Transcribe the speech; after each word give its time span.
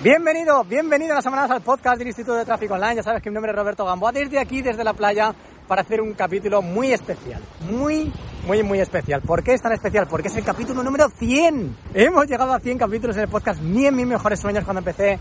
Bienvenido, 0.00 0.62
bienvenido 0.62 1.10
a 1.10 1.14
las 1.16 1.24
semanas 1.24 1.50
al 1.50 1.60
podcast 1.60 1.98
del 1.98 2.06
Instituto 2.06 2.36
de 2.36 2.44
Tráfico 2.44 2.74
Online. 2.74 2.94
Ya 2.94 3.02
sabes 3.02 3.20
que 3.20 3.30
mi 3.30 3.34
nombre 3.34 3.50
es 3.50 3.58
Roberto 3.58 3.84
Gamboa, 3.84 4.12
desde 4.12 4.38
aquí, 4.38 4.62
desde 4.62 4.84
la 4.84 4.92
playa, 4.92 5.34
para 5.66 5.82
hacer 5.82 6.00
un 6.00 6.12
capítulo 6.12 6.62
muy 6.62 6.92
especial. 6.92 7.42
Muy, 7.68 8.12
muy, 8.46 8.62
muy 8.62 8.78
especial. 8.78 9.22
¿Por 9.22 9.42
qué 9.42 9.54
es 9.54 9.60
tan 9.60 9.72
especial? 9.72 10.06
Porque 10.08 10.28
es 10.28 10.36
el 10.36 10.44
capítulo 10.44 10.84
número 10.84 11.08
100. 11.08 11.76
Hemos 11.94 12.26
llegado 12.28 12.52
a 12.52 12.60
100 12.60 12.78
capítulos 12.78 13.16
en 13.16 13.22
el 13.22 13.28
podcast, 13.28 13.60
ni 13.60 13.86
en 13.86 13.96
mis 13.96 14.06
mejores 14.06 14.38
sueños 14.38 14.62
cuando 14.62 14.78
empecé. 14.78 15.18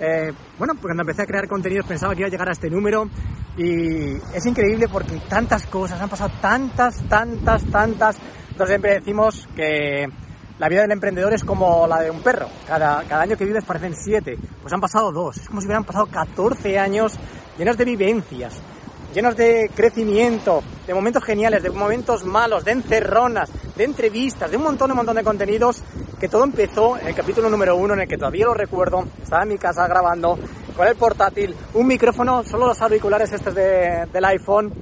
Eh, 0.00 0.32
bueno, 0.58 0.72
cuando 0.80 1.02
empecé 1.02 1.20
a 1.20 1.26
crear 1.26 1.46
contenidos 1.46 1.86
pensaba 1.86 2.14
que 2.14 2.20
iba 2.20 2.28
a 2.28 2.30
llegar 2.30 2.48
a 2.48 2.52
este 2.52 2.68
número 2.68 3.08
y 3.56 4.16
es 4.34 4.44
increíble 4.46 4.88
porque 4.90 5.20
tantas 5.28 5.66
cosas, 5.66 6.00
han 6.00 6.08
pasado 6.08 6.32
tantas, 6.40 7.06
tantas, 7.10 7.62
tantas. 7.66 8.16
Entonces 8.48 8.68
siempre 8.68 8.94
decimos 8.94 9.46
que 9.54 10.08
la 10.58 10.68
vida 10.68 10.82
del 10.82 10.92
emprendedor 10.92 11.34
es 11.34 11.44
como 11.44 11.86
la 11.86 12.00
de 12.00 12.10
un 12.10 12.22
perro. 12.22 12.46
Cada, 12.66 13.02
cada 13.04 13.22
año 13.22 13.36
que 13.36 13.44
vives 13.44 13.64
parecen 13.64 13.94
siete. 13.96 14.38
Pues 14.62 14.72
han 14.72 14.80
pasado 14.80 15.10
dos. 15.10 15.38
Es 15.38 15.48
como 15.48 15.60
si 15.60 15.66
hubieran 15.66 15.84
pasado 15.84 16.06
14 16.06 16.78
años 16.78 17.14
llenos 17.58 17.76
de 17.76 17.84
vivencias, 17.84 18.54
llenos 19.14 19.36
de 19.36 19.70
crecimiento, 19.74 20.62
de 20.86 20.94
momentos 20.94 21.24
geniales, 21.24 21.62
de 21.62 21.70
momentos 21.70 22.24
malos, 22.24 22.64
de 22.64 22.72
encerronas, 22.72 23.50
de 23.76 23.84
entrevistas, 23.84 24.50
de 24.50 24.56
un 24.56 24.64
montón, 24.64 24.90
un 24.90 24.96
montón 24.96 25.16
de 25.16 25.24
contenidos 25.24 25.82
que 26.20 26.28
todo 26.28 26.44
empezó 26.44 26.98
en 26.98 27.08
el 27.08 27.14
capítulo 27.14 27.50
número 27.50 27.76
uno 27.76 27.94
en 27.94 28.00
el 28.00 28.08
que 28.08 28.16
todavía 28.16 28.46
lo 28.46 28.54
recuerdo. 28.54 29.04
Estaba 29.22 29.42
en 29.42 29.50
mi 29.50 29.58
casa 29.58 29.86
grabando 29.86 30.38
con 30.76 30.86
el 30.86 30.96
portátil, 30.96 31.54
un 31.74 31.86
micrófono, 31.86 32.42
solo 32.44 32.66
los 32.66 32.80
auriculares 32.80 33.32
estos 33.32 33.54
de, 33.54 34.06
del 34.12 34.24
iPhone 34.24 34.72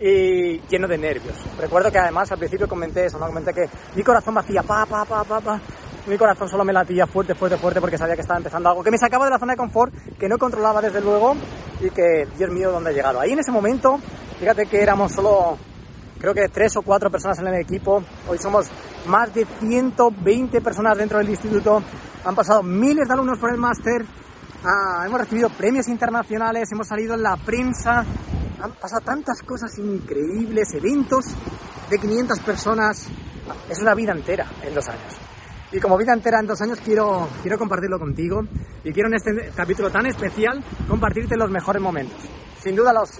y 0.00 0.58
lleno 0.68 0.88
de 0.88 0.98
nervios. 0.98 1.36
Recuerdo 1.58 1.90
que 1.90 1.98
además 1.98 2.30
al 2.32 2.38
principio 2.38 2.68
comenté 2.68 3.06
eso, 3.06 3.18
¿no? 3.18 3.26
comenté 3.26 3.52
que 3.52 3.68
mi 3.94 4.02
corazón 4.02 4.34
me 4.34 4.40
hacía 4.40 4.62
pa, 4.62 4.84
pa, 4.86 5.04
pa, 5.04 5.24
pa, 5.24 5.40
pa. 5.40 5.60
Mi 6.06 6.16
corazón 6.16 6.48
solo 6.48 6.64
me 6.64 6.72
latía 6.72 7.06
fuerte, 7.06 7.34
fuerte, 7.34 7.56
fuerte 7.56 7.80
porque 7.80 7.98
sabía 7.98 8.14
que 8.14 8.20
estaba 8.20 8.38
empezando 8.38 8.68
algo 8.68 8.84
que 8.84 8.92
me 8.92 8.98
sacaba 8.98 9.24
de 9.24 9.32
la 9.32 9.38
zona 9.38 9.54
de 9.54 9.56
confort, 9.56 9.92
que 10.18 10.28
no 10.28 10.38
controlaba 10.38 10.80
desde 10.80 11.00
luego 11.00 11.34
y 11.80 11.90
que, 11.90 12.28
Dios 12.36 12.50
mío, 12.50 12.70
¿dónde 12.70 12.92
he 12.92 12.94
llegado? 12.94 13.18
Ahí 13.18 13.32
en 13.32 13.40
ese 13.40 13.50
momento, 13.50 13.98
fíjate 14.38 14.66
que 14.66 14.80
éramos 14.80 15.12
solo, 15.12 15.58
creo 16.20 16.32
que 16.32 16.48
tres 16.48 16.76
o 16.76 16.82
cuatro 16.82 17.10
personas 17.10 17.38
en 17.40 17.48
el 17.48 17.60
equipo. 17.60 18.04
Hoy 18.28 18.38
somos 18.38 18.66
más 19.06 19.34
de 19.34 19.46
120 19.58 20.60
personas 20.60 20.96
dentro 20.96 21.18
del 21.18 21.28
instituto. 21.28 21.82
Han 22.24 22.34
pasado 22.36 22.62
miles 22.62 23.08
de 23.08 23.14
alumnos 23.14 23.38
por 23.38 23.50
el 23.50 23.56
máster. 23.56 24.04
Ah, 24.64 25.04
hemos 25.06 25.20
recibido 25.20 25.48
premios 25.50 25.88
internacionales, 25.88 26.70
hemos 26.72 26.88
salido 26.88 27.14
en 27.14 27.22
la 27.22 27.36
prensa, 27.36 28.04
han 28.60 28.72
pasado 28.72 29.02
tantas 29.02 29.42
cosas 29.42 29.76
increíbles, 29.78 30.74
eventos 30.74 31.26
de 31.90 31.98
500 31.98 32.38
personas. 32.40 33.08
Es 33.70 33.78
una 33.80 33.94
vida 33.94 34.12
entera 34.12 34.46
en 34.62 34.74
dos 34.74 34.88
años. 34.88 35.14
Y 35.72 35.80
como 35.80 35.96
vida 35.96 36.12
entera 36.12 36.40
en 36.40 36.46
dos 36.46 36.60
años 36.62 36.80
quiero, 36.84 37.28
quiero 37.42 37.58
compartirlo 37.58 37.98
contigo 37.98 38.42
y 38.82 38.92
quiero 38.92 39.08
en 39.08 39.14
este 39.14 39.52
capítulo 39.54 39.90
tan 39.90 40.06
especial 40.06 40.64
compartirte 40.88 41.36
los 41.36 41.50
mejores 41.50 41.82
momentos. 41.82 42.18
Sin 42.62 42.74
duda 42.74 42.92
los 42.92 43.10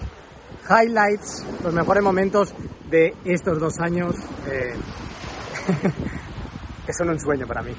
highlights, 0.69 1.45
los 1.63 1.73
mejores 1.73 2.03
momentos 2.03 2.53
de 2.89 3.15
estos 3.25 3.59
dos 3.59 3.79
años 3.79 4.15
eh, 4.47 4.75
son 6.93 7.09
un 7.09 7.19
sueño 7.19 7.45
para 7.47 7.61
mí. 7.61 7.71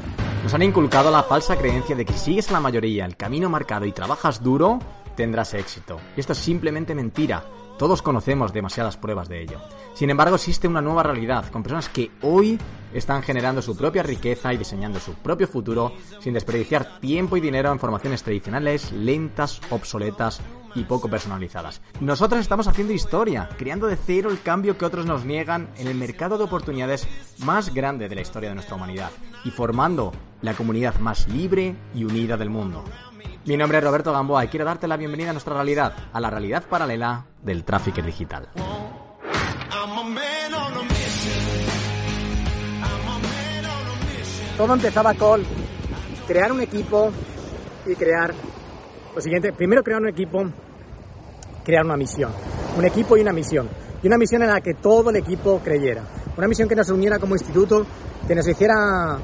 Nos 0.43 0.55
han 0.55 0.63
inculcado 0.63 1.11
la 1.11 1.23
falsa 1.23 1.57
creencia 1.57 1.97
de 1.97 2.05
que 2.05 2.13
si 2.13 2.19
sigues 2.19 2.51
a 2.51 2.53
la 2.53 2.61
mayoría 2.61 3.05
el 3.05 3.17
camino 3.17 3.49
marcado 3.49 3.85
y 3.87 3.93
trabajas 3.93 4.43
duro, 4.43 4.79
tendrás 5.17 5.55
éxito. 5.55 5.99
Y 6.17 6.21
esto 6.21 6.33
es 6.33 6.39
simplemente 6.39 6.95
mentira. 6.95 7.43
Todos 7.79 8.03
conocemos 8.03 8.53
demasiadas 8.53 8.97
pruebas 8.97 9.29
de 9.29 9.41
ello. 9.41 9.61
Sin 9.95 10.11
embargo, 10.11 10.35
existe 10.35 10.67
una 10.67 10.81
nueva 10.81 11.05
realidad, 11.05 11.49
con 11.51 11.63
personas 11.63 11.89
que 11.89 12.11
hoy 12.23 12.59
están 12.93 13.23
generando 13.23 13.63
su 13.63 13.77
propia 13.77 14.03
riqueza 14.03 14.53
y 14.53 14.57
diseñando 14.57 14.99
su 14.99 15.15
propio 15.15 15.47
futuro 15.47 15.93
sin 16.21 16.35
desperdiciar 16.35 16.99
tiempo 16.99 17.37
y 17.37 17.41
dinero 17.41 17.71
en 17.71 17.79
formaciones 17.79 18.25
tradicionales, 18.25 18.91
lentas, 18.91 19.61
obsoletas 19.71 20.41
y 20.75 20.85
poco 20.85 21.09
personalizadas. 21.09 21.81
Nosotros 22.01 22.41
estamos 22.41 22.67
haciendo 22.67 22.93
historia, 22.93 23.49
creando 23.57 23.87
de 23.87 23.97
cero 23.97 24.31
el 24.31 24.43
cambio 24.43 24.77
que 24.77 24.85
otros 24.85 25.07
nos 25.07 25.25
niegan 25.25 25.69
en 25.77 25.87
el 25.87 25.95
mercado 25.95 26.37
de 26.37 26.45
oportunidades 26.45 27.07
más 27.45 27.73
grande 27.73 28.09
de 28.09 28.15
la 28.17 28.23
historia 28.23 28.49
de 28.49 28.57
nuestra 28.57 28.75
humanidad 28.75 29.11
y 29.45 29.51
formando 29.51 30.13
la 30.43 30.55
comunidad 30.55 30.99
más 30.99 31.29
libre 31.29 31.77
y 31.95 32.05
unida 32.05 32.37
del 32.37 32.51
mundo. 32.51 32.85
Mi 33.45 33.57
nombre 33.57 33.79
es 33.79 33.85
Roberto 33.85 34.13
Gamboa 34.13 34.45
y 34.45 34.49
quiero 34.49 34.65
darte 34.65 34.87
la 34.87 34.97
bienvenida 34.97 35.31
a 35.31 35.33
nuestra 35.33 35.55
realidad, 35.55 35.95
a 36.13 36.21
la 36.21 36.31
realidad 36.31 36.65
paralela 36.69 37.25
del 37.43 37.65
tráfico 37.65 38.03
digital. 38.03 38.49
Todo 44.57 44.75
empezaba 44.75 45.15
con 45.15 45.43
crear 46.27 46.53
un 46.53 46.61
equipo 46.61 47.11
y 47.87 47.95
crear 47.95 48.35
lo 49.15 49.21
siguiente. 49.21 49.53
Primero 49.53 49.83
crear 49.83 50.01
un 50.01 50.09
equipo, 50.09 50.45
crear 51.65 51.85
una 51.85 51.97
misión. 51.97 52.33
Un 52.77 52.85
equipo 52.85 53.17
y 53.17 53.21
una 53.21 53.33
misión. 53.33 53.69
Y 54.03 54.09
una 54.09 54.19
misión 54.19 54.43
en 54.43 54.51
la 54.51 54.61
que 54.61 54.75
todo 54.75 55.11
el 55.11 55.17
equipo 55.17 55.61
creyera. 55.65 56.03
Una 56.37 56.49
misión 56.49 56.69
que 56.69 56.75
nos 56.75 56.89
uniera 56.91 57.19
como 57.19 57.35
instituto, 57.35 57.87
que 58.27 58.35
nos 58.35 58.47
hiciera 58.47 59.19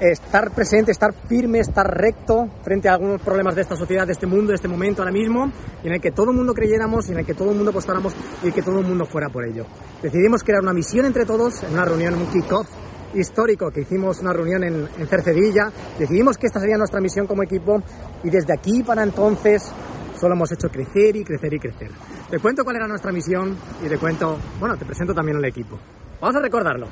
estar 0.00 0.50
presente, 0.50 0.92
estar 0.92 1.12
firme, 1.12 1.60
estar 1.60 1.86
recto 1.86 2.48
frente 2.62 2.88
a 2.88 2.94
algunos 2.94 3.20
problemas 3.22 3.54
de 3.54 3.62
esta 3.62 3.76
sociedad, 3.76 4.06
de 4.06 4.12
este 4.12 4.26
mundo, 4.26 4.48
de 4.48 4.56
este 4.56 4.68
momento 4.68 5.02
ahora 5.02 5.12
mismo, 5.12 5.50
en 5.82 5.92
el 5.92 6.00
que 6.00 6.10
todo 6.10 6.30
el 6.30 6.36
mundo 6.36 6.54
creyéramos, 6.54 7.08
en 7.10 7.18
el 7.18 7.26
que 7.26 7.34
todo 7.34 7.50
el 7.50 7.56
mundo 7.56 7.70
apostáramos 7.70 8.14
y 8.42 8.52
que 8.52 8.62
todo 8.62 8.80
el 8.80 8.86
mundo 8.86 9.06
fuera 9.06 9.28
por 9.28 9.44
ello. 9.44 9.66
Decidimos 10.02 10.42
crear 10.42 10.62
una 10.62 10.72
misión 10.72 11.06
entre 11.06 11.24
todos 11.24 11.62
en 11.62 11.72
una 11.72 11.84
reunión, 11.84 12.14
un 12.14 12.26
kick-off 12.26 12.68
histórico 13.14 13.70
que 13.70 13.82
hicimos 13.82 14.20
una 14.20 14.32
reunión 14.32 14.64
en 14.64 15.06
Cercedilla. 15.06 15.70
Decidimos 15.98 16.36
que 16.36 16.46
esta 16.46 16.60
sería 16.60 16.76
nuestra 16.76 17.00
misión 17.00 17.26
como 17.26 17.42
equipo 17.42 17.82
y 18.22 18.30
desde 18.30 18.52
aquí 18.52 18.82
para 18.82 19.02
entonces 19.02 19.72
solo 20.18 20.34
hemos 20.34 20.50
hecho 20.52 20.68
crecer 20.68 21.16
y 21.16 21.24
crecer 21.24 21.52
y 21.54 21.58
crecer. 21.58 21.90
Te 22.30 22.38
cuento 22.38 22.64
cuál 22.64 22.76
era 22.76 22.86
nuestra 22.86 23.12
misión 23.12 23.56
y 23.84 23.88
te 23.88 23.98
cuento, 23.98 24.38
bueno, 24.58 24.76
te 24.76 24.84
presento 24.84 25.14
también 25.14 25.38
el 25.38 25.44
equipo. 25.44 25.78
Vamos 26.20 26.36
a 26.36 26.40
recordarlo. 26.40 26.88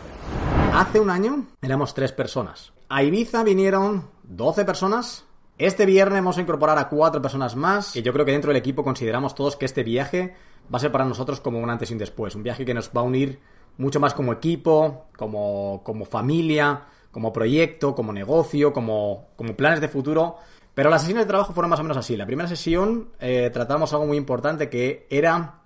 Hace 0.74 1.00
un 1.00 1.10
año 1.10 1.46
éramos 1.60 1.92
tres 1.92 2.12
personas. 2.12 2.72
A 2.88 3.02
Ibiza 3.02 3.44
vinieron 3.44 4.08
12 4.22 4.64
personas. 4.64 5.26
Este 5.58 5.84
viernes 5.84 6.20
vamos 6.20 6.38
a 6.38 6.40
incorporar 6.40 6.78
a 6.78 6.88
cuatro 6.88 7.20
personas 7.20 7.54
más. 7.56 7.94
Y 7.94 8.00
yo 8.00 8.12
creo 8.14 8.24
que 8.24 8.32
dentro 8.32 8.48
del 8.48 8.56
equipo 8.56 8.82
consideramos 8.82 9.34
todos 9.34 9.56
que 9.56 9.66
este 9.66 9.82
viaje 9.82 10.34
va 10.72 10.78
a 10.78 10.80
ser 10.80 10.90
para 10.90 11.04
nosotros 11.04 11.40
como 11.40 11.58
un 11.58 11.68
antes 11.68 11.90
y 11.90 11.92
un 11.92 11.98
después. 11.98 12.34
Un 12.34 12.42
viaje 12.42 12.64
que 12.64 12.72
nos 12.72 12.88
va 12.88 13.02
a 13.02 13.04
unir 13.04 13.38
mucho 13.76 14.00
más 14.00 14.14
como 14.14 14.32
equipo, 14.32 15.08
como, 15.16 15.82
como 15.84 16.06
familia, 16.06 16.86
como 17.10 17.34
proyecto, 17.34 17.94
como 17.94 18.10
negocio, 18.14 18.72
como, 18.72 19.28
como 19.36 19.54
planes 19.54 19.82
de 19.82 19.88
futuro. 19.88 20.36
Pero 20.74 20.88
las 20.88 21.02
sesiones 21.02 21.26
de 21.26 21.28
trabajo 21.28 21.52
fueron 21.52 21.68
más 21.68 21.80
o 21.80 21.82
menos 21.82 21.98
así. 21.98 22.16
La 22.16 22.24
primera 22.24 22.48
sesión 22.48 23.10
eh, 23.20 23.50
tratamos 23.52 23.92
algo 23.92 24.06
muy 24.06 24.16
importante 24.16 24.70
que 24.70 25.06
era 25.10 25.60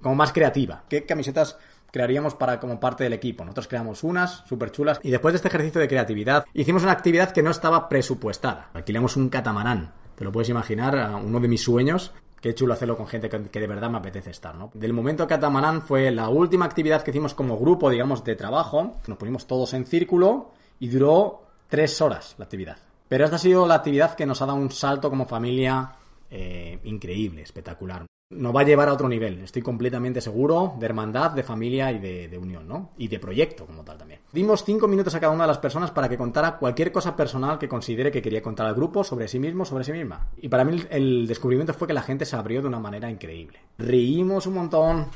como 0.00 0.14
más 0.14 0.32
creativa. 0.32 0.84
¿Qué 0.88 1.04
camisetas 1.04 1.58
crearíamos 1.92 2.34
para 2.34 2.58
como 2.58 2.80
parte 2.80 3.04
del 3.04 3.12
equipo? 3.12 3.44
Nosotros 3.44 3.68
creamos 3.68 4.02
unas 4.02 4.42
súper 4.48 4.72
chulas 4.72 4.98
y 5.04 5.10
después 5.10 5.32
de 5.32 5.36
este 5.36 5.48
ejercicio 5.48 5.80
de 5.80 5.86
creatividad 5.86 6.44
hicimos 6.52 6.82
una 6.82 6.90
actividad 6.90 7.30
que 7.30 7.42
no 7.42 7.52
estaba 7.52 7.88
presupuestada. 7.88 8.70
Alquilamos 8.74 9.16
un 9.16 9.28
catamarán. 9.28 9.92
Te 10.16 10.24
lo 10.24 10.32
puedes 10.32 10.48
imaginar, 10.48 11.14
uno 11.24 11.38
de 11.38 11.48
mis 11.48 11.62
sueños. 11.62 12.12
Qué 12.40 12.54
chulo 12.54 12.74
hacerlo 12.74 12.96
con 12.96 13.06
gente 13.06 13.28
que, 13.28 13.60
de 13.60 13.66
verdad 13.68 13.88
me 13.88 13.98
apetece 13.98 14.30
estar, 14.30 14.56
¿no? 14.56 14.72
Del 14.74 14.92
momento 14.92 15.28
catamarán 15.28 15.82
fue 15.82 16.10
la 16.10 16.28
última 16.28 16.64
actividad 16.64 17.02
que 17.02 17.12
hicimos 17.12 17.34
como 17.34 17.56
grupo, 17.56 17.88
digamos, 17.88 18.24
de 18.24 18.34
trabajo. 18.34 18.96
Nos 19.06 19.16
pusimos 19.16 19.46
todos 19.46 19.72
en 19.74 19.86
círculo 19.86 20.50
y 20.80 20.88
duró 20.88 21.42
tres 21.68 22.00
horas 22.00 22.34
la 22.38 22.44
actividad. 22.46 22.78
Pero 23.08 23.24
esta 23.24 23.36
ha 23.36 23.38
sido 23.38 23.66
la 23.66 23.76
actividad 23.76 24.14
que 24.14 24.26
nos 24.26 24.42
ha 24.42 24.46
dado 24.46 24.58
un 24.58 24.70
salto 24.70 25.08
como 25.08 25.26
familia 25.26 25.92
eh, 26.30 26.80
increíble, 26.84 27.42
espectacular. 27.42 28.06
Nos 28.32 28.54
va 28.54 28.60
a 28.60 28.64
llevar 28.64 28.88
a 28.88 28.92
otro 28.92 29.08
nivel, 29.08 29.40
estoy 29.40 29.62
completamente 29.62 30.20
seguro, 30.20 30.74
de 30.78 30.86
hermandad, 30.86 31.32
de 31.32 31.42
familia 31.42 31.92
y 31.92 31.98
de, 31.98 32.28
de, 32.28 32.38
unión, 32.38 32.66
¿no? 32.66 32.90
Y 32.96 33.08
de 33.08 33.18
proyecto 33.18 33.66
como 33.66 33.84
tal 33.84 33.98
también. 33.98 34.20
Dimos 34.32 34.64
cinco 34.64 34.88
minutos 34.88 35.14
a 35.14 35.20
cada 35.20 35.32
una 35.32 35.44
de 35.44 35.48
las 35.48 35.58
personas 35.58 35.90
para 35.90 36.08
que 36.08 36.16
contara 36.16 36.56
cualquier 36.56 36.92
cosa 36.92 37.14
personal 37.14 37.58
que 37.58 37.68
considere 37.68 38.10
que 38.10 38.22
quería 38.22 38.42
contar 38.42 38.66
al 38.66 38.74
grupo 38.74 39.04
sobre 39.04 39.28
sí 39.28 39.38
mismo, 39.38 39.64
sobre 39.64 39.84
sí 39.84 39.92
misma. 39.92 40.28
Y 40.38 40.48
para 40.48 40.64
mí 40.64 40.82
el 40.90 41.26
descubrimiento 41.26 41.74
fue 41.74 41.86
que 41.86 41.94
la 41.94 42.02
gente 42.02 42.24
se 42.24 42.36
abrió 42.36 42.62
de 42.62 42.68
una 42.68 42.80
manera 42.80 43.10
increíble. 43.10 43.60
Reímos 43.78 44.46
un 44.46 44.54
montón, 44.54 45.06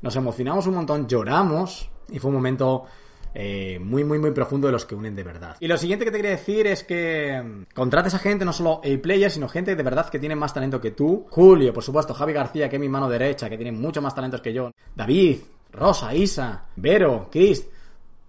nos 0.00 0.16
emocionamos 0.16 0.66
un 0.66 0.74
montón, 0.74 1.06
lloramos 1.06 1.90
y 2.08 2.18
fue 2.18 2.30
un 2.30 2.36
momento 2.36 2.84
eh, 3.34 3.78
muy, 3.80 4.04
muy, 4.04 4.18
muy 4.18 4.30
profundo 4.32 4.66
de 4.66 4.72
los 4.72 4.84
que 4.84 4.94
unen 4.94 5.14
de 5.14 5.22
verdad. 5.22 5.56
Y 5.60 5.68
lo 5.68 5.76
siguiente 5.78 6.04
que 6.04 6.10
te 6.10 6.18
quería 6.18 6.32
decir 6.32 6.66
es 6.66 6.84
que 6.84 7.42
mm, 7.42 7.74
contrates 7.74 8.14
a 8.14 8.18
gente, 8.18 8.44
no 8.44 8.52
solo 8.52 8.80
A-players, 8.84 9.34
sino 9.34 9.48
gente 9.48 9.74
de 9.74 9.82
verdad 9.82 10.08
que 10.08 10.18
tiene 10.18 10.36
más 10.36 10.52
talento 10.52 10.80
que 10.80 10.90
tú. 10.90 11.26
Julio, 11.30 11.72
por 11.72 11.82
supuesto, 11.82 12.14
Javi 12.14 12.32
García, 12.32 12.68
que 12.68 12.76
es 12.76 12.80
mi 12.80 12.88
mano 12.88 13.08
derecha, 13.08 13.48
que 13.48 13.56
tiene 13.56 13.72
mucho 13.72 14.02
más 14.02 14.14
talentos 14.14 14.40
que 14.40 14.52
yo. 14.52 14.70
David, 14.94 15.38
Rosa, 15.72 16.14
Isa, 16.14 16.66
Vero, 16.76 17.28
Chris. 17.30 17.66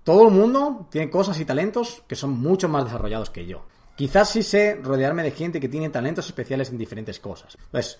Todo 0.03 0.27
el 0.27 0.33
mundo 0.33 0.87
tiene 0.89 1.09
cosas 1.09 1.39
y 1.39 1.45
talentos 1.45 2.03
que 2.07 2.15
son 2.15 2.31
mucho 2.31 2.67
más 2.67 2.85
desarrollados 2.85 3.29
que 3.29 3.45
yo. 3.45 3.65
Quizás 3.95 4.29
sí 4.29 4.41
sé 4.41 4.79
rodearme 4.81 5.23
de 5.23 5.31
gente 5.31 5.59
que 5.59 5.69
tiene 5.69 5.89
talentos 5.89 6.25
especiales 6.25 6.69
en 6.69 6.77
diferentes 6.77 7.19
cosas. 7.19 7.57
Pues 7.71 7.99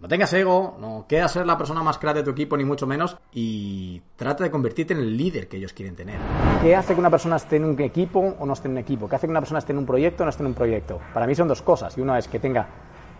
No 0.00 0.06
tengas 0.06 0.32
ego, 0.32 0.76
no 0.80 1.06
quieras 1.08 1.32
ser 1.32 1.44
la 1.44 1.58
persona 1.58 1.82
más 1.82 1.98
crack 1.98 2.14
de 2.14 2.22
tu 2.22 2.30
equipo, 2.30 2.56
ni 2.56 2.64
mucho 2.64 2.86
menos, 2.86 3.16
y 3.32 4.00
trata 4.14 4.44
de 4.44 4.50
convertirte 4.50 4.94
en 4.94 5.00
el 5.00 5.16
líder 5.16 5.48
que 5.48 5.56
ellos 5.56 5.72
quieren 5.72 5.96
tener. 5.96 6.20
¿Qué 6.62 6.76
hace 6.76 6.94
que 6.94 7.00
una 7.00 7.10
persona 7.10 7.34
esté 7.34 7.56
en 7.56 7.64
un 7.64 7.80
equipo 7.80 8.20
o 8.38 8.46
no 8.46 8.52
esté 8.52 8.68
en 8.68 8.72
un 8.72 8.78
equipo? 8.78 9.08
¿Qué 9.08 9.16
hace 9.16 9.26
que 9.26 9.32
una 9.32 9.40
persona 9.40 9.58
esté 9.58 9.72
en 9.72 9.78
un 9.78 9.86
proyecto 9.86 10.22
o 10.22 10.26
no 10.26 10.30
esté 10.30 10.44
en 10.44 10.46
un 10.46 10.54
proyecto? 10.54 11.00
Para 11.12 11.26
mí 11.26 11.34
son 11.34 11.48
dos 11.48 11.62
cosas. 11.62 11.98
Y 11.98 12.00
una 12.00 12.16
es 12.16 12.28
que 12.28 12.38
tenga 12.38 12.68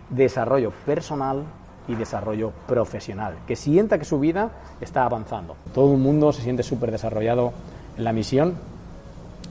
desarrollo 0.09 0.71
personal 0.85 1.43
y 1.89 1.95
desarrollo 1.95 2.53
profesional, 2.65 3.39
que 3.45 3.57
sienta 3.57 3.99
que 3.99 4.05
su 4.05 4.17
vida 4.17 4.49
está 4.79 5.03
avanzando. 5.03 5.57
Todo 5.73 5.91
el 5.93 5.99
mundo 5.99 6.31
se 6.31 6.43
siente 6.43 6.63
súper 6.63 6.91
desarrollado 6.91 7.51
en 7.97 8.05
la 8.05 8.13
misión 8.13 8.55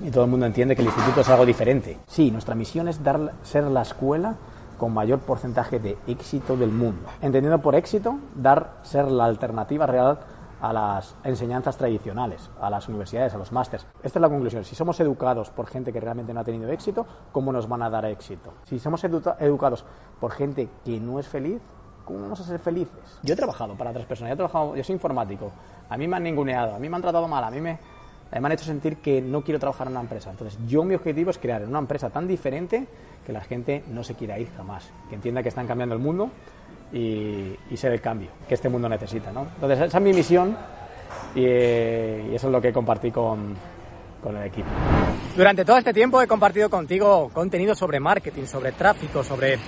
y 0.02 0.10
todo 0.10 0.25
el 0.25 0.30
mundo 0.30 0.46
entiende 0.46 0.75
que 0.75 0.80
el 0.80 0.88
instituto 0.88 1.20
es 1.20 1.28
algo 1.28 1.44
diferente. 1.44 1.98
Sí, 2.06 2.30
nuestra 2.30 2.54
misión 2.54 2.88
es 2.88 3.02
dar, 3.04 3.34
ser 3.42 3.64
la 3.64 3.82
escuela 3.82 4.36
con 4.78 4.94
mayor 4.94 5.19
porcentaje 5.19 5.78
de 5.78 5.98
éxito 6.06 6.56
del 6.56 6.70
mundo. 6.70 7.08
Entendiendo 7.20 7.60
por 7.60 7.75
éxito, 7.75 8.19
dar, 8.34 8.78
ser 8.82 9.10
la 9.10 9.25
alternativa 9.25 9.86
real 9.86 10.19
a 10.60 10.72
las 10.72 11.14
enseñanzas 11.25 11.76
tradicionales, 11.76 12.50
a 12.60 12.70
las 12.70 12.88
universidades, 12.88 13.34
a 13.34 13.38
los 13.38 13.52
másters. 13.52 13.86
Esta 14.02 14.19
es 14.19 14.20
la 14.20 14.28
conclusión. 14.28 14.64
Si 14.64 14.75
somos 14.75 14.98
educados 15.00 15.50
por 15.50 15.66
gente 15.66 15.92
que 15.92 16.00
realmente 16.00 16.34
no 16.34 16.40
ha 16.40 16.44
tenido 16.44 16.70
éxito, 16.70 17.06
¿cómo 17.32 17.52
nos 17.52 17.69
van 17.69 17.82
a 17.82 17.90
dar 17.90 18.04
éxito? 18.06 18.54
Si 18.64 18.78
somos 18.78 19.02
educados 19.04 19.84
por 20.20 20.32
gente 20.32 20.69
que 20.84 20.98
no 20.98 21.19
es 21.20 21.28
feliz, 21.28 21.60
¿cómo 22.04 22.20
vamos 22.20 22.40
a 22.40 22.44
ser 22.44 22.58
felices? 22.58 23.20
Yo 23.22 23.34
he 23.34 23.36
trabajado 23.36 23.75
para 23.75 23.90
otras 23.90 24.06
personas, 24.06 24.30
yo, 24.30 24.34
he 24.34 24.36
trabajado, 24.36 24.75
yo 24.75 24.82
soy 24.82 24.94
informático, 24.94 25.52
a 25.88 25.96
mí 25.96 26.08
me 26.08 26.16
han 26.16 26.22
ninguneado, 26.25 26.75
a 26.75 26.78
mí 26.78 26.88
me 26.88 26.96
han 26.96 27.02
tratado 27.02 27.28
mal, 27.28 27.44
a 27.44 27.50
mí 27.50 27.60
me, 27.60 27.78
me 28.32 28.46
han 28.46 28.52
hecho 28.52 28.64
sentir 28.64 28.96
que 28.96 29.22
no 29.22 29.42
quiero 29.42 29.60
trabajar 29.60 29.86
en 29.86 29.92
una 29.92 30.00
empresa. 30.00 30.30
Entonces, 30.30 30.58
yo 30.66 30.84
mi 30.84 30.94
objetivo 30.94 31.30
es 31.30 31.38
crear 31.38 31.62
una 31.64 31.78
empresa 31.78 32.10
tan 32.10 32.26
diferente 32.26 32.88
que 33.28 33.32
la 33.34 33.42
gente 33.42 33.84
no 33.88 34.02
se 34.02 34.14
quiera 34.14 34.38
ir 34.38 34.48
jamás, 34.56 34.90
que 35.10 35.14
entienda 35.14 35.42
que 35.42 35.50
están 35.50 35.66
cambiando 35.66 35.94
el 35.94 36.00
mundo 36.00 36.30
y, 36.90 37.54
ser 37.76 37.92
el 37.92 38.00
cambio 38.00 38.30
que 38.48 38.54
este 38.54 38.70
mundo 38.70 38.88
necesita. 38.88 39.30
¿no? 39.30 39.48
Entonces, 39.54 39.80
esa 39.80 39.98
es 39.98 40.02
mi 40.02 40.14
misión 40.14 40.56
y, 41.34 41.42
y 41.42 42.34
eso 42.34 42.46
es 42.46 42.52
lo 42.52 42.58
que 42.58 42.72
compartí 42.72 43.10
con, 43.10 43.54
con 44.22 44.34
el 44.34 44.46
equipo. 44.46 44.69
Durante 45.36 45.62
todo 45.62 45.76
este 45.76 45.92
tiempo 45.92 46.22
he 46.22 46.26
compartido 46.26 46.70
contigo 46.70 47.28
contenido 47.28 47.75
sobre 47.75 48.00
marketing, 48.00 48.46
sobre 48.46 48.72
tráfico, 48.72 49.22
sobre 49.22 49.58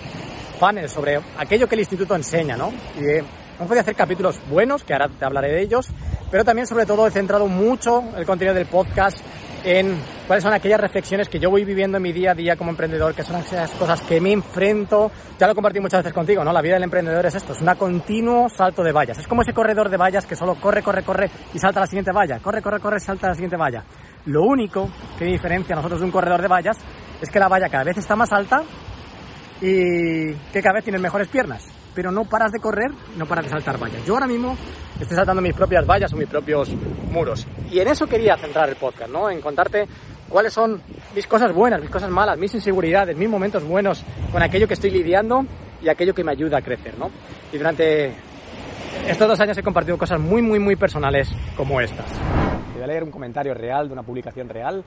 funnels, 0.58 0.90
sobre 0.90 1.20
aquello 1.36 1.68
que 1.68 1.74
el 1.74 1.80
instituto 1.80 2.16
enseña, 2.16 2.56
¿no? 2.56 2.72
Y 2.98 3.10
hemos 3.10 3.68
podido 3.68 3.82
hacer 3.82 3.94
capítulos 3.94 4.40
buenos, 4.48 4.84
que 4.84 4.94
ahora 4.94 5.10
te 5.10 5.22
hablaré 5.26 5.52
de 5.52 5.60
ellos, 5.60 5.90
pero 6.30 6.46
también 6.46 6.66
sobre 6.66 6.86
todo 6.86 7.06
he 7.06 7.10
centrado 7.10 7.46
mucho 7.46 8.04
el 8.16 8.24
contenido 8.24 8.54
del 8.54 8.66
podcast 8.68 9.18
en 9.64 9.98
cuáles 10.30 10.44
son 10.44 10.52
aquellas 10.52 10.78
reflexiones 10.78 11.28
que 11.28 11.40
yo 11.40 11.50
voy 11.50 11.64
viviendo 11.64 11.96
en 11.96 12.04
mi 12.04 12.12
día 12.12 12.30
a 12.30 12.34
día 12.36 12.54
como 12.54 12.70
emprendedor, 12.70 13.16
que 13.16 13.24
son 13.24 13.34
aquellas 13.34 13.68
cosas 13.72 14.00
que 14.02 14.20
me 14.20 14.30
enfrento. 14.30 15.10
Ya 15.36 15.48
lo 15.48 15.56
compartí 15.56 15.80
muchas 15.80 16.04
veces 16.04 16.12
contigo, 16.12 16.44
¿no? 16.44 16.52
La 16.52 16.62
vida 16.62 16.74
del 16.74 16.84
emprendedor 16.84 17.26
es 17.26 17.34
esto, 17.34 17.52
es 17.52 17.60
un 17.60 17.74
continuo 17.74 18.48
salto 18.48 18.84
de 18.84 18.92
vallas. 18.92 19.18
Es 19.18 19.26
como 19.26 19.42
ese 19.42 19.52
corredor 19.52 19.90
de 19.90 19.96
vallas 19.96 20.26
que 20.26 20.36
solo 20.36 20.54
corre, 20.54 20.84
corre, 20.84 21.02
corre 21.02 21.28
y 21.52 21.58
salta 21.58 21.80
a 21.80 21.82
la 21.82 21.86
siguiente 21.88 22.12
valla. 22.12 22.38
Corre, 22.38 22.62
corre, 22.62 22.78
corre, 22.78 22.98
y 22.98 23.00
salta 23.00 23.26
a 23.26 23.30
la 23.30 23.34
siguiente 23.34 23.56
valla. 23.56 23.82
Lo 24.26 24.44
único 24.44 24.88
que 25.18 25.24
diferencia 25.24 25.74
a 25.74 25.78
nosotros 25.78 25.98
de 25.98 26.06
un 26.06 26.12
corredor 26.12 26.40
de 26.40 26.46
vallas 26.46 26.78
es 27.20 27.28
que 27.28 27.40
la 27.40 27.48
valla 27.48 27.68
cada 27.68 27.82
vez 27.82 27.98
está 27.98 28.14
más 28.14 28.30
alta 28.30 28.62
y 29.60 30.32
que 30.52 30.62
cada 30.62 30.74
vez 30.74 30.84
tienes 30.84 31.00
mejores 31.00 31.26
piernas. 31.26 31.79
Pero 31.94 32.10
no 32.10 32.24
paras 32.24 32.52
de 32.52 32.60
correr, 32.60 32.90
no 33.16 33.26
paras 33.26 33.44
de 33.44 33.50
saltar 33.50 33.78
vallas. 33.82 34.04
Yo 34.04 34.14
ahora 34.14 34.26
mismo 34.26 34.56
estoy 35.00 35.16
saltando 35.16 35.42
mis 35.42 35.54
propias 35.54 35.86
vallas 35.86 36.12
o 36.12 36.16
mis 36.16 36.28
propios 36.28 36.70
muros. 37.10 37.46
Y 37.70 37.80
en 37.80 37.88
eso 37.88 38.06
quería 38.06 38.36
centrar 38.36 38.68
el 38.68 38.76
podcast, 38.76 39.10
¿no? 39.10 39.30
En 39.30 39.40
contarte 39.40 39.86
cuáles 40.28 40.52
son 40.52 40.80
mis 41.14 41.26
cosas 41.26 41.52
buenas, 41.52 41.80
mis 41.80 41.90
cosas 41.90 42.10
malas, 42.10 42.38
mis 42.38 42.54
inseguridades, 42.54 43.16
mis 43.16 43.28
momentos 43.28 43.64
buenos 43.64 44.04
con 44.30 44.42
aquello 44.42 44.68
que 44.68 44.74
estoy 44.74 44.90
lidiando 44.90 45.44
y 45.82 45.88
aquello 45.88 46.14
que 46.14 46.22
me 46.22 46.32
ayuda 46.32 46.58
a 46.58 46.62
crecer, 46.62 46.96
¿no? 46.98 47.10
Y 47.52 47.58
durante 47.58 48.12
estos 49.06 49.28
dos 49.28 49.40
años 49.40 49.58
he 49.58 49.62
compartido 49.62 49.98
cosas 49.98 50.20
muy, 50.20 50.42
muy, 50.42 50.58
muy 50.58 50.76
personales 50.76 51.28
como 51.56 51.80
estas. 51.80 52.06
Voy 52.74 52.82
a 52.82 52.86
leer 52.86 53.02
un 53.02 53.10
comentario 53.10 53.54
real 53.54 53.88
de 53.88 53.92
una 53.92 54.02
publicación 54.02 54.48
real 54.48 54.84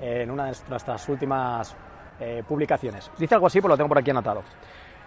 en 0.00 0.30
una 0.30 0.46
de 0.46 0.56
nuestras 0.68 1.08
últimas 1.08 1.76
eh, 2.20 2.42
publicaciones. 2.46 3.10
Dice 3.18 3.34
algo 3.34 3.46
así, 3.46 3.60
pues 3.60 3.70
lo 3.70 3.76
tengo 3.76 3.88
por 3.88 3.98
aquí 3.98 4.10
anotado. 4.10 4.42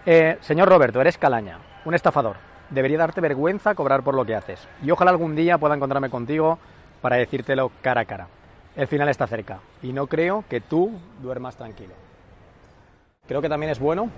Eh, 0.06 0.38
señor 0.40 0.68
Roberto, 0.68 1.00
eres 1.00 1.18
calaña, 1.18 1.58
un 1.84 1.94
estafador. 1.94 2.36
Debería 2.70 2.98
darte 2.98 3.20
vergüenza 3.20 3.74
cobrar 3.74 4.02
por 4.02 4.14
lo 4.14 4.24
que 4.24 4.34
haces. 4.34 4.66
Y 4.82 4.90
ojalá 4.90 5.10
algún 5.10 5.34
día 5.34 5.58
pueda 5.58 5.74
encontrarme 5.74 6.10
contigo 6.10 6.58
para 7.00 7.16
decírtelo 7.16 7.70
cara 7.82 8.02
a 8.02 8.04
cara. 8.04 8.28
El 8.76 8.86
final 8.86 9.08
está 9.08 9.26
cerca 9.26 9.60
y 9.82 9.92
no 9.92 10.06
creo 10.06 10.44
que 10.48 10.60
tú 10.60 10.92
duermas 11.20 11.56
tranquilo. 11.56 11.94
Creo 13.26 13.42
que 13.42 13.48
también 13.48 13.72
es 13.72 13.78
bueno 13.78 14.08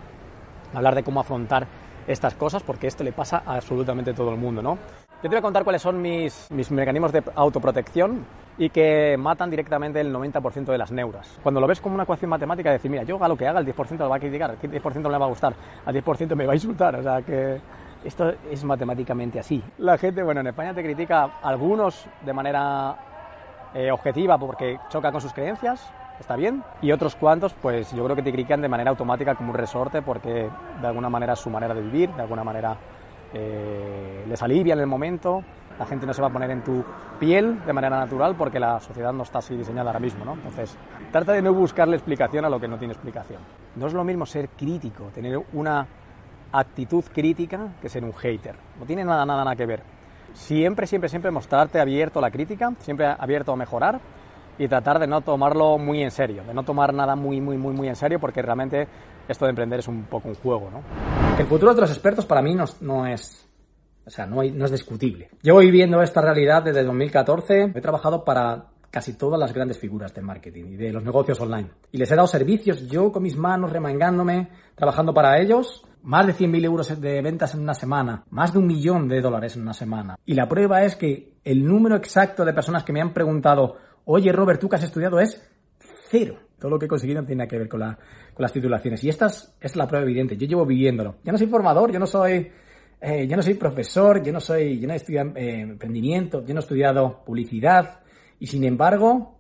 hablar 0.75 0.94
de 0.94 1.03
cómo 1.03 1.21
afrontar 1.21 1.67
estas 2.06 2.35
cosas 2.35 2.62
porque 2.62 2.87
esto 2.87 3.05
le 3.05 3.12
pasa 3.12 3.43
a 3.47 3.55
absolutamente 3.55 4.12
todo 4.12 4.31
el 4.31 4.37
mundo, 4.37 4.62
¿no? 4.62 4.79
Yo 5.23 5.29
te 5.29 5.37
voy 5.37 5.41
a 5.41 5.43
contar 5.43 5.65
cuáles 5.65 5.83
son 5.83 6.01
mis, 6.01 6.51
mecanismos 6.71 7.13
de 7.13 7.23
autoprotección 7.35 8.25
y 8.57 8.71
que 8.71 9.17
matan 9.19 9.51
directamente 9.51 10.01
el 10.01 10.15
90% 10.15 10.65
de 10.65 10.79
las 10.79 10.91
neuras. 10.93 11.39
Cuando 11.43 11.61
lo 11.61 11.67
ves 11.67 11.79
como 11.79 11.95
una 11.95 12.05
ecuación 12.05 12.31
matemática, 12.31 12.73
decir, 12.73 12.91
mira, 12.91 13.03
yo 13.03 13.17
haga 13.17 13.29
lo 13.29 13.37
que 13.37 13.47
haga, 13.47 13.61
el 13.61 13.67
10% 13.67 13.99
lo 13.99 14.09
va 14.09 14.17
a 14.17 14.19
criticar, 14.19 14.57
el 14.63 14.71
10% 14.71 14.95
no 14.95 15.11
le 15.11 15.19
va 15.19 15.27
a 15.27 15.29
gustar, 15.29 15.53
al 15.85 15.95
10% 15.95 16.35
me 16.35 16.47
va 16.47 16.53
a 16.53 16.57
insultar, 16.57 16.97
o 16.97 17.03
sea 17.03 17.21
que 17.21 17.61
esto 18.03 18.33
es 18.51 18.65
matemáticamente 18.65 19.39
así. 19.39 19.63
La 19.77 19.99
gente, 19.99 20.23
bueno, 20.23 20.41
en 20.41 20.47
España 20.47 20.73
te 20.73 20.83
critica 20.83 21.33
algunos 21.43 22.07
de 22.25 22.33
manera 22.33 22.97
eh, 23.75 23.91
objetiva 23.91 24.39
porque 24.39 24.79
choca 24.89 25.13
con 25.13 25.21
sus 25.21 25.35
creencias, 25.35 25.87
está 26.19 26.35
bien, 26.35 26.65
y 26.81 26.93
otros 26.93 27.15
cuantos, 27.15 27.53
pues 27.61 27.93
yo 27.93 28.03
creo 28.05 28.17
que 28.17 28.23
te 28.23 28.33
critican 28.33 28.63
de 28.63 28.69
manera 28.71 28.89
automática 28.89 29.35
como 29.35 29.51
un 29.51 29.59
resorte 29.59 30.01
porque 30.01 30.49
de 30.81 30.87
alguna 30.87 31.11
manera 31.11 31.35
es 31.35 31.41
su 31.41 31.51
manera 31.51 31.75
de 31.75 31.83
vivir, 31.83 32.09
de 32.09 32.23
alguna 32.23 32.43
manera 32.43 32.79
eh, 33.32 34.25
les 34.29 34.43
alivia 34.43 34.75
en 34.75 34.81
el 34.81 34.87
momento, 34.87 35.43
la 35.79 35.87
gente 35.87 36.06
no 36.06 36.12
se 36.12 36.21
va 36.21 36.29
a 36.29 36.32
poner 36.32 36.50
en 36.50 36.62
tu 36.62 36.85
piel 37.19 37.65
de 37.65 37.73
manera 37.73 37.99
natural 37.99 38.35
porque 38.37 38.61
la 38.61 38.81
sociedad 38.81 39.12
no 39.12 39.23
está 39.23 39.38
así 39.38 39.56
diseñada 39.56 39.91
ahora 39.91 40.00
mismo, 40.00 40.25
¿no? 40.25 40.35
Entonces, 40.35 40.77
trata 41.11 41.32
de 41.32 41.43
no 41.43 41.55
buscarle 41.55 41.97
explicación 41.97 42.44
a 42.44 42.50
lo 42.50 42.61
que 42.61 42.69
no 42.69 42.77
tiene 42.77 42.93
explicación. 42.93 43.41
No 43.77 43.87
es 43.87 43.94
lo 43.94 44.05
mismo 44.05 44.27
ser 44.27 44.49
crítico, 44.50 45.05
tener 45.15 45.41
una 45.53 45.87
actitud 46.53 47.05
crítica 47.12 47.69
que 47.81 47.88
ser 47.88 48.05
un 48.05 48.12
hater. 48.12 48.56
No 48.79 48.85
tiene 48.85 49.05
nada, 49.05 49.25
nada, 49.25 49.44
nada 49.44 49.56
que 49.56 49.67
ver. 49.67 49.83
Siempre, 50.35 50.87
siempre, 50.87 51.09
siempre 51.09 51.31
mostrarte 51.31 51.81
abierto 51.81 52.19
a 52.19 52.23
la 52.23 52.31
crítica, 52.31 52.73
siempre 52.81 53.06
abierto 53.06 53.53
a 53.53 53.56
mejorar 53.56 54.00
y 54.59 54.69
tratar 54.69 54.99
de 54.99 55.06
no 55.06 55.23
tomarlo 55.23 55.79
muy 55.79 56.03
en 56.03 56.11
serio, 56.11 56.43
de 56.44 56.53
no 56.53 56.62
tomar 56.62 56.93
nada 56.93 57.17
muy, 57.17 57.41
muy, 57.41 57.56
muy, 57.56 57.73
muy 57.73 57.88
en 57.88 57.97
serio 57.97 58.21
porque 58.21 58.43
realmente 58.43 58.87
esto 59.31 59.44
de 59.44 59.50
emprender 59.50 59.81
es 59.81 59.88
un 59.88 60.05
poco 60.05 60.29
un 60.29 60.35
juego, 60.35 60.71
¿no? 60.71 60.82
El 61.38 61.47
futuro 61.47 61.75
de 61.75 61.81
los 61.81 61.91
expertos 61.91 62.27
para 62.27 62.43
mí 62.43 62.55
no, 62.55 63.06
es 63.06 63.47
o 64.05 64.11
sea, 64.11 64.27
no, 64.27 64.43
no, 64.43 64.65
es 64.65 64.73
discutible. 64.73 65.31
Llevo 65.43 65.59
viviendo 65.61 66.03
esta 66.03 66.21
realidad 66.21 66.62
desde 66.62 66.82
2014. 66.82 67.73
He 67.75 67.81
trabajado 67.81 68.25
para 68.25 68.67
casi 68.91 69.17
todas 69.17 69.38
las 69.38 69.55
grandes 69.55 69.79
figuras 69.79 70.12
de 70.12 70.21
marketing 70.21 70.65
y 70.73 70.77
de 70.77 70.93
los 70.93 71.05
negocios 71.05 71.41
online. 71.41 71.71
Y 71.93 71.99
les 71.99 72.11
he 72.11 72.17
dado 72.17 72.27
servicios 72.27 72.88
yo 72.88 73.12
con 73.12 73.23
mis 73.23 73.37
manos, 73.37 73.73
remangándome, 73.73 74.49
trabajando 74.75 75.15
para 75.15 75.38
ellos. 75.41 75.85
Más 76.03 76.26
de 76.26 76.35
100.000 76.35 76.64
euros 76.64 77.00
de 77.00 77.21
ventas 77.21 77.55
en 77.55 77.61
una 77.61 77.75
semana. 77.75 78.25
Más 78.31 78.52
de 78.52 78.59
un 78.59 78.66
millón 78.66 79.07
de 79.07 79.21
dólares 79.21 79.55
en 79.57 79.62
una 79.62 79.75
semana. 79.75 80.19
Y 80.25 80.35
la 80.35 80.49
prueba 80.49 80.83
es 80.83 80.97
que 80.97 81.35
el 81.45 81.64
número 81.64 81.95
exacto 81.95 82.45
de 82.45 82.55
personas 82.55 82.85
que 82.85 82.93
me 82.93 83.02
han 83.02 83.12
preguntado, 83.12 83.76
oye 84.07 84.33
Robert, 84.33 84.61
¿tú 84.61 84.69
que 84.69 84.76
has 84.76 84.83
estudiado? 84.83 85.21
es 85.21 85.40
cero. 86.11 86.38
Todo 86.61 86.71
lo 86.71 86.79
que 86.79 86.85
he 86.85 86.88
conseguido 86.88 87.23
no 87.23 87.26
tiene 87.26 87.49
que 87.49 87.59
ver 87.59 87.69
con, 87.69 87.81
la, 87.81 87.97
con 88.35 88.43
las 88.43 88.52
titulaciones. 88.52 89.02
Y 89.02 89.09
esta 89.09 89.26
es, 89.26 89.76
la 89.76 89.88
prueba 89.88 90.05
evidente. 90.05 90.37
Yo 90.37 90.47
llevo 90.47 90.67
viviéndolo. 90.67 91.17
Yo 91.25 91.33
no 91.33 91.38
soy 91.38 91.47
formador, 91.47 91.90
yo 91.90 91.99
no 91.99 92.07
soy, 92.07 92.52
eh, 93.00 93.26
yo 93.26 93.37
no 93.37 93.43
soy 93.43 93.55
profesor, 93.55 94.23
yo 94.23 94.33
no 94.33 94.40
soy, 94.40 94.79
yo 94.79 94.87
no 94.87 94.93
he 94.93 94.97
estudiado 94.97 95.33
eh, 95.35 95.61
emprendimiento, 95.61 96.45
yo 96.45 96.55
no 96.55 96.61
he 96.61 96.62
estudiado 96.62 97.25
publicidad. 97.25 98.00
Y 98.38 98.47
sin 98.47 98.64
embargo, 98.64 99.38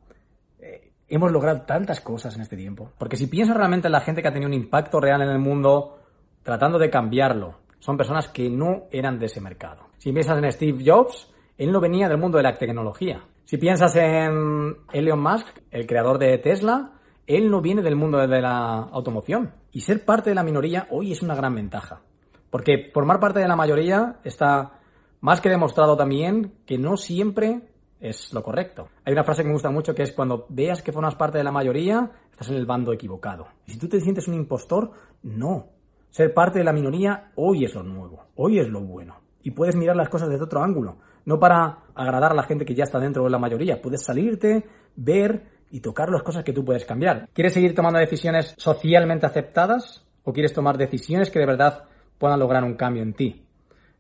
eh, 0.58 0.90
hemos 1.08 1.30
logrado 1.30 1.62
tantas 1.62 2.00
cosas 2.00 2.34
en 2.34 2.42
este 2.42 2.56
tiempo. 2.56 2.92
Porque 2.98 3.16
si 3.16 3.26
pienso 3.26 3.54
realmente 3.54 3.88
en 3.88 3.92
la 3.92 4.00
gente 4.00 4.22
que 4.22 4.28
ha 4.28 4.32
tenido 4.32 4.48
un 4.48 4.54
impacto 4.54 4.98
real 4.98 5.22
en 5.22 5.28
el 5.28 5.38
mundo, 5.38 5.98
tratando 6.42 6.78
de 6.78 6.90
cambiarlo, 6.90 7.60
son 7.78 7.96
personas 7.96 8.28
que 8.28 8.48
no 8.48 8.88
eran 8.90 9.18
de 9.18 9.26
ese 9.26 9.40
mercado. 9.40 9.88
Si 9.98 10.12
piensas 10.12 10.38
en 10.38 10.50
Steve 10.50 10.82
Jobs, 10.84 11.30
él 11.58 11.72
no 11.72 11.80
venía 11.80 12.08
del 12.08 12.18
mundo 12.18 12.38
de 12.38 12.44
la 12.44 12.56
tecnología. 12.56 13.22
Si 13.44 13.58
piensas 13.58 13.94
en 13.96 14.76
Elon 14.92 15.20
Musk, 15.20 15.46
el 15.70 15.86
creador 15.86 16.18
de 16.18 16.38
Tesla, 16.38 16.92
él 17.36 17.50
no 17.50 17.60
viene 17.60 17.82
del 17.82 17.96
mundo 17.96 18.18
de 18.18 18.40
la 18.40 18.78
automoción. 18.90 19.52
Y 19.72 19.80
ser 19.80 20.04
parte 20.04 20.30
de 20.30 20.34
la 20.34 20.42
minoría 20.42 20.88
hoy 20.90 21.12
es 21.12 21.22
una 21.22 21.34
gran 21.34 21.54
ventaja. 21.54 22.02
Porque 22.50 22.90
formar 22.92 23.20
parte 23.20 23.38
de 23.38 23.46
la 23.46 23.54
mayoría 23.54 24.18
está 24.24 24.80
más 25.20 25.40
que 25.40 25.48
demostrado 25.48 25.96
también 25.96 26.54
que 26.66 26.76
no 26.76 26.96
siempre 26.96 27.68
es 28.00 28.32
lo 28.32 28.42
correcto. 28.42 28.88
Hay 29.04 29.12
una 29.12 29.22
frase 29.22 29.42
que 29.42 29.48
me 29.48 29.54
gusta 29.54 29.70
mucho 29.70 29.94
que 29.94 30.02
es 30.02 30.12
cuando 30.12 30.46
veas 30.48 30.82
que 30.82 30.90
formas 30.90 31.14
parte 31.14 31.38
de 31.38 31.44
la 31.44 31.52
mayoría, 31.52 32.10
estás 32.32 32.48
en 32.48 32.56
el 32.56 32.66
bando 32.66 32.92
equivocado. 32.92 33.46
Si 33.66 33.78
tú 33.78 33.88
te 33.88 34.00
sientes 34.00 34.26
un 34.26 34.34
impostor, 34.34 34.90
no. 35.22 35.68
Ser 36.08 36.34
parte 36.34 36.58
de 36.58 36.64
la 36.64 36.72
minoría 36.72 37.30
hoy 37.36 37.64
es 37.64 37.74
lo 37.74 37.84
nuevo, 37.84 38.24
hoy 38.34 38.58
es 38.58 38.68
lo 38.68 38.80
bueno. 38.80 39.20
Y 39.42 39.52
puedes 39.52 39.76
mirar 39.76 39.94
las 39.94 40.08
cosas 40.08 40.28
desde 40.28 40.44
otro 40.44 40.62
ángulo, 40.62 40.96
no 41.26 41.38
para 41.38 41.84
agradar 41.94 42.32
a 42.32 42.34
la 42.34 42.42
gente 42.42 42.64
que 42.64 42.74
ya 42.74 42.84
está 42.84 42.98
dentro 42.98 43.22
de 43.22 43.30
la 43.30 43.38
mayoría. 43.38 43.80
Puedes 43.80 44.02
salirte, 44.02 44.66
ver 44.96 45.59
y 45.70 45.80
tocar 45.80 46.10
las 46.10 46.22
cosas 46.22 46.44
que 46.44 46.52
tú 46.52 46.64
puedes 46.64 46.84
cambiar. 46.84 47.28
¿Quieres 47.32 47.54
seguir 47.54 47.74
tomando 47.74 47.98
decisiones 47.98 48.54
socialmente 48.56 49.26
aceptadas 49.26 50.04
o 50.24 50.32
quieres 50.32 50.52
tomar 50.52 50.76
decisiones 50.76 51.30
que 51.30 51.38
de 51.38 51.46
verdad 51.46 51.84
puedan 52.18 52.40
lograr 52.40 52.64
un 52.64 52.74
cambio 52.74 53.02
en 53.02 53.14
ti? 53.14 53.46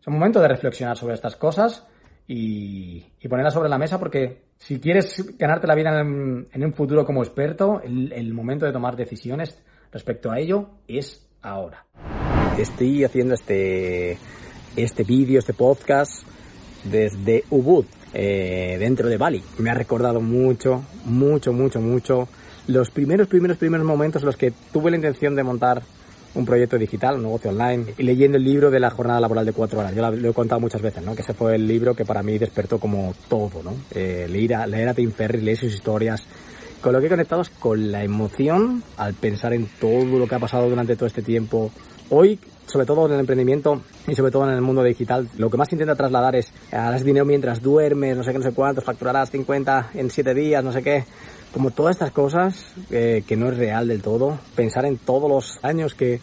Es 0.00 0.06
un 0.06 0.14
momento 0.14 0.40
de 0.40 0.48
reflexionar 0.48 0.96
sobre 0.96 1.14
estas 1.14 1.36
cosas 1.36 1.86
y, 2.26 3.06
ponerlas 3.28 3.54
sobre 3.54 3.68
la 3.68 3.78
mesa 3.78 3.98
porque 3.98 4.44
si 4.56 4.80
quieres 4.80 5.36
ganarte 5.36 5.66
la 5.66 5.74
vida 5.74 6.00
en, 6.00 6.64
un 6.64 6.72
futuro 6.72 7.04
como 7.04 7.22
experto, 7.22 7.80
el, 7.82 8.32
momento 8.32 8.66
de 8.66 8.72
tomar 8.72 8.96
decisiones 8.96 9.60
respecto 9.92 10.30
a 10.30 10.38
ello 10.38 10.70
es 10.88 11.28
ahora. 11.42 11.86
Estoy 12.58 13.04
haciendo 13.04 13.34
este, 13.34 14.18
este 14.76 15.04
vídeo, 15.04 15.38
este 15.38 15.54
podcast 15.54 16.26
desde 16.84 17.44
Ubud, 17.50 17.86
eh, 18.12 18.76
dentro 18.78 19.08
de 19.08 19.16
Bali. 19.16 19.42
Me 19.58 19.70
ha 19.70 19.74
recordado 19.74 20.20
mucho, 20.20 20.82
mucho, 21.04 21.52
mucho, 21.52 21.80
mucho 21.80 22.28
los 22.66 22.90
primeros, 22.90 23.26
primeros, 23.26 23.56
primeros 23.56 23.86
momentos 23.86 24.22
en 24.22 24.26
los 24.26 24.36
que 24.36 24.52
tuve 24.72 24.90
la 24.90 24.96
intención 24.96 25.34
de 25.34 25.42
montar 25.42 25.82
un 26.34 26.46
proyecto 26.46 26.78
digital, 26.78 27.16
un 27.16 27.22
negocio 27.22 27.50
online, 27.50 27.94
y 27.98 28.02
leyendo 28.04 28.36
el 28.36 28.44
libro 28.44 28.70
de 28.70 28.78
la 28.78 28.90
jornada 28.90 29.20
laboral 29.20 29.44
de 29.44 29.52
cuatro 29.52 29.80
horas. 29.80 29.94
Yo 29.94 30.08
lo 30.10 30.30
he 30.30 30.32
contado 30.32 30.60
muchas 30.60 30.80
veces, 30.80 31.04
¿no? 31.04 31.14
Que 31.14 31.22
ese 31.22 31.34
fue 31.34 31.56
el 31.56 31.66
libro 31.66 31.94
que 31.94 32.04
para 32.04 32.22
mí 32.22 32.38
despertó 32.38 32.78
como 32.78 33.14
todo, 33.28 33.62
¿no? 33.64 33.74
Eh, 33.90 34.28
leer, 34.30 34.54
a, 34.54 34.66
leer 34.66 34.88
a 34.88 34.94
Tim 34.94 35.10
Ferriss, 35.10 35.42
leer 35.42 35.58
sus 35.58 35.74
historias. 35.74 36.22
Con 36.80 36.92
lo 36.92 37.00
que 37.00 37.06
he 37.06 37.10
conectado 37.10 37.42
es 37.42 37.50
con 37.50 37.90
la 37.90 38.04
emoción 38.04 38.82
al 38.96 39.14
pensar 39.14 39.52
en 39.52 39.68
todo 39.80 40.18
lo 40.18 40.26
que 40.26 40.34
ha 40.36 40.38
pasado 40.38 40.68
durante 40.68 40.94
todo 40.94 41.06
este 41.06 41.22
tiempo. 41.22 41.70
Hoy, 42.08 42.38
sobre 42.70 42.86
todo 42.86 43.06
en 43.06 43.14
el 43.14 43.20
emprendimiento 43.20 43.82
y 44.06 44.14
sobre 44.14 44.30
todo 44.30 44.44
en 44.44 44.54
el 44.54 44.62
mundo 44.62 44.82
digital, 44.82 45.28
lo 45.36 45.50
que 45.50 45.56
más 45.56 45.72
intenta 45.72 45.94
trasladar 45.94 46.36
es 46.36 46.52
harás 46.72 47.04
dinero 47.04 47.24
mientras 47.24 47.60
duermes, 47.60 48.16
no 48.16 48.22
sé 48.22 48.32
qué, 48.32 48.38
no 48.38 48.44
sé 48.44 48.52
cuántos, 48.52 48.84
facturarás 48.84 49.30
50 49.30 49.90
en 49.94 50.10
7 50.10 50.34
días, 50.34 50.62
no 50.64 50.72
sé 50.72 50.82
qué 50.82 51.04
como 51.52 51.70
todas 51.70 51.96
estas 51.96 52.12
cosas 52.12 52.74
eh, 52.90 53.24
que 53.26 53.36
no 53.36 53.48
es 53.48 53.56
real 53.56 53.88
del 53.88 54.02
todo, 54.02 54.38
pensar 54.54 54.84
en 54.84 54.98
todos 54.98 55.28
los 55.28 55.58
años 55.62 55.94
que, 55.94 56.20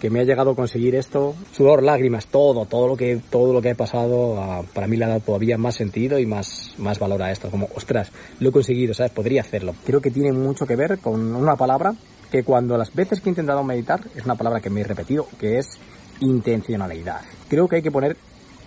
que 0.00 0.10
me 0.10 0.20
ha 0.20 0.24
llegado 0.24 0.52
a 0.52 0.56
conseguir 0.56 0.94
esto, 0.94 1.34
sudor, 1.52 1.82
lágrimas, 1.82 2.26
todo, 2.26 2.64
todo 2.64 2.88
lo 2.88 2.96
que, 2.96 3.20
todo 3.30 3.52
lo 3.52 3.60
que 3.60 3.70
he 3.70 3.74
pasado, 3.74 4.40
ah, 4.40 4.62
para 4.74 4.86
mí 4.86 4.96
le 4.96 5.04
ha 5.04 5.08
dado 5.08 5.20
todavía 5.20 5.58
más 5.58 5.74
sentido 5.74 6.18
y 6.18 6.26
más, 6.26 6.74
más 6.78 6.98
valor 6.98 7.22
a 7.22 7.32
esto, 7.32 7.50
como, 7.50 7.68
ostras, 7.74 8.10
lo 8.40 8.48
he 8.48 8.52
conseguido, 8.52 8.94
¿sabes? 8.94 9.12
Podría 9.12 9.42
hacerlo. 9.42 9.74
Creo 9.84 10.00
que 10.00 10.10
tiene 10.10 10.32
mucho 10.32 10.66
que 10.66 10.76
ver 10.76 10.98
con 10.98 11.34
una 11.34 11.56
palabra 11.56 11.94
que 12.30 12.42
cuando 12.42 12.76
las 12.76 12.92
veces 12.94 13.20
que 13.20 13.28
he 13.28 13.32
intentado 13.32 13.62
meditar, 13.62 14.00
es 14.14 14.24
una 14.24 14.34
palabra 14.34 14.60
que 14.60 14.70
me 14.70 14.80
he 14.80 14.84
repetido, 14.84 15.26
que 15.38 15.58
es 15.58 15.78
intencionalidad. 16.20 17.22
Creo 17.48 17.68
que 17.68 17.76
hay 17.76 17.82
que 17.82 17.90
poner 17.90 18.16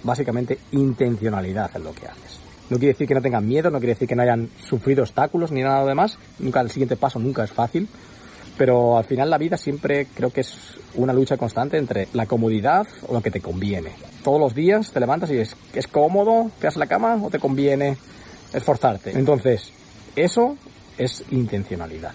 básicamente 0.03 0.59
intencionalidad 0.71 1.71
en 1.75 1.83
lo 1.83 1.93
que 1.93 2.07
haces. 2.07 2.39
No 2.69 2.77
quiere 2.77 2.93
decir 2.93 3.07
que 3.07 3.15
no 3.15 3.21
tengan 3.21 3.47
miedo, 3.47 3.71
no 3.71 3.79
quiere 3.79 3.93
decir 3.93 4.07
que 4.07 4.15
no 4.15 4.21
hayan 4.21 4.49
sufrido 4.63 5.01
obstáculos 5.01 5.51
ni 5.51 5.63
nada 5.63 5.85
demás. 5.85 6.17
Nunca 6.37 6.61
el 6.61 6.69
siguiente 6.69 6.95
paso 6.95 7.17
nunca 7.17 7.43
es 7.43 7.51
fácil. 7.51 7.87
Pero 8.57 8.97
al 8.97 9.05
final 9.05 9.29
la 9.29 9.37
vida 9.37 9.57
siempre 9.57 10.07
creo 10.13 10.31
que 10.31 10.41
es 10.41 10.77
una 10.95 11.13
lucha 11.13 11.37
constante 11.37 11.77
entre 11.77 12.09
la 12.13 12.25
comodidad 12.25 12.85
o 13.07 13.13
lo 13.13 13.21
que 13.21 13.31
te 13.31 13.39
conviene. 13.39 13.93
Todos 14.23 14.39
los 14.39 14.53
días 14.53 14.91
te 14.91 14.99
levantas 14.99 15.31
y 15.31 15.37
es, 15.37 15.55
es 15.73 15.87
cómodo, 15.87 16.51
te 16.59 16.67
la 16.77 16.85
cama 16.85 17.19
o 17.23 17.29
te 17.29 17.39
conviene 17.39 17.97
esforzarte. 18.53 19.17
Entonces, 19.17 19.71
eso 20.15 20.57
es 20.97 21.23
intencionalidad. 21.31 22.11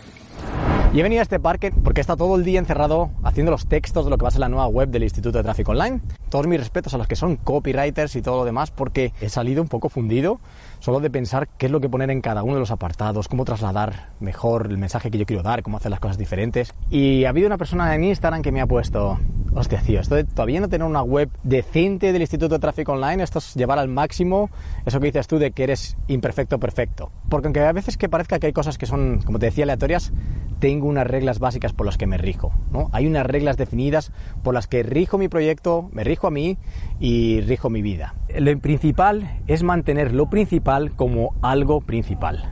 Y 0.95 1.01
he 1.01 1.03
venido 1.03 1.19
a 1.19 1.25
este 1.25 1.41
parque 1.41 1.73
porque 1.73 2.01
está 2.01 2.15
todo 2.15 2.37
el 2.37 2.45
día 2.45 2.61
encerrado 2.61 3.11
haciendo 3.25 3.51
los 3.51 3.67
textos 3.67 4.05
de 4.05 4.13
lo 4.13 4.17
que 4.17 4.23
va 4.23 4.29
a 4.29 4.31
ser 4.31 4.39
la 4.39 4.49
nueva 4.49 4.69
web 4.69 4.91
del 4.91 5.03
Instituto 5.03 5.39
de 5.39 5.43
Tráfico 5.43 5.73
Online. 5.73 6.01
Todos 6.35 6.49
mis 6.49 6.59
respetos 6.59 6.93
a 6.93 6.99
los 6.99 7.07
que 7.07 7.15
son 7.15 7.37
copywriters 7.37 8.17
y 8.17 8.21
todo 8.21 8.39
lo 8.39 8.45
demás 8.45 8.73
porque 8.73 9.13
he 9.21 9.29
salido 9.29 9.63
un 9.63 9.69
poco 9.69 9.89
fundido 9.89 10.41
solo 10.81 10.99
de 10.99 11.09
pensar 11.09 11.47
qué 11.47 11.67
es 11.67 11.73
lo 11.73 11.81
que 11.81 11.89
poner 11.89 12.11
en 12.11 12.21
cada 12.21 12.43
uno 12.43 12.55
de 12.55 12.59
los 12.59 12.73
apartados, 12.73 13.29
cómo 13.29 13.45
trasladar 13.45 14.09
mejor 14.19 14.67
el 14.69 14.77
mensaje 14.77 15.13
que 15.13 15.19
yo 15.19 15.27
quiero 15.27 15.45
dar, 15.45 15.63
cómo 15.63 15.77
hacer 15.77 15.93
las 15.93 16.01
cosas 16.01 16.19
diferentes. 16.19 16.75
Y 16.91 17.25
ha 17.25 17.29
habido 17.29 17.47
una 17.47 17.57
persona 17.57 17.95
en 17.95 18.03
Instagram 18.03 18.43
que 18.43 18.51
me 18.51 18.61
ha 18.61 18.67
puesto, 18.67 19.17
hostia, 19.55 19.81
tío, 19.81 20.01
esto 20.01 20.17
de 20.17 20.25
todavía 20.25 20.59
no 20.59 20.69
tener 20.69 20.89
una 20.89 21.03
web 21.03 21.31
decente 21.45 22.13
del 22.13 22.23
Instituto 22.23 22.57
de 22.57 22.59
Tráfico 22.59 22.95
Online, 22.95 23.23
esto 23.23 23.39
es 23.39 23.55
llevar 23.55 23.79
al 23.79 23.87
máximo 23.87 24.51
eso 24.85 24.99
que 24.99 25.07
dices 25.07 25.29
tú 25.29 25.39
de 25.39 25.53
que 25.53 25.63
eres 25.63 25.97
imperfecto 26.09 26.59
perfecto. 26.59 27.13
Porque 27.29 27.47
aunque 27.47 27.61
a 27.61 27.71
veces 27.71 27.97
que 27.97 28.09
parezca 28.09 28.41
que 28.41 28.49
hay 28.49 28.53
cosas 28.53 28.77
que 28.77 28.87
son, 28.87 29.23
como 29.25 29.39
te 29.39 29.47
decía, 29.47 29.63
aleatorias, 29.63 30.13
tengo 30.59 30.87
unas 30.89 31.07
reglas 31.07 31.39
básicas 31.39 31.73
por 31.73 31.87
las 31.87 31.99
que 31.99 32.07
me 32.07 32.19
rijo. 32.19 32.53
¿no? 32.71 32.89
Hay 32.93 33.07
unas 33.07 33.27
reglas 33.27 33.57
definidas 33.57 34.13
por 34.43 34.55
las 34.55 34.67
que 34.67 34.83
rijo 34.83 35.19
mi 35.19 35.29
proyecto, 35.29 35.89
me 35.93 36.05
rijo 36.05 36.24
a 36.27 36.31
mí 36.31 36.59
y 37.01 37.41
rijo 37.41 37.71
mi 37.71 37.83
vida. 37.83 38.15
Lo 38.39 38.57
principal 38.59 39.41
es 39.47 39.63
mantener 39.63 40.13
lo 40.13 40.27
principal 40.31 40.93
como 40.93 41.35
algo 41.43 41.81
principal. 41.81 42.51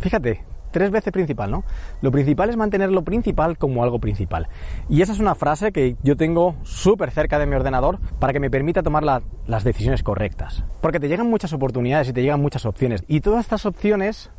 Fíjate, 0.00 0.44
tres 0.70 0.90
veces 0.90 1.12
principal, 1.12 1.50
¿no? 1.50 1.64
Lo 2.02 2.10
principal 2.10 2.50
es 2.50 2.56
mantener 2.56 2.90
lo 2.90 3.02
principal 3.02 3.58
como 3.58 3.82
algo 3.82 3.98
principal. 3.98 4.48
Y 4.88 5.02
esa 5.02 5.12
es 5.12 5.18
una 5.18 5.34
frase 5.34 5.72
que 5.72 5.96
yo 6.02 6.16
tengo 6.16 6.56
súper 6.62 7.10
cerca 7.10 7.38
de 7.38 7.46
mi 7.46 7.54
ordenador 7.54 7.98
para 8.18 8.32
que 8.32 8.40
me 8.40 8.50
permita 8.50 8.82
tomar 8.82 9.02
las 9.04 9.64
decisiones 9.64 10.02
correctas. 10.02 10.64
Porque 10.80 11.00
te 11.00 11.08
llegan 11.08 11.28
muchas 11.28 11.52
oportunidades 11.52 12.08
y 12.08 12.12
te 12.12 12.22
llegan 12.22 12.40
muchas 12.40 12.66
opciones. 12.66 13.04
Y 13.08 13.20
todas 13.20 13.40
estas 13.40 13.66
opciones 13.66 14.30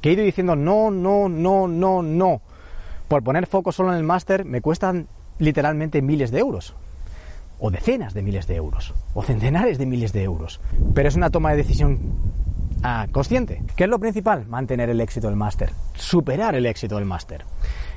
que 0.00 0.10
he 0.10 0.12
ido 0.12 0.22
diciendo 0.22 0.56
no, 0.56 0.90
no, 0.90 1.28
no, 1.28 1.66
no, 1.66 2.02
no, 2.02 2.40
por 3.08 3.22
poner 3.22 3.46
foco 3.46 3.72
solo 3.72 3.90
en 3.90 3.98
el 3.98 4.04
máster 4.04 4.44
me 4.44 4.60
cuestan 4.60 5.08
literalmente 5.38 6.02
miles 6.02 6.30
de 6.30 6.40
euros. 6.40 6.74
O 7.58 7.70
decenas 7.70 8.14
de 8.14 8.22
miles 8.22 8.46
de 8.46 8.56
euros. 8.56 8.94
O 9.14 9.22
centenares 9.22 9.78
de 9.78 9.86
miles 9.86 10.12
de 10.12 10.22
euros. 10.22 10.60
Pero 10.94 11.08
es 11.08 11.16
una 11.16 11.30
toma 11.30 11.50
de 11.50 11.58
decisión 11.58 11.98
ah, 12.82 13.06
consciente. 13.10 13.62
¿Qué 13.76 13.84
es 13.84 13.90
lo 13.90 13.98
principal? 13.98 14.46
Mantener 14.46 14.90
el 14.90 15.00
éxito 15.00 15.26
del 15.26 15.36
máster. 15.36 15.70
Superar 15.94 16.54
el 16.54 16.66
éxito 16.66 16.96
del 16.96 17.04
máster. 17.04 17.44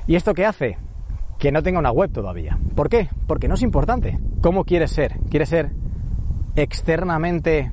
¿Y 0.06 0.16
esto 0.16 0.34
qué 0.34 0.46
hace? 0.46 0.78
Que 1.38 1.52
no 1.52 1.62
tenga 1.62 1.78
una 1.78 1.92
web 1.92 2.10
todavía. 2.10 2.58
¿Por 2.74 2.88
qué? 2.88 3.08
Porque 3.26 3.48
no 3.48 3.54
es 3.54 3.62
importante. 3.62 4.18
¿Cómo 4.40 4.64
quieres 4.64 4.90
ser? 4.90 5.18
¿Quieres 5.30 5.48
ser 5.48 5.70
externamente 6.56 7.72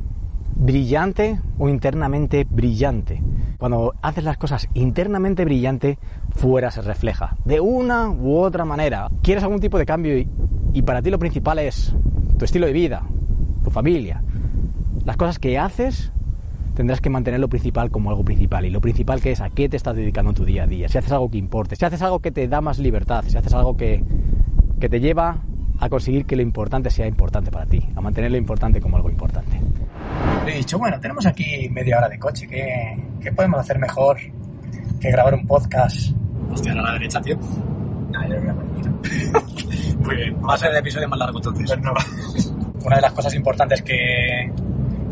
brillante 0.55 1.39
o 1.57 1.69
internamente 1.69 2.45
brillante? 2.49 3.21
Cuando 3.57 3.93
haces 4.01 4.23
las 4.23 4.37
cosas 4.37 4.69
internamente 4.73 5.43
brillante, 5.43 5.99
fuera 6.31 6.71
se 6.71 6.81
refleja. 6.81 7.35
De 7.43 7.59
una 7.59 8.09
u 8.09 8.37
otra 8.37 8.63
manera. 8.63 9.09
Quieres 9.21 9.43
algún 9.43 9.59
tipo 9.59 9.77
de 9.77 9.85
cambio 9.85 10.17
y, 10.17 10.81
para 10.81 11.01
ti 11.01 11.09
lo 11.09 11.19
principal 11.19 11.59
es 11.59 11.93
tu 12.37 12.45
estilo 12.45 12.67
de 12.67 12.73
vida, 12.73 13.03
tu 13.63 13.69
familia. 13.69 14.23
Las 15.03 15.17
cosas 15.17 15.39
que 15.39 15.57
haces 15.57 16.13
tendrás 16.73 17.01
que 17.01 17.09
mantener 17.09 17.41
lo 17.41 17.49
principal 17.49 17.91
como 17.91 18.09
algo 18.09 18.23
principal. 18.23 18.65
Y 18.65 18.69
lo 18.69 18.79
principal 18.79 19.19
que 19.19 19.33
es 19.33 19.41
a 19.41 19.49
qué 19.49 19.67
te 19.67 19.75
estás 19.75 19.97
dedicando 19.97 20.31
tu 20.31 20.45
día 20.45 20.63
a 20.63 20.67
día. 20.67 20.87
Si 20.87 20.97
haces 20.97 21.11
algo 21.11 21.29
que 21.29 21.37
importe, 21.37 21.75
si 21.75 21.83
haces 21.83 22.01
algo 22.01 22.19
que 22.19 22.31
te 22.31 22.47
da 22.47 22.61
más 22.61 22.79
libertad, 22.79 23.25
si 23.27 23.37
haces 23.37 23.53
algo 23.53 23.75
que, 23.75 24.03
que 24.79 24.87
te 24.87 25.01
lleva 25.01 25.41
a 25.79 25.89
conseguir 25.89 26.25
que 26.25 26.37
lo 26.37 26.41
importante 26.41 26.89
sea 26.89 27.07
importante 27.07 27.51
para 27.51 27.65
ti, 27.65 27.85
a 27.95 27.99
mantener 27.99 28.31
lo 28.31 28.37
importante 28.37 28.79
como 28.79 28.95
algo 28.95 29.09
importante. 29.09 29.58
He 30.47 30.51
dicho, 30.57 30.77
bueno, 30.79 30.99
tenemos 30.99 31.25
aquí 31.25 31.69
media 31.69 31.97
hora 31.97 32.09
de 32.09 32.17
coche, 32.17 32.47
¿qué, 32.47 32.97
qué 33.21 33.31
podemos 33.31 33.59
hacer 33.59 33.77
mejor 33.77 34.17
que 34.99 35.11
grabar 35.11 35.33
un 35.33 35.45
podcast? 35.45 36.11
Hostia, 36.51 36.71
a 36.71 36.75
la 36.75 36.93
derecha, 36.93 37.21
tío. 37.21 37.37
No, 37.37 38.27
yo 38.27 38.35
lo 38.35 38.53
voy 38.53 38.69
Muy 40.03 40.15
bien, 40.15 40.37
va 40.43 40.55
a 40.55 40.57
ser 40.57 40.71
el 40.71 40.77
episodio 40.77 41.07
más 41.07 41.19
largo 41.19 41.37
entonces. 41.37 41.65
Pues 41.67 41.81
no. 41.81 41.93
Una 42.83 42.95
de 42.95 43.01
las 43.01 43.13
cosas 43.13 43.35
importantes 43.35 43.81
que, 43.81 44.51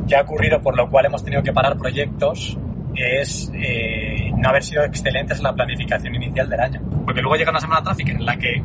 que 0.08 0.16
ha 0.16 0.22
ocurrido 0.22 0.62
por 0.62 0.76
lo 0.76 0.90
cual 0.90 1.06
hemos 1.06 1.24
tenido 1.24 1.44
que 1.44 1.54
parar 1.54 1.78
proyectos 1.78 2.58
es 2.96 3.52
eh, 3.54 4.32
no 4.36 4.50
haber 4.50 4.64
sido 4.64 4.84
excelentes 4.84 5.38
en 5.38 5.44
la 5.44 5.54
planificación 5.54 6.16
inicial 6.16 6.50
del 6.50 6.60
año. 6.60 6.82
Porque 7.06 7.22
luego 7.22 7.36
llega 7.36 7.52
una 7.52 7.60
semana 7.60 7.84
tráfica 7.84 8.12
en 8.12 8.26
la 8.26 8.38
que 8.38 8.64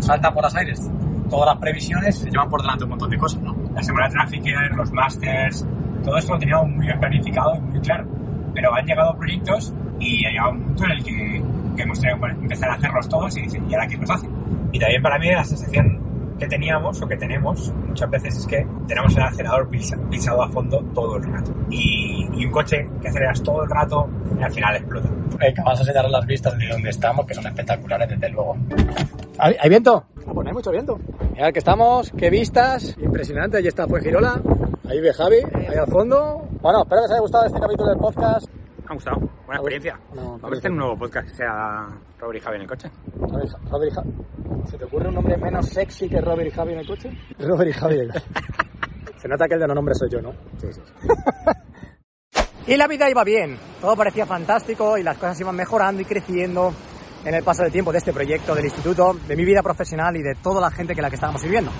salta 0.00 0.32
por 0.32 0.44
las 0.44 0.54
aires 0.54 0.88
todas 1.28 1.46
las 1.46 1.58
previsiones 1.58 2.18
se 2.18 2.30
llevan 2.30 2.48
por 2.48 2.60
delante 2.60 2.84
un 2.84 2.90
montón 2.90 3.10
de 3.10 3.18
cosas, 3.18 3.40
¿no? 3.42 3.54
La 3.78 3.84
semana 3.84 4.08
de 4.08 4.76
los 4.76 4.90
masters, 4.90 5.64
todo 6.04 6.18
esto 6.18 6.32
lo 6.32 6.38
teníamos 6.40 6.68
muy 6.68 6.86
bien 6.86 6.98
planificado 6.98 7.54
y 7.54 7.60
muy 7.60 7.80
claro. 7.80 8.08
Pero 8.52 8.74
han 8.74 8.84
llegado 8.84 9.16
proyectos 9.16 9.72
y 10.00 10.26
ha 10.26 10.30
llegado 10.30 10.50
un 10.50 10.62
punto 10.62 10.84
en 10.86 10.90
el 10.90 11.04
que, 11.04 11.42
hemos 11.76 12.00
tenido 12.00 12.20
que 12.20 12.26
empezar 12.26 12.70
a 12.70 12.74
hacerlos 12.74 13.08
todos 13.08 13.36
y 13.36 13.42
decir, 13.42 13.62
¿y 13.68 13.74
ahora 13.74 13.86
quién 13.86 14.00
los 14.00 14.10
hace? 14.10 14.28
Y 14.72 14.80
también 14.80 15.00
para 15.00 15.16
mí 15.20 15.30
la 15.30 15.44
sensación 15.44 16.00
que 16.38 16.46
teníamos 16.46 17.00
o 17.02 17.08
que 17.08 17.16
tenemos 17.16 17.72
muchas 17.86 18.10
veces 18.10 18.36
es 18.36 18.46
que 18.46 18.66
tenemos 18.86 19.16
el 19.16 19.22
acelerador 19.22 19.68
pisado 19.68 20.42
a 20.42 20.48
fondo 20.48 20.82
todo 20.94 21.16
el 21.16 21.24
rato. 21.24 21.52
Y, 21.70 22.26
un 22.44 22.52
coche 22.52 22.88
que 23.02 23.08
aceleras 23.08 23.42
todo 23.42 23.64
el 23.64 23.70
rato 23.70 24.08
al 24.40 24.52
final 24.52 24.76
explota. 24.76 25.08
Que 25.38 25.62
vas 25.62 25.80
a 25.80 25.84
señalar 25.84 26.10
las 26.10 26.24
vistas 26.24 26.56
de 26.56 26.68
donde 26.68 26.90
estamos, 26.90 27.26
que 27.26 27.34
son 27.34 27.46
espectaculares 27.46 28.08
desde 28.08 28.28
luego. 28.30 28.56
¿Hay, 29.38 29.68
viento? 29.68 30.04
Pues 30.14 30.34
no 30.34 30.46
hay 30.46 30.52
mucho 30.52 30.70
viento. 30.70 30.98
Mira 31.32 31.52
que 31.52 31.58
estamos, 31.58 32.12
qué 32.16 32.30
vistas, 32.30 32.96
impresionante. 32.98 33.58
Allí 33.58 33.68
está 33.68 33.86
Girola, 34.00 34.40
ahí 34.88 35.00
ve 35.00 35.12
Javi, 35.12 35.38
ahí 35.68 35.76
al 35.76 35.88
fondo. 35.88 36.48
Bueno, 36.62 36.82
espero 36.82 37.02
que 37.02 37.04
os 37.06 37.10
haya 37.10 37.20
gustado 37.20 37.46
este 37.46 37.60
capítulo 37.60 37.90
del 37.90 37.98
podcast. 37.98 38.57
Ha 38.88 38.94
gustado, 38.94 39.18
buena 39.18 39.56
experiencia. 39.56 40.00
Vamos 40.14 40.42
a 40.42 40.56
hacer 40.56 40.70
un 40.70 40.78
nuevo 40.78 40.96
podcast 40.96 41.28
que 41.28 41.34
sea 41.34 41.88
Robert 42.18 42.38
y 42.38 42.40
Javi 42.40 42.56
en 42.56 42.62
el 42.62 42.68
coche. 42.68 42.90
Robert, 43.20 43.90
y 43.90 43.94
Javi. 43.94 44.10
¿Se 44.64 44.78
te 44.78 44.84
ocurre 44.84 45.08
un 45.08 45.14
nombre 45.14 45.36
menos 45.36 45.68
sexy 45.68 46.08
que 46.08 46.22
Robert 46.22 46.48
y 46.48 46.50
Javi 46.50 46.72
en 46.72 46.78
el 46.78 46.86
coche? 46.86 47.10
Robert 47.38 47.68
y 47.68 47.72
Javi. 47.74 47.96
Se 49.18 49.28
nota 49.28 49.46
que 49.46 49.54
el 49.54 49.60
de 49.60 49.66
los 49.66 49.74
nombres 49.74 49.98
soy 49.98 50.08
yo, 50.08 50.22
¿no? 50.22 50.32
Sí, 50.56 50.68
sí. 50.72 50.80
y 52.72 52.76
la 52.78 52.86
vida 52.86 53.10
iba 53.10 53.22
bien, 53.24 53.58
todo 53.78 53.94
parecía 53.94 54.24
fantástico 54.24 54.96
y 54.96 55.02
las 55.02 55.18
cosas 55.18 55.38
iban 55.38 55.54
mejorando 55.54 56.00
y 56.00 56.06
creciendo 56.06 56.72
en 57.26 57.34
el 57.34 57.42
paso 57.42 57.64
del 57.64 57.72
tiempo 57.72 57.92
de 57.92 57.98
este 57.98 58.14
proyecto, 58.14 58.54
del 58.54 58.64
instituto, 58.64 59.12
de 59.12 59.36
mi 59.36 59.44
vida 59.44 59.62
profesional 59.62 60.16
y 60.16 60.22
de 60.22 60.34
toda 60.42 60.62
la 60.62 60.70
gente 60.70 60.94
que 60.94 61.02
la 61.02 61.10
que 61.10 61.16
estábamos 61.16 61.42
viviendo. 61.42 61.70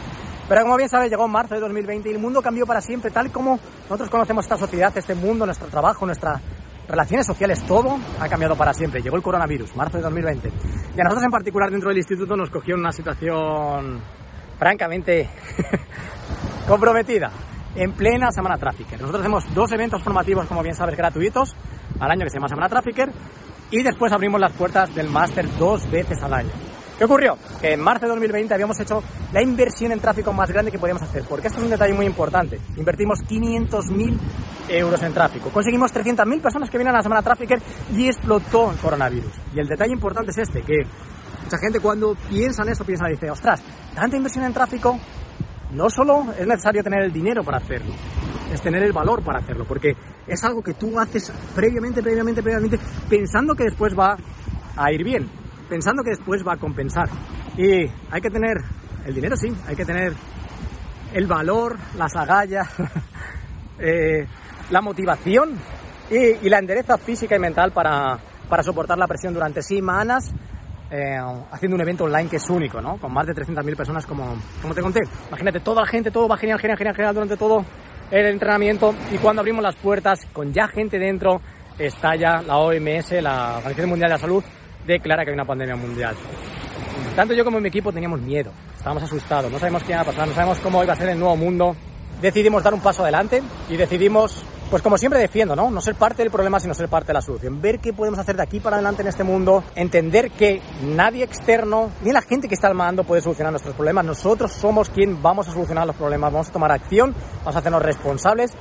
Pero 0.47 0.61
como 0.61 0.77
bien 0.77 0.91
sabes, 0.91 1.09
llegó 1.09 1.27
marzo 1.27 1.55
de 1.55 1.61
2020 1.61 2.11
y 2.11 2.13
el 2.13 2.19
mundo 2.19 2.43
cambió 2.43 2.67
para 2.67 2.83
siempre, 2.83 3.11
tal 3.11 3.31
como 3.31 3.59
nosotros 3.85 4.11
conocemos 4.11 4.45
esta 4.45 4.59
sociedad, 4.59 4.93
este 4.95 5.15
mundo, 5.15 5.47
nuestro 5.47 5.69
trabajo, 5.69 6.05
nuestras 6.05 6.43
relaciones 6.89 7.27
sociales, 7.27 7.63
todo 7.67 7.99
ha 8.19 8.29
cambiado 8.29 8.57
para 8.57 8.73
siempre. 8.73 9.03
Llegó 9.03 9.17
el 9.17 9.23
coronavirus, 9.23 9.77
marzo 9.77 9.99
de 9.99 10.03
2020. 10.05 10.51
Y 10.97 11.01
a 11.01 11.05
nosotros 11.05 11.25
en 11.25 11.31
particular 11.31 11.71
dentro 11.71 11.91
del 11.91 11.99
instituto 11.99 12.37
nos 12.37 12.51
cogió 12.51 12.75
una 12.75 12.93
situación 12.93 14.01
francamente 14.59 15.29
comprometida 16.67 17.31
en 17.75 17.93
plena 17.93 18.33
Semana 18.33 18.57
Trafficker. 18.57 19.01
Nosotros 19.01 19.21
hacemos 19.21 19.55
dos 19.55 19.71
eventos 19.73 20.03
formativos, 20.03 20.47
como 20.47 20.63
bien 20.63 20.75
sabes, 20.75 20.97
gratuitos 20.97 21.55
al 22.01 22.11
año 22.11 22.25
que 22.25 22.31
se 22.31 22.37
llama 22.37 22.49
Semana 22.49 22.69
Trafficker 22.69 23.11
y 23.71 23.83
después 23.83 24.13
abrimos 24.13 24.41
las 24.41 24.53
puertas 24.53 24.95
del 24.95 25.11
máster 25.11 25.47
dos 25.59 25.89
veces 25.91 26.23
al 26.23 26.33
año. 26.33 26.51
¿Qué 26.99 27.05
ocurrió? 27.05 27.39
Que 27.61 27.75
en 27.75 27.81
marzo 27.81 28.07
de 28.07 28.11
2020 28.11 28.53
habíamos 28.53 28.81
hecho 28.81 29.05
la 29.33 29.41
inversión 29.41 29.93
en 29.93 30.01
tráfico 30.01 30.33
más 30.33 30.51
grande 30.51 30.73
que 30.73 30.81
podíamos 30.81 31.05
hacer, 31.05 31.23
porque 31.29 31.47
esto 31.47 31.61
es 31.61 31.65
un 31.65 31.71
detalle 31.71 31.95
muy 31.95 32.07
importante. 32.07 32.59
Invertimos 32.77 33.21
500.000 33.21 34.19
euros 34.71 35.01
en 35.05 35.15
tráfico. 35.15 35.51
Conseguimos 35.51 35.95
300.000 35.95 36.43
personas 36.43 36.69
que 36.69 36.77
vienen 36.77 36.93
a 36.93 36.97
la 36.97 37.03
semana 37.05 37.23
Trafficker 37.23 37.63
y 37.95 38.09
explotó 38.09 38.73
el 38.73 38.79
coronavirus. 38.79 39.31
Y 39.55 39.61
el 39.61 39.69
detalle 39.69 39.93
importante 39.93 40.33
es 40.33 40.39
este, 40.39 40.63
que 40.63 40.85
mucha 41.45 41.59
gente 41.59 41.79
cuando 41.79 42.17
piensa 42.29 42.65
en 42.65 42.71
esto 42.71 42.85
piensa, 42.85 43.07
dice, 43.07 43.31
ostras, 43.31 43.63
tanta 43.95 44.17
inversión 44.17 44.45
en 44.47 44.53
tráfico, 44.53 44.99
no 45.71 45.89
solo 45.91 46.27
es 46.37 46.49
necesario 46.49 46.83
tener 46.83 47.05
el 47.05 47.13
dinero 47.13 47.45
para 47.45 47.59
hacerlo, 47.59 47.95
es 48.53 48.61
tener 48.61 48.83
el 48.83 48.93
valor 48.93 49.23
para 49.23 49.39
hacerlo, 49.39 49.65
porque 49.69 49.97
es 50.27 50.43
algo 50.43 50.63
que 50.63 50.75
tú 50.75 50.99
haces 50.99 51.33
previamente, 51.55 52.03
previamente, 52.03 52.43
previamente, 52.43 52.81
pensando 53.09 53.55
que 53.55 53.65
después 53.65 53.97
va 53.97 54.17
a 54.77 54.93
ir 54.93 55.05
bien 55.05 55.38
pensando 55.69 56.03
que 56.03 56.11
después 56.11 56.47
va 56.47 56.55
a 56.55 56.57
compensar. 56.57 57.09
Y 57.57 57.87
hay 58.11 58.21
que 58.21 58.31
tener 58.31 58.59
el 59.05 59.15
dinero, 59.15 59.37
sí, 59.37 59.49
hay 59.67 59.77
que 59.77 59.85
tener 59.85 60.13
el 61.13 61.27
valor, 61.27 61.77
las 61.97 62.15
agallas, 62.17 62.69
eh, 63.79 64.27
la 64.71 64.81
motivación 64.81 65.59
y, 66.11 66.49
la 66.49 66.59
endereza 66.59 66.99
física 66.99 67.37
y 67.37 67.39
mental 67.39 67.73
para, 67.73 68.19
para 68.49 68.63
soportar 68.63 68.99
la 68.99 69.07
presión 69.07 69.35
durante 69.35 69.63
semanas 69.63 70.33
eh, 70.91 71.19
haciendo 71.51 71.75
un 71.75 71.83
evento 71.83 72.05
online 72.05 72.31
que 72.31 72.37
es 72.37 72.49
único, 72.49 72.81
¿no? 72.81 72.97
Con 72.97 73.13
más 73.13 73.27
de 73.27 73.35
300.000 73.35 73.77
personas 73.77 74.07
como, 74.07 74.37
como 74.63 74.75
te 74.75 74.81
conté. 74.81 75.01
Imagínate, 75.29 75.61
toda 75.61 75.83
la 75.83 75.87
gente, 75.87 76.11
todo 76.11 76.27
va 76.29 76.39
genial, 76.39 76.59
genial, 76.59 76.79
genial, 76.79 76.97
genial 76.97 77.15
durante 77.15 77.37
todo 77.37 77.65
el 78.11 78.27
entrenamiento 78.27 78.95
y 79.13 79.19
cuando 79.19 79.41
abrimos 79.41 79.63
las 79.63 79.77
puertas 79.77 80.25
con 80.33 80.53
ya 80.53 80.67
gente 80.67 80.99
dentro, 80.99 81.43
estalla 81.79 82.41
la 82.41 82.57
OMS, 82.57 83.13
la 83.21 83.59
Organización 83.59 83.91
Mundial 83.91 84.09
de 84.09 84.15
la 84.15 84.19
Salud, 84.19 84.43
declara 84.87 85.25
que 85.25 85.31
hay 85.31 85.35
una 85.35 85.45
pandemia 85.45 85.77
mundial. 85.77 86.17
Tanto 87.15 87.35
yo 87.35 87.45
como 87.45 87.61
mi 87.61 87.69
equipo 87.69 87.93
teníamos 87.93 88.21
miedo, 88.21 88.53
estábamos 88.77 89.03
asustados, 89.03 89.51
no 89.51 89.59
sabemos 89.59 89.83
qué 89.83 89.93
iba 89.93 90.03
a 90.03 90.05
pasar, 90.05 90.29
no 90.29 90.35
sabemos 90.35 90.59
cómo 90.61 90.83
iba 90.83 90.93
a 90.93 90.97
ser 90.97 91.09
el 91.09 91.19
nuevo 91.19 91.37
mundo. 91.37 91.77
Decidimos 92.23 92.65
dar 92.65 92.75
un 92.75 92.81
paso 92.81 93.03
adelante 93.03 93.43
y 93.69 93.77
decidimos, 93.77 94.45
pues 94.71 94.83
como 94.83 94.99
siempre 94.99 95.21
defiendo, 95.21 95.55
¿no? 95.55 95.71
No 95.71 95.81
ser 95.81 95.95
parte 95.95 96.23
del 96.23 96.33
problema, 96.33 96.59
sino 96.59 96.75
ser 96.75 96.89
parte 96.89 97.09
de 97.09 97.15
la 97.15 97.23
solución. 97.23 97.61
Ver 97.61 97.79
qué 97.79 97.93
podemos 97.93 98.19
hacer 98.19 98.37
de 98.37 98.43
aquí 98.43 98.59
para 98.59 98.77
adelante 98.77 99.03
en 99.03 99.09
este 99.09 99.23
mundo, 99.23 99.63
entender 99.77 100.33
que 100.33 100.61
nadie 100.83 101.23
externo, 101.23 101.91
ni 102.03 102.11
la 102.13 102.23
gente 102.23 102.49
que 102.49 102.55
está 102.55 102.67
al 102.67 102.75
mando 102.75 103.05
puede 103.05 103.23
solucionar 103.23 103.53
nuestros 103.53 103.77
problemas. 103.77 104.05
Nosotros 104.05 104.53
somos 104.53 104.91
quien 104.91 105.23
vamos 105.23 105.47
a 105.49 105.53
solucionar 105.53 105.87
los 105.87 105.95
problemas, 105.95 106.33
vamos 106.33 106.49
a 106.49 106.53
tomar 106.53 106.73
acción, 106.73 107.15
vamos 107.39 107.55
a 107.55 107.59
hacernos 107.61 107.83
responsables 107.83 108.53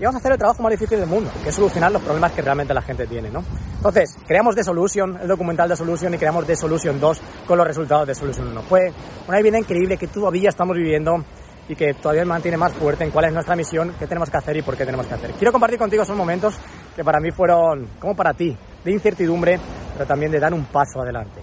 y 0.00 0.04
vamos 0.04 0.14
a 0.14 0.18
hacer 0.20 0.32
el 0.32 0.38
trabajo 0.38 0.62
más 0.62 0.70
difícil 0.70 0.98
del 0.98 1.08
mundo, 1.08 1.30
que 1.42 1.50
es 1.50 1.54
solucionar 1.54 1.92
los 1.92 2.00
problemas 2.00 2.32
que 2.32 2.40
realmente 2.40 2.72
la 2.72 2.80
gente 2.80 3.06
tiene, 3.06 3.30
¿no? 3.30 3.44
Entonces, 3.76 4.16
creamos 4.26 4.54
The 4.54 4.64
Solution, 4.64 5.18
el 5.20 5.28
documental 5.28 5.68
de 5.68 5.76
Solution, 5.76 6.14
y 6.14 6.16
creamos 6.16 6.46
The 6.46 6.56
Solution 6.56 6.98
2 6.98 7.20
con 7.46 7.58
los 7.58 7.66
resultados 7.66 8.06
de 8.06 8.14
Solution 8.14 8.48
1. 8.48 8.62
Fue 8.62 8.90
una 9.28 9.42
vida 9.42 9.58
increíble 9.58 9.98
que 9.98 10.06
todavía 10.06 10.48
estamos 10.48 10.74
viviendo 10.74 11.22
y 11.68 11.76
que 11.76 11.92
todavía 11.92 12.24
mantiene 12.24 12.56
más 12.56 12.72
fuerte 12.72 13.04
en 13.04 13.10
cuál 13.10 13.26
es 13.26 13.34
nuestra 13.34 13.54
misión, 13.54 13.92
qué 13.98 14.06
tenemos 14.06 14.30
que 14.30 14.38
hacer 14.38 14.56
y 14.56 14.62
por 14.62 14.74
qué 14.74 14.86
tenemos 14.86 15.06
que 15.06 15.14
hacer. 15.14 15.32
Quiero 15.32 15.52
compartir 15.52 15.78
contigo 15.78 16.02
esos 16.02 16.16
momentos 16.16 16.56
que 16.96 17.04
para 17.04 17.20
mí 17.20 17.30
fueron, 17.30 17.86
como 17.98 18.16
para 18.16 18.32
ti, 18.32 18.56
de 18.82 18.90
incertidumbre, 18.90 19.60
pero 19.92 20.06
también 20.06 20.32
de 20.32 20.40
dar 20.40 20.54
un 20.54 20.64
paso 20.64 21.02
adelante. 21.02 21.42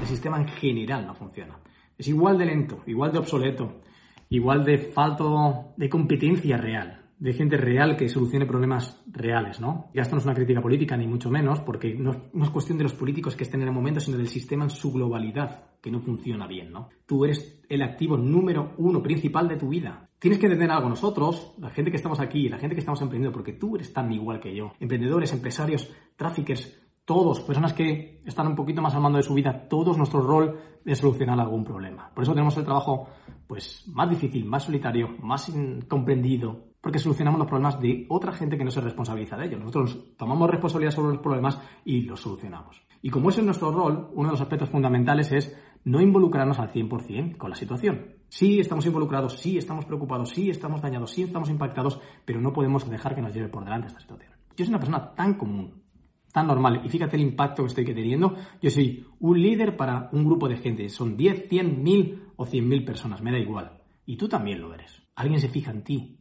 El 0.00 0.06
sistema 0.08 0.38
en 0.38 0.48
general 0.48 1.06
no 1.06 1.14
funciona. 1.14 1.56
Es 1.96 2.08
igual 2.08 2.38
de 2.38 2.46
lento, 2.46 2.80
igual 2.86 3.12
de 3.12 3.18
obsoleto, 3.18 3.72
igual 4.30 4.64
de 4.64 4.78
falto 4.78 5.74
de 5.76 5.88
competencia 5.88 6.56
real 6.56 7.07
de 7.18 7.32
gente 7.32 7.56
real 7.56 7.96
que 7.96 8.08
solucione 8.08 8.46
problemas 8.46 9.02
reales, 9.06 9.60
¿no? 9.60 9.90
Ya 9.92 10.02
esto 10.02 10.14
no 10.14 10.20
es 10.20 10.24
una 10.24 10.34
crítica 10.34 10.60
política, 10.60 10.96
ni 10.96 11.06
mucho 11.06 11.30
menos, 11.30 11.60
porque 11.60 11.94
no, 11.94 12.12
es 12.42 12.50
cuestión 12.50 12.78
de 12.78 12.84
los 12.84 12.94
políticos 12.94 13.34
que 13.34 13.44
estén 13.44 13.62
en 13.62 13.68
el 13.68 13.74
momento, 13.74 14.00
sino 14.00 14.16
del 14.16 14.28
sistema 14.28 14.64
en 14.64 14.70
su 14.70 14.92
globalidad, 14.92 15.64
que 15.80 15.90
no 15.90 16.00
funciona 16.00 16.46
bien, 16.46 16.70
¿no? 16.70 16.90
Tú 17.06 17.24
eres 17.24 17.60
el 17.68 17.82
activo 17.82 18.16
número 18.16 18.74
uno 18.78 19.02
principal 19.02 19.48
de 19.48 19.56
tu 19.56 19.68
vida. 19.68 20.08
Tienes 20.18 20.38
que 20.38 20.46
entender 20.46 20.70
algo 20.70 20.88
nosotros, 20.88 21.54
la 21.58 21.70
gente 21.70 21.90
que 21.90 21.96
estamos 21.96 22.20
aquí, 22.20 22.48
la 22.48 22.58
gente 22.58 22.76
que 22.76 22.80
estamos 22.80 23.00
emprendiendo, 23.02 23.32
porque 23.32 23.52
tú 23.52 23.74
eres 23.74 23.92
tan 23.92 24.12
igual 24.12 24.38
que 24.38 24.54
yo. 24.54 24.72
Emprendedores, 24.78 25.32
empresarios, 25.32 25.92
traffickers, 26.16 26.88
todos, 27.04 27.40
personas 27.40 27.72
que 27.72 28.20
están 28.26 28.46
un 28.48 28.54
poquito 28.54 28.82
más 28.82 28.94
al 28.94 29.00
mando 29.00 29.16
de 29.16 29.24
su 29.24 29.34
vida, 29.34 29.66
todos 29.68 29.96
nuestro 29.96 30.20
rol 30.20 30.60
es 30.84 30.98
solucionar 30.98 31.40
algún 31.40 31.64
problema. 31.64 32.10
Por 32.14 32.22
eso 32.22 32.32
tenemos 32.32 32.56
el 32.58 32.64
trabajo 32.64 33.08
pues 33.46 33.84
más 33.88 34.10
difícil, 34.10 34.44
más 34.44 34.64
solitario, 34.64 35.16
más 35.22 35.48
incomprendido, 35.48 36.67
porque 36.80 36.98
solucionamos 36.98 37.38
los 37.38 37.48
problemas 37.48 37.80
de 37.80 38.06
otra 38.08 38.32
gente 38.32 38.56
que 38.56 38.64
no 38.64 38.70
se 38.70 38.80
responsabiliza 38.80 39.36
de 39.36 39.46
ellos. 39.46 39.60
Nosotros 39.60 40.14
tomamos 40.16 40.50
responsabilidad 40.50 40.92
sobre 40.92 41.12
los 41.12 41.22
problemas 41.22 41.58
y 41.84 42.02
los 42.02 42.20
solucionamos. 42.20 42.80
Y 43.02 43.10
como 43.10 43.30
ese 43.30 43.40
es 43.40 43.46
nuestro 43.46 43.70
rol, 43.70 44.10
uno 44.12 44.28
de 44.28 44.32
los 44.32 44.40
aspectos 44.40 44.70
fundamentales 44.70 45.30
es 45.32 45.56
no 45.84 46.00
involucrarnos 46.00 46.58
al 46.58 46.72
100% 46.72 47.36
con 47.36 47.50
la 47.50 47.56
situación. 47.56 48.16
Sí 48.28 48.60
estamos 48.60 48.84
involucrados, 48.86 49.38
sí 49.38 49.56
estamos 49.56 49.84
preocupados, 49.84 50.30
sí 50.30 50.50
estamos 50.50 50.82
dañados, 50.82 51.10
sí 51.10 51.22
estamos 51.22 51.48
impactados, 51.48 52.00
pero 52.24 52.40
no 52.40 52.52
podemos 52.52 52.88
dejar 52.88 53.14
que 53.14 53.22
nos 53.22 53.34
lleve 53.34 53.48
por 53.48 53.64
delante 53.64 53.88
esta 53.88 54.00
situación. 54.00 54.32
Yo 54.56 54.64
soy 54.64 54.68
una 54.68 54.80
persona 54.80 55.14
tan 55.14 55.34
común, 55.34 55.82
tan 56.32 56.46
normal, 56.46 56.82
y 56.84 56.88
fíjate 56.88 57.16
el 57.16 57.22
impacto 57.22 57.62
que 57.62 57.68
estoy 57.68 57.84
teniendo. 57.84 58.34
Yo 58.60 58.70
soy 58.70 59.06
un 59.20 59.40
líder 59.40 59.76
para 59.76 60.10
un 60.12 60.24
grupo 60.24 60.48
de 60.48 60.56
gente, 60.56 60.88
son 60.88 61.16
10, 61.16 61.48
100, 61.48 61.82
1000 61.82 62.22
o 62.36 62.44
100.000 62.44 62.84
personas, 62.84 63.22
me 63.22 63.30
da 63.32 63.38
igual. 63.38 63.82
Y 64.04 64.16
tú 64.16 64.28
también 64.28 64.60
lo 64.60 64.74
eres. 64.74 65.02
Alguien 65.14 65.40
se 65.40 65.48
fija 65.48 65.70
en 65.70 65.84
ti, 65.84 66.17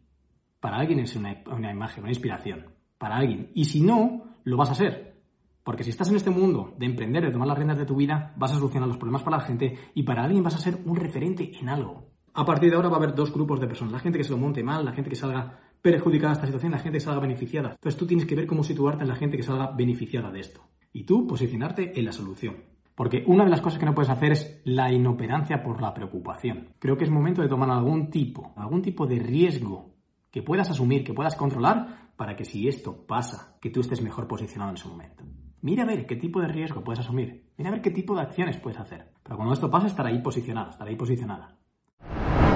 para 0.60 0.78
alguien 0.78 1.00
es 1.00 1.15
una, 1.15 1.43
imagen, 1.72 2.04
una 2.04 2.12
inspiración. 2.12 2.65
Para 2.98 3.17
alguien. 3.17 3.52
Y 3.54 3.65
si 3.65 3.82
no, 3.82 4.38
lo 4.43 4.58
vas 4.58 4.72
a 4.72 4.76
ser. 4.76 5.22
Porque 5.63 5.84
si 5.84 5.89
estás 5.89 6.10
en 6.10 6.15
este 6.15 6.30
mundo 6.30 6.76
de 6.78 6.86
emprender, 6.86 7.26
de 7.26 7.32
tomar 7.32 7.48
las 7.48 7.58
riendas 7.58 7.78
de 7.78 7.86
tu 7.86 7.96
vida, 7.96 8.34
vas 8.38 8.52
a 8.52 8.56
solucionar 8.56 8.88
los 8.88 8.98
problemas 8.98 9.24
para 9.24 9.38
la 9.38 9.43
gente 9.43 9.78
y 9.93 10.04
para 10.04 10.24
alguien 10.24 10.43
vas 10.43 10.56
a 10.56 10.60
ser 10.60 10.80
un 10.86 10.96
referente 10.96 11.52
en 11.60 11.70
algo. 11.70 12.10
A 12.34 12.46
partir 12.46 12.70
de 12.70 12.76
ahora 12.76 12.89
va 12.89 12.96
a 12.96 13.00
haber 13.00 13.15
dos 13.15 13.34
grupos 13.34 13.60
de 13.60 13.67
personas. 13.67 13.91
La 13.91 14.00
gente 14.00 14.17
que 14.17 14.24
se 14.24 14.32
lo 14.32 14.38
monte 14.38 14.63
mal, 14.63 14.86
la 14.86 14.93
gente 14.93 15.10
que 15.10 15.15
salga 15.15 15.60
perjudicada 15.82 16.34
esta 16.34 16.46
situación, 16.46 16.72
la 16.72 16.80
gente 16.80 16.98
que 16.98 17.04
salga 17.04 17.20
beneficiada. 17.20 17.72
Entonces 17.72 17.98
tú 17.98 18.08
tienes 18.08 18.26
que 18.26 18.36
ver 18.36 18.48
cómo 18.48 18.63
situarte 18.63 19.04
en 19.04 19.10
la 19.10 19.15
gente 19.15 19.38
que 19.38 19.43
salga 19.43 19.72
beneficiada 19.72 20.32
de 20.32 20.39
esto. 20.39 20.62
Y 20.93 21.04
tú 21.04 21.28
posicionarte 21.28 22.00
en 22.00 22.06
la 22.06 22.12
solución. 22.12 22.56
Porque 22.96 23.24
una 23.28 23.43
de 23.43 23.52
las 23.52 23.62
cosas 23.62 23.78
que 23.78 23.86
no 23.86 23.93
puedes 23.93 24.10
hacer 24.10 24.32
es 24.32 24.62
la 24.63 24.91
inoperancia 24.91 25.62
por 25.62 25.82
la 25.82 25.93
preocupación. 25.93 26.70
Creo 26.80 26.98
que 26.98 27.04
es 27.04 27.12
momento 27.12 27.41
de 27.41 27.48
tomar 27.48 27.70
algún 27.70 28.10
tipo, 28.10 28.54
algún 28.56 28.82
tipo 28.82 29.06
de 29.06 29.20
riesgo 29.20 29.96
que 30.38 30.43
puedas 30.43 30.69
asumir, 30.69 31.04
que 31.04 31.15
puedas 31.15 31.36
controlar, 31.36 32.12
para 32.15 32.36
que 32.36 32.45
si 32.45 32.67
esto 32.67 33.08
pasa, 33.08 33.58
que 33.60 33.71
tú 33.71 33.80
estés 33.80 34.04
mejor 34.04 34.28
posicionado 34.28 34.69
en 34.69 34.78
su 34.78 34.88
momento. 34.88 35.23
Mira 35.63 35.82
a 35.82 35.88
ver 35.88 36.06
qué 36.06 36.15
tipo 36.15 36.39
de 36.39 36.47
riesgo 36.47 36.84
puedes 36.84 37.00
asumir. 37.00 37.50
Mira 37.58 37.71
a 37.71 37.73
ver 37.73 37.82
qué 37.82 37.89
tipo 37.89 38.13
de 38.13 38.21
acciones 38.21 38.56
puedes 38.58 38.80
hacer. 38.80 39.13
Pero 39.23 39.36
cuando 39.36 39.56
esto 39.56 39.71
pase, 39.71 39.88
estar 39.88 40.06
ahí 40.06 40.19
posicionado, 40.19 40.69
estar 40.69 40.88
ahí 40.88 40.95
posicionada. 40.95 41.58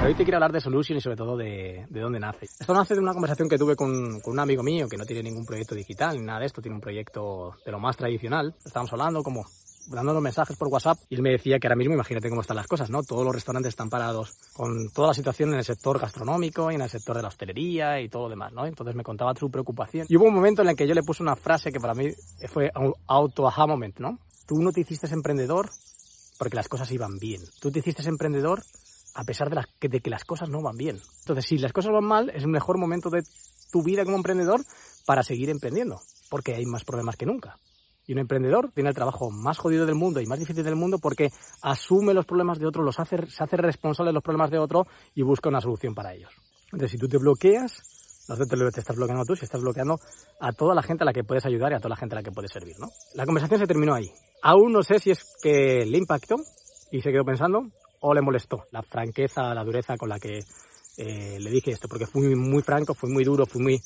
Hoy 0.06 0.14
te 0.14 0.22
quiero 0.22 0.36
hablar 0.36 0.52
de 0.52 0.60
Solution 0.60 0.96
y 0.96 1.00
sobre 1.00 1.16
todo 1.16 1.36
de, 1.36 1.86
de 1.90 2.00
dónde 2.00 2.20
nace. 2.20 2.46
Esto 2.46 2.72
nace 2.72 2.94
de 2.94 3.00
una 3.00 3.14
conversación 3.14 3.48
que 3.48 3.58
tuve 3.58 3.74
con, 3.74 4.20
con, 4.20 4.34
un 4.34 4.38
amigo 4.38 4.62
mío 4.62 4.88
que 4.88 4.96
no 4.96 5.04
tiene 5.04 5.24
ningún 5.24 5.44
proyecto 5.44 5.74
digital 5.74 6.18
ni 6.18 6.24
nada 6.24 6.38
de 6.38 6.46
esto, 6.46 6.62
tiene 6.62 6.76
un 6.76 6.80
proyecto 6.80 7.56
de 7.66 7.72
lo 7.72 7.80
más 7.80 7.96
tradicional. 7.96 8.54
Estábamos 8.64 8.92
hablando 8.92 9.24
como 9.24 9.44
dando 9.86 10.20
mensajes 10.20 10.56
por 10.56 10.68
WhatsApp 10.68 10.98
y 11.08 11.16
él 11.16 11.22
me 11.22 11.30
decía 11.30 11.58
que 11.58 11.66
ahora 11.66 11.76
mismo 11.76 11.94
imagínate 11.94 12.28
cómo 12.28 12.40
están 12.40 12.56
las 12.56 12.66
cosas, 12.66 12.90
¿no? 12.90 13.02
Todos 13.02 13.24
los 13.24 13.34
restaurantes 13.34 13.70
están 13.70 13.90
parados 13.90 14.34
con 14.52 14.90
toda 14.90 15.08
la 15.08 15.14
situación 15.14 15.50
en 15.50 15.58
el 15.58 15.64
sector 15.64 15.98
gastronómico 15.98 16.70
y 16.70 16.76
en 16.76 16.82
el 16.82 16.90
sector 16.90 17.16
de 17.16 17.22
la 17.22 17.28
hostelería 17.28 18.00
y 18.00 18.08
todo 18.08 18.24
lo 18.24 18.28
demás, 18.30 18.52
¿no? 18.52 18.66
Entonces 18.66 18.94
me 18.94 19.02
contaba 19.02 19.34
su 19.34 19.50
preocupación. 19.50 20.06
Y 20.08 20.16
hubo 20.16 20.26
un 20.26 20.34
momento 20.34 20.62
en 20.62 20.68
el 20.68 20.76
que 20.76 20.86
yo 20.86 20.94
le 20.94 21.02
puse 21.02 21.22
una 21.22 21.36
frase 21.36 21.72
que 21.72 21.80
para 21.80 21.94
mí 21.94 22.10
fue 22.48 22.70
un 22.76 22.94
auto-aha 23.06 23.66
moment, 23.66 23.98
¿no? 23.98 24.18
Tú 24.46 24.60
no 24.62 24.72
te 24.72 24.80
hiciste 24.80 25.06
emprendedor 25.12 25.70
porque 26.38 26.56
las 26.56 26.68
cosas 26.68 26.90
iban 26.92 27.18
bien. 27.18 27.42
Tú 27.60 27.70
te 27.70 27.80
hiciste 27.80 28.02
emprendedor 28.08 28.62
a 29.14 29.24
pesar 29.24 29.50
de, 29.50 29.88
de 29.88 30.00
que 30.00 30.10
las 30.10 30.24
cosas 30.24 30.48
no 30.48 30.62
van 30.62 30.76
bien. 30.76 31.00
Entonces, 31.20 31.46
si 31.46 31.58
las 31.58 31.72
cosas 31.72 31.92
van 31.92 32.04
mal, 32.04 32.30
es 32.30 32.42
el 32.42 32.48
mejor 32.48 32.78
momento 32.78 33.10
de 33.10 33.22
tu 33.70 33.82
vida 33.82 34.04
como 34.04 34.16
emprendedor 34.16 34.60
para 35.06 35.22
seguir 35.22 35.50
emprendiendo, 35.50 36.00
porque 36.30 36.54
hay 36.54 36.64
más 36.66 36.84
problemas 36.84 37.16
que 37.16 37.26
nunca. 37.26 37.58
Y 38.06 38.12
un 38.12 38.18
emprendedor 38.18 38.72
tiene 38.72 38.90
el 38.90 38.94
trabajo 38.94 39.30
más 39.30 39.58
jodido 39.58 39.86
del 39.86 39.94
mundo 39.94 40.20
y 40.20 40.26
más 40.26 40.38
difícil 40.38 40.64
del 40.64 40.76
mundo 40.76 40.98
porque 40.98 41.30
asume 41.62 42.14
los 42.14 42.26
problemas 42.26 42.58
de 42.58 42.66
otro, 42.66 42.82
los 42.82 42.98
hace, 42.98 43.26
se 43.26 43.44
hace 43.44 43.56
responsable 43.56 44.10
de 44.10 44.14
los 44.14 44.22
problemas 44.22 44.50
de 44.50 44.58
otro 44.58 44.86
y 45.14 45.22
busca 45.22 45.48
una 45.48 45.60
solución 45.60 45.94
para 45.94 46.12
ellos. 46.12 46.32
Entonces, 46.66 46.90
si 46.90 46.98
tú 46.98 47.06
te 47.06 47.18
bloqueas, 47.18 47.82
no 48.28 48.36
te, 48.36 48.80
estás 48.80 48.96
bloqueando 48.96 49.24
tú, 49.24 49.36
si 49.36 49.44
estás 49.44 49.60
bloqueando 49.60 50.00
a 50.40 50.52
toda 50.52 50.74
la 50.74 50.82
gente 50.82 51.04
a 51.04 51.06
la 51.06 51.12
que 51.12 51.24
puedes 51.24 51.44
ayudar 51.44 51.72
y 51.72 51.74
a 51.74 51.78
toda 51.78 51.90
la 51.90 51.96
gente 51.96 52.14
a 52.14 52.18
la 52.18 52.22
que 52.22 52.32
puedes 52.32 52.50
servir, 52.50 52.78
¿no? 52.78 52.88
La 53.14 53.26
conversación 53.26 53.60
se 53.60 53.66
terminó 53.66 53.94
ahí. 53.94 54.10
Aún 54.42 54.72
no 54.72 54.82
sé 54.82 54.98
si 54.98 55.10
es 55.10 55.36
que 55.42 55.84
le 55.86 55.98
impactó 55.98 56.36
y 56.90 57.00
se 57.00 57.12
quedó 57.12 57.24
pensando 57.24 57.70
o 58.00 58.14
le 58.14 58.20
molestó 58.20 58.64
la 58.70 58.82
franqueza, 58.82 59.54
la 59.54 59.64
dureza 59.64 59.96
con 59.96 60.08
la 60.08 60.18
que 60.18 60.40
eh, 60.96 61.38
le 61.38 61.50
dije 61.50 61.70
esto, 61.70 61.88
porque 61.88 62.06
fui 62.06 62.34
muy 62.34 62.62
franco, 62.62 62.94
fui 62.94 63.10
muy 63.10 63.24
duro, 63.24 63.46
fui 63.46 63.62
muy, 63.62 63.80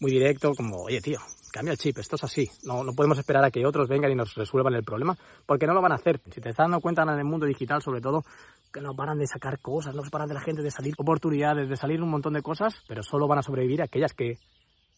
muy 0.00 0.10
directo, 0.10 0.52
como, 0.54 0.82
oye 0.82 1.00
tío, 1.00 1.18
cambia 1.52 1.72
el 1.72 1.78
chip, 1.78 1.98
esto 1.98 2.16
es 2.16 2.24
así, 2.24 2.50
no, 2.64 2.82
no 2.82 2.92
podemos 2.94 3.18
esperar 3.18 3.44
a 3.44 3.50
que 3.50 3.64
otros 3.64 3.88
vengan 3.88 4.10
y 4.10 4.14
nos 4.14 4.34
resuelvan 4.34 4.74
el 4.74 4.82
problema, 4.82 5.16
porque 5.46 5.66
no 5.66 5.74
lo 5.74 5.82
van 5.82 5.92
a 5.92 5.96
hacer. 5.96 6.20
Si 6.24 6.40
te 6.40 6.48
estás 6.48 6.64
dando 6.64 6.80
cuenta 6.80 7.02
en 7.02 7.10
el 7.10 7.24
mundo 7.24 7.46
digital, 7.46 7.82
sobre 7.82 8.00
todo, 8.00 8.24
que 8.72 8.80
no 8.80 8.94
paran 8.94 9.18
de 9.18 9.26
sacar 9.26 9.60
cosas, 9.60 9.94
no 9.94 10.02
paran 10.10 10.28
de 10.28 10.34
la 10.34 10.40
gente 10.40 10.62
de 10.62 10.70
salir 10.70 10.94
oportunidades, 10.98 11.68
de 11.68 11.76
salir 11.76 12.02
un 12.02 12.10
montón 12.10 12.32
de 12.32 12.42
cosas, 12.42 12.82
pero 12.88 13.02
solo 13.02 13.28
van 13.28 13.38
a 13.38 13.42
sobrevivir 13.42 13.82
aquellas 13.82 14.14
que 14.14 14.38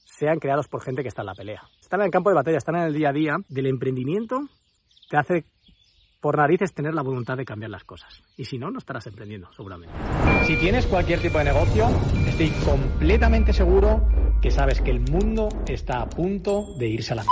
sean 0.04 0.38
creados 0.38 0.68
por 0.68 0.82
gente 0.82 1.02
que 1.02 1.08
está 1.08 1.22
en 1.22 1.26
la 1.26 1.34
pelea. 1.34 1.62
Están 1.80 2.00
en 2.00 2.06
el 2.06 2.12
campo 2.12 2.30
de 2.30 2.36
batalla, 2.36 2.58
están 2.58 2.76
en 2.76 2.82
el 2.82 2.94
día 2.94 3.10
a 3.10 3.12
día 3.12 3.36
del 3.48 3.66
emprendimiento, 3.66 4.40
te 5.10 5.16
hace 5.16 5.44
por 6.20 6.38
narices 6.38 6.72
tener 6.72 6.94
la 6.94 7.02
voluntad 7.02 7.36
de 7.36 7.44
cambiar 7.44 7.70
las 7.70 7.84
cosas. 7.84 8.22
Y 8.38 8.46
si 8.46 8.56
no, 8.56 8.70
no 8.70 8.78
estarás 8.78 9.06
emprendiendo, 9.06 9.52
seguramente. 9.52 9.94
Si 10.46 10.56
tienes 10.56 10.86
cualquier 10.86 11.20
tipo 11.20 11.36
de 11.36 11.44
negocio, 11.44 11.86
estoy 12.26 12.48
completamente 12.64 13.52
seguro 13.52 14.00
que 14.40 14.50
sabes 14.50 14.80
que 14.80 14.90
el 14.90 15.00
mundo 15.00 15.48
está 15.66 16.02
a 16.02 16.08
punto 16.08 16.74
de 16.76 16.88
irse 16.88 17.12
a 17.12 17.16
la 17.16 17.24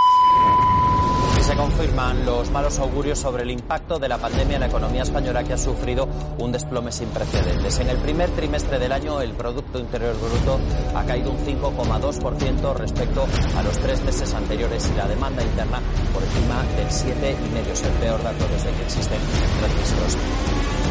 se 1.43 1.57
confirman 1.57 2.25
los 2.25 2.51
malos 2.53 2.79
augurios 2.79 3.19
sobre 3.19 3.43
el 3.43 3.51
impacto 3.51 3.99
de 3.99 4.09
la 4.09 4.17
pandemia 4.17 4.55
en 4.55 4.61
la 4.61 4.69
economía 4.69 5.03
española 5.03 5.43
que 5.43 5.55
ha 5.55 5.59
sufrido 5.59 6.09
un 6.38 6.53
desplome 6.53 6.93
sin 6.93 7.09
precedentes. 7.09 7.81
En 7.81 7.88
el 7.88 7.97
primer 7.97 8.31
trimestre 8.31 8.79
del 8.79 8.93
año 8.93 9.21
el 9.21 9.33
Producto 9.33 9.81
Interior 9.81 10.15
Bruto 10.21 10.61
ha 10.95 11.05
caído 11.05 11.33
un 11.33 11.38
5,2% 11.38 12.75
respecto 12.77 13.27
a 13.57 13.62
los 13.65 13.77
tres 13.79 14.01
meses 14.05 14.33
anteriores 14.35 14.88
y 14.95 14.97
la 14.97 15.09
demanda 15.09 15.43
interna 15.43 15.81
por 16.15 16.23
encima 16.23 16.62
del 16.77 16.87
7,5%. 16.87 17.73
Es 17.73 17.83
el 17.83 17.93
peor 17.95 18.23
dato 18.23 18.45
desde 18.47 18.71
que 18.71 18.83
existen 18.85 19.19
registros. 19.62 20.82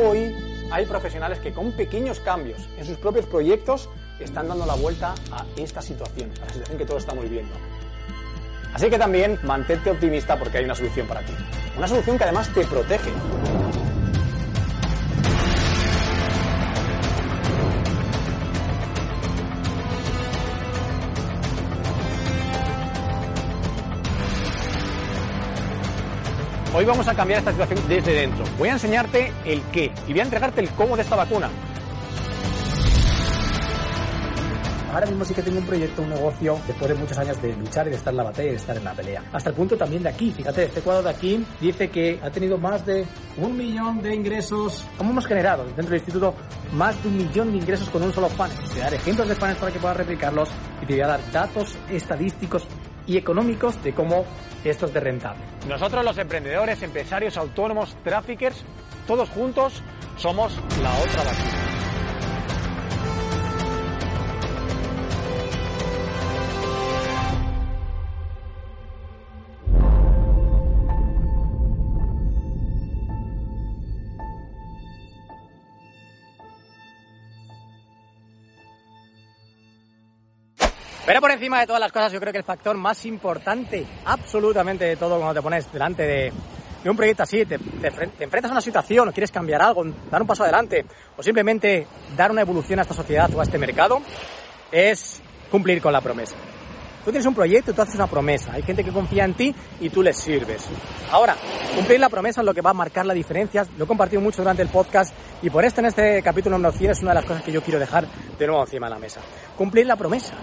Hoy 0.00 0.32
hay 0.70 0.86
profesionales 0.86 1.40
que 1.40 1.52
con 1.52 1.72
pequeños 1.72 2.20
cambios 2.20 2.60
en 2.78 2.86
sus 2.86 2.96
propios 2.98 3.26
proyectos 3.26 3.88
están 4.20 4.46
dando 4.46 4.64
la 4.64 4.74
vuelta 4.76 5.12
a 5.32 5.44
esta 5.56 5.82
situación, 5.82 6.30
a 6.40 6.44
la 6.44 6.52
situación 6.52 6.78
que 6.78 6.84
todos 6.84 7.02
estamos 7.02 7.24
viviendo. 7.24 7.52
Así 8.72 8.88
que 8.88 8.96
también 8.96 9.40
mantente 9.42 9.90
optimista 9.90 10.38
porque 10.38 10.58
hay 10.58 10.66
una 10.66 10.76
solución 10.76 11.08
para 11.08 11.22
ti. 11.22 11.32
Una 11.76 11.88
solución 11.88 12.16
que 12.16 12.24
además 12.24 12.48
te 12.54 12.64
protege. 12.64 13.10
Hoy 26.78 26.84
vamos 26.84 27.08
a 27.08 27.14
cambiar 27.14 27.40
esta 27.40 27.50
situación 27.50 27.80
desde 27.88 28.12
dentro. 28.12 28.44
Voy 28.56 28.68
a 28.68 28.74
enseñarte 28.74 29.32
el 29.44 29.60
qué 29.72 29.90
y 30.06 30.12
voy 30.12 30.20
a 30.20 30.22
entregarte 30.22 30.60
el 30.60 30.70
cómo 30.70 30.94
de 30.94 31.02
esta 31.02 31.16
vacuna. 31.16 31.50
Ahora 34.92 35.06
mismo 35.06 35.24
sí 35.24 35.34
que 35.34 35.42
tengo 35.42 35.58
un 35.58 35.66
proyecto, 35.66 36.02
un 36.02 36.10
negocio, 36.10 36.56
después 36.68 36.88
de 36.88 36.94
muchos 36.94 37.18
años 37.18 37.42
de 37.42 37.56
luchar 37.56 37.88
y 37.88 37.90
de 37.90 37.96
estar 37.96 38.12
en 38.12 38.18
la 38.18 38.22
batalla 38.22 38.46
y 38.46 38.50
de 38.52 38.56
estar 38.58 38.76
en 38.76 38.84
la 38.84 38.92
pelea. 38.92 39.24
Hasta 39.32 39.50
el 39.50 39.56
punto 39.56 39.76
también 39.76 40.04
de 40.04 40.10
aquí, 40.10 40.30
fíjate, 40.30 40.66
este 40.66 40.80
cuadro 40.80 41.02
de 41.02 41.10
aquí 41.10 41.44
dice 41.60 41.90
que 41.90 42.20
ha 42.22 42.30
tenido 42.30 42.58
más 42.58 42.86
de 42.86 43.04
un 43.38 43.56
millón 43.56 44.00
de 44.00 44.14
ingresos. 44.14 44.86
¿Cómo 44.96 45.10
hemos 45.10 45.26
generado 45.26 45.64
dentro 45.64 45.86
del 45.86 45.94
instituto 45.94 46.32
más 46.74 47.02
de 47.02 47.08
un 47.08 47.16
millón 47.16 47.50
de 47.50 47.58
ingresos 47.58 47.90
con 47.90 48.04
un 48.04 48.12
solo 48.12 48.28
panel? 48.28 48.56
Te 48.56 48.74
voy 48.74 48.80
a 48.82 48.84
dar 48.84 48.94
ejemplos 48.94 49.28
de 49.28 49.34
paneles 49.34 49.58
para 49.58 49.72
que 49.72 49.80
puedas 49.80 49.96
replicarlos 49.96 50.48
y 50.80 50.86
te 50.86 50.92
voy 50.92 51.02
a 51.02 51.08
dar 51.08 51.32
datos 51.32 51.76
estadísticos 51.90 52.68
y 53.04 53.16
económicos 53.16 53.82
de 53.82 53.92
cómo 53.92 54.24
esto 54.64 54.86
es 54.86 54.94
de 54.94 55.00
rentable. 55.00 55.42
Nosotros 55.68 56.04
los 56.04 56.18
emprendedores, 56.18 56.82
empresarios, 56.82 57.36
autónomos, 57.36 57.96
traffickers, 58.04 58.64
todos 59.06 59.28
juntos 59.30 59.82
somos 60.16 60.58
la 60.82 60.92
otra 60.98 61.24
vacuna. 61.24 61.67
Pero 81.08 81.22
por 81.22 81.30
encima 81.30 81.58
de 81.60 81.66
todas 81.66 81.80
las 81.80 81.90
cosas, 81.90 82.12
yo 82.12 82.20
creo 82.20 82.34
que 82.34 82.40
el 82.40 82.44
factor 82.44 82.76
más 82.76 83.06
importante, 83.06 83.82
absolutamente 84.04 84.84
de 84.84 84.96
todo, 84.96 85.16
cuando 85.16 85.32
te 85.32 85.40
pones 85.40 85.72
delante 85.72 86.02
de, 86.02 86.30
un 86.84 86.94
proyecto 86.94 87.22
así, 87.22 87.46
te, 87.46 87.54
enfrentas 87.54 88.50
a 88.50 88.52
una 88.52 88.60
situación, 88.60 89.08
o 89.08 89.12
quieres 89.12 89.32
cambiar 89.32 89.62
algo, 89.62 89.86
dar 90.10 90.20
un 90.20 90.28
paso 90.28 90.42
adelante, 90.42 90.84
o 91.16 91.22
simplemente 91.22 91.86
dar 92.14 92.30
una 92.30 92.42
evolución 92.42 92.78
a 92.78 92.82
esta 92.82 92.92
sociedad 92.92 93.34
o 93.34 93.40
a 93.40 93.42
este 93.42 93.56
mercado, 93.56 94.02
es 94.70 95.22
cumplir 95.50 95.80
con 95.80 95.94
la 95.94 96.02
promesa. 96.02 96.34
Tú 97.02 97.10
tienes 97.10 97.24
un 97.24 97.34
proyecto 97.34 97.70
y 97.70 97.74
tú 97.74 97.80
haces 97.80 97.94
una 97.94 98.06
promesa. 98.06 98.52
Hay 98.52 98.62
gente 98.62 98.84
que 98.84 98.92
confía 98.92 99.24
en 99.24 99.32
ti 99.32 99.54
y 99.80 99.88
tú 99.88 100.02
les 100.02 100.14
sirves. 100.14 100.66
Ahora, 101.10 101.36
cumplir 101.74 102.00
la 102.00 102.10
promesa 102.10 102.42
es 102.42 102.44
lo 102.44 102.52
que 102.52 102.60
va 102.60 102.68
a 102.68 102.74
marcar 102.74 103.06
la 103.06 103.14
diferencia. 103.14 103.66
Lo 103.78 103.84
he 103.84 103.88
compartido 103.88 104.20
mucho 104.20 104.42
durante 104.42 104.60
el 104.60 104.68
podcast 104.68 105.14
y 105.40 105.48
por 105.48 105.64
esto 105.64 105.80
en 105.80 105.86
este 105.86 106.22
capítulo 106.22 106.58
número 106.58 106.76
100 106.76 106.90
es 106.90 107.00
una 107.00 107.12
de 107.12 107.14
las 107.14 107.24
cosas 107.24 107.42
que 107.42 107.52
yo 107.52 107.62
quiero 107.62 107.80
dejar 107.80 108.06
de 108.38 108.46
nuevo 108.46 108.60
encima 108.60 108.88
de 108.88 108.94
la 108.94 108.98
mesa. 108.98 109.22
Cumplir 109.56 109.86
la 109.86 109.96
promesa 109.96 110.34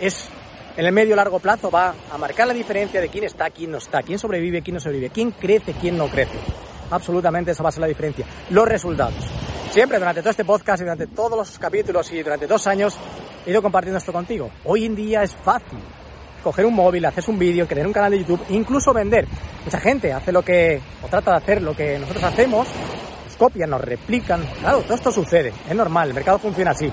es 0.00 0.28
en 0.76 0.84
el 0.84 0.92
medio 0.92 1.14
largo 1.14 1.38
plazo 1.38 1.70
va 1.70 1.94
a 2.10 2.18
marcar 2.18 2.48
la 2.48 2.54
diferencia 2.54 3.00
de 3.00 3.08
quién 3.08 3.24
está, 3.24 3.50
quién 3.50 3.70
no 3.70 3.78
está, 3.78 4.02
quién 4.02 4.18
sobrevive, 4.18 4.62
quién 4.62 4.74
no 4.74 4.80
sobrevive, 4.80 5.10
quién 5.10 5.30
crece, 5.30 5.72
quién 5.74 5.96
no 5.96 6.08
crece. 6.08 6.36
Absolutamente 6.90 7.52
esa 7.52 7.62
va 7.62 7.68
a 7.68 7.72
ser 7.72 7.82
la 7.82 7.86
diferencia. 7.86 8.26
Los 8.50 8.66
resultados. 8.66 9.14
Siempre 9.70 9.98
durante 9.98 10.20
todo 10.20 10.30
este 10.30 10.44
podcast 10.44 10.80
y 10.80 10.84
durante 10.84 11.06
todos 11.06 11.38
los 11.38 11.58
capítulos 11.58 12.10
y 12.12 12.22
durante 12.22 12.46
dos 12.46 12.66
años 12.66 12.96
he 13.46 13.50
ido 13.50 13.62
compartiendo 13.62 13.98
esto 13.98 14.12
contigo. 14.12 14.50
Hoy 14.64 14.84
en 14.84 14.96
día 14.96 15.22
es 15.22 15.34
fácil 15.34 15.78
coger 16.42 16.66
un 16.66 16.74
móvil, 16.74 17.04
hacer 17.06 17.24
un 17.28 17.38
vídeo, 17.38 17.66
crear 17.66 17.86
un 17.86 17.92
canal 17.92 18.10
de 18.10 18.18
YouTube, 18.18 18.44
incluso 18.50 18.92
vender. 18.92 19.26
Mucha 19.64 19.80
gente 19.80 20.12
hace 20.12 20.30
lo 20.30 20.42
que, 20.42 20.80
o 21.02 21.08
trata 21.08 21.30
de 21.32 21.36
hacer 21.38 21.62
lo 21.62 21.74
que 21.74 21.98
nosotros 21.98 22.24
hacemos, 22.24 22.68
nos 23.24 23.36
copian, 23.36 23.70
nos 23.70 23.80
replican. 23.80 24.44
Claro, 24.60 24.82
todo 24.82 24.94
esto 24.94 25.10
sucede, 25.10 25.52
es 25.68 25.74
normal, 25.74 26.08
el 26.08 26.14
mercado 26.14 26.38
funciona 26.38 26.72
así. 26.72 26.92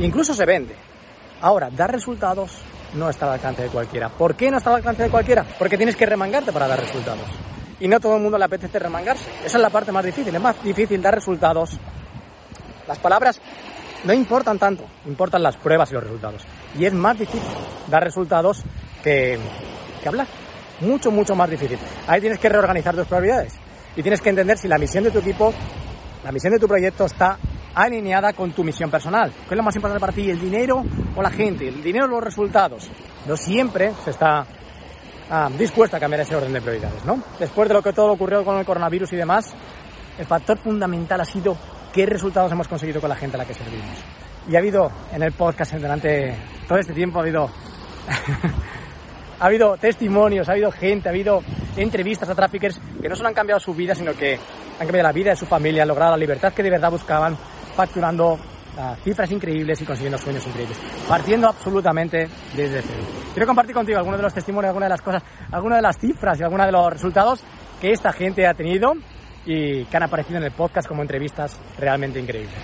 Incluso 0.00 0.34
se 0.34 0.44
vende. 0.44 0.87
Ahora, 1.40 1.70
dar 1.70 1.92
resultados 1.92 2.52
no 2.94 3.08
está 3.08 3.26
al 3.26 3.32
alcance 3.34 3.62
de 3.62 3.68
cualquiera. 3.68 4.08
¿Por 4.08 4.34
qué 4.34 4.50
no 4.50 4.58
está 4.58 4.70
al 4.70 4.76
alcance 4.76 5.04
de 5.04 5.10
cualquiera? 5.10 5.44
Porque 5.58 5.76
tienes 5.76 5.96
que 5.96 6.06
remangarte 6.06 6.52
para 6.52 6.66
dar 6.66 6.80
resultados. 6.80 7.26
Y 7.80 7.86
no 7.86 8.00
todo 8.00 8.16
el 8.16 8.22
mundo 8.22 8.38
le 8.38 8.44
apetece 8.44 8.78
remangarse. 8.78 9.30
Esa 9.44 9.58
es 9.58 9.62
la 9.62 9.70
parte 9.70 9.92
más 9.92 10.04
difícil. 10.04 10.34
Es 10.34 10.40
más 10.40 10.62
difícil 10.62 11.00
dar 11.00 11.14
resultados. 11.14 11.78
Las 12.88 12.98
palabras 12.98 13.40
no 14.04 14.12
importan 14.12 14.58
tanto, 14.58 14.84
importan 15.06 15.42
las 15.42 15.56
pruebas 15.56 15.90
y 15.90 15.94
los 15.94 16.02
resultados. 16.02 16.42
Y 16.76 16.84
es 16.86 16.92
más 16.92 17.18
difícil 17.18 17.42
dar 17.88 18.02
resultados 18.02 18.64
que, 19.02 19.38
que 20.02 20.08
hablar. 20.08 20.26
Mucho, 20.80 21.10
mucho 21.10 21.34
más 21.34 21.50
difícil. 21.50 21.78
Ahí 22.06 22.20
tienes 22.20 22.38
que 22.38 22.48
reorganizar 22.48 22.94
tus 22.96 23.06
prioridades. 23.06 23.54
Y 23.96 24.02
tienes 24.02 24.20
que 24.20 24.30
entender 24.30 24.58
si 24.58 24.68
la 24.68 24.78
misión 24.78 25.04
de 25.04 25.10
tu 25.10 25.18
equipo, 25.18 25.52
la 26.24 26.32
misión 26.32 26.52
de 26.52 26.58
tu 26.58 26.68
proyecto 26.68 27.06
está 27.06 27.38
alineada 27.82 28.32
con 28.32 28.50
tu 28.52 28.64
misión 28.64 28.90
personal. 28.90 29.30
¿Qué 29.30 29.54
es 29.54 29.56
lo 29.56 29.62
más 29.62 29.76
importante 29.76 30.00
para 30.00 30.12
ti? 30.12 30.28
¿El 30.30 30.40
dinero 30.40 30.84
o 31.14 31.22
la 31.22 31.30
gente? 31.30 31.68
¿El 31.68 31.82
dinero 31.82 32.06
o 32.06 32.08
los 32.08 32.24
resultados? 32.24 32.90
No 33.26 33.36
siempre 33.36 33.92
se 34.04 34.10
está 34.10 34.44
ah, 35.30 35.48
dispuesto 35.56 35.96
a 35.96 36.00
cambiar 36.00 36.22
ese 36.22 36.34
orden 36.34 36.52
de 36.52 36.60
prioridades, 36.60 37.04
¿no? 37.04 37.22
Después 37.38 37.68
de 37.68 37.74
lo 37.74 37.82
que 37.82 37.92
todo 37.92 38.12
ocurrió 38.12 38.44
con 38.44 38.58
el 38.58 38.64
coronavirus 38.64 39.12
y 39.12 39.16
demás, 39.16 39.54
el 40.18 40.26
factor 40.26 40.58
fundamental 40.58 41.20
ha 41.20 41.24
sido 41.24 41.56
qué 41.92 42.04
resultados 42.04 42.50
hemos 42.50 42.66
conseguido 42.66 43.00
con 43.00 43.10
la 43.10 43.16
gente 43.16 43.36
a 43.36 43.38
la 43.38 43.44
que 43.44 43.54
servimos. 43.54 43.98
Y 44.48 44.56
ha 44.56 44.58
habido 44.58 44.90
en 45.12 45.22
el 45.22 45.32
podcast 45.32 45.74
durante 45.74 46.34
todo 46.66 46.78
este 46.78 46.94
tiempo, 46.94 47.18
ha 47.18 47.22
habido, 47.22 47.48
ha 49.40 49.46
habido 49.46 49.76
testimonios, 49.76 50.48
ha 50.48 50.52
habido 50.52 50.72
gente, 50.72 51.08
ha 51.08 51.12
habido 51.12 51.42
entrevistas 51.76 52.28
a 52.28 52.34
traffickers 52.34 52.80
que 53.00 53.08
no 53.08 53.14
solo 53.14 53.28
han 53.28 53.34
cambiado 53.34 53.60
su 53.60 53.72
vida, 53.72 53.94
sino 53.94 54.14
que 54.14 54.34
han 54.34 54.86
cambiado 54.86 55.08
la 55.08 55.12
vida 55.12 55.30
de 55.30 55.36
su 55.36 55.46
familia, 55.46 55.82
han 55.82 55.88
logrado 55.88 56.12
la 56.12 56.16
libertad 56.16 56.52
que 56.52 56.62
de 56.62 56.70
verdad 56.70 56.90
buscaban, 56.90 57.36
facturando 57.78 58.36
ah, 58.76 58.96
cifras 59.04 59.30
increíbles 59.30 59.80
y 59.80 59.84
consiguiendo 59.84 60.18
sueños 60.18 60.44
increíbles, 60.48 60.76
partiendo 61.08 61.46
absolutamente 61.46 62.28
desde 62.56 62.82
cero. 62.82 63.04
Quiero 63.32 63.46
compartir 63.46 63.72
contigo 63.72 63.98
algunos 63.98 64.18
de 64.18 64.24
los 64.24 64.34
testimonios, 64.34 64.70
algunas 64.70 64.88
de 64.88 64.94
las 64.94 65.00
cosas, 65.00 65.22
algunas 65.52 65.78
de 65.78 65.82
las 65.82 65.96
cifras 65.96 66.40
y 66.40 66.42
algunos 66.42 66.66
de 66.66 66.72
los 66.72 66.92
resultados 66.92 67.44
que 67.80 67.92
esta 67.92 68.12
gente 68.12 68.48
ha 68.48 68.54
tenido 68.54 68.94
y 69.46 69.84
que 69.84 69.96
han 69.96 70.02
aparecido 70.02 70.38
en 70.38 70.44
el 70.46 70.50
podcast 70.50 70.88
como 70.88 71.02
entrevistas 71.02 71.56
realmente 71.78 72.18
increíbles. 72.18 72.56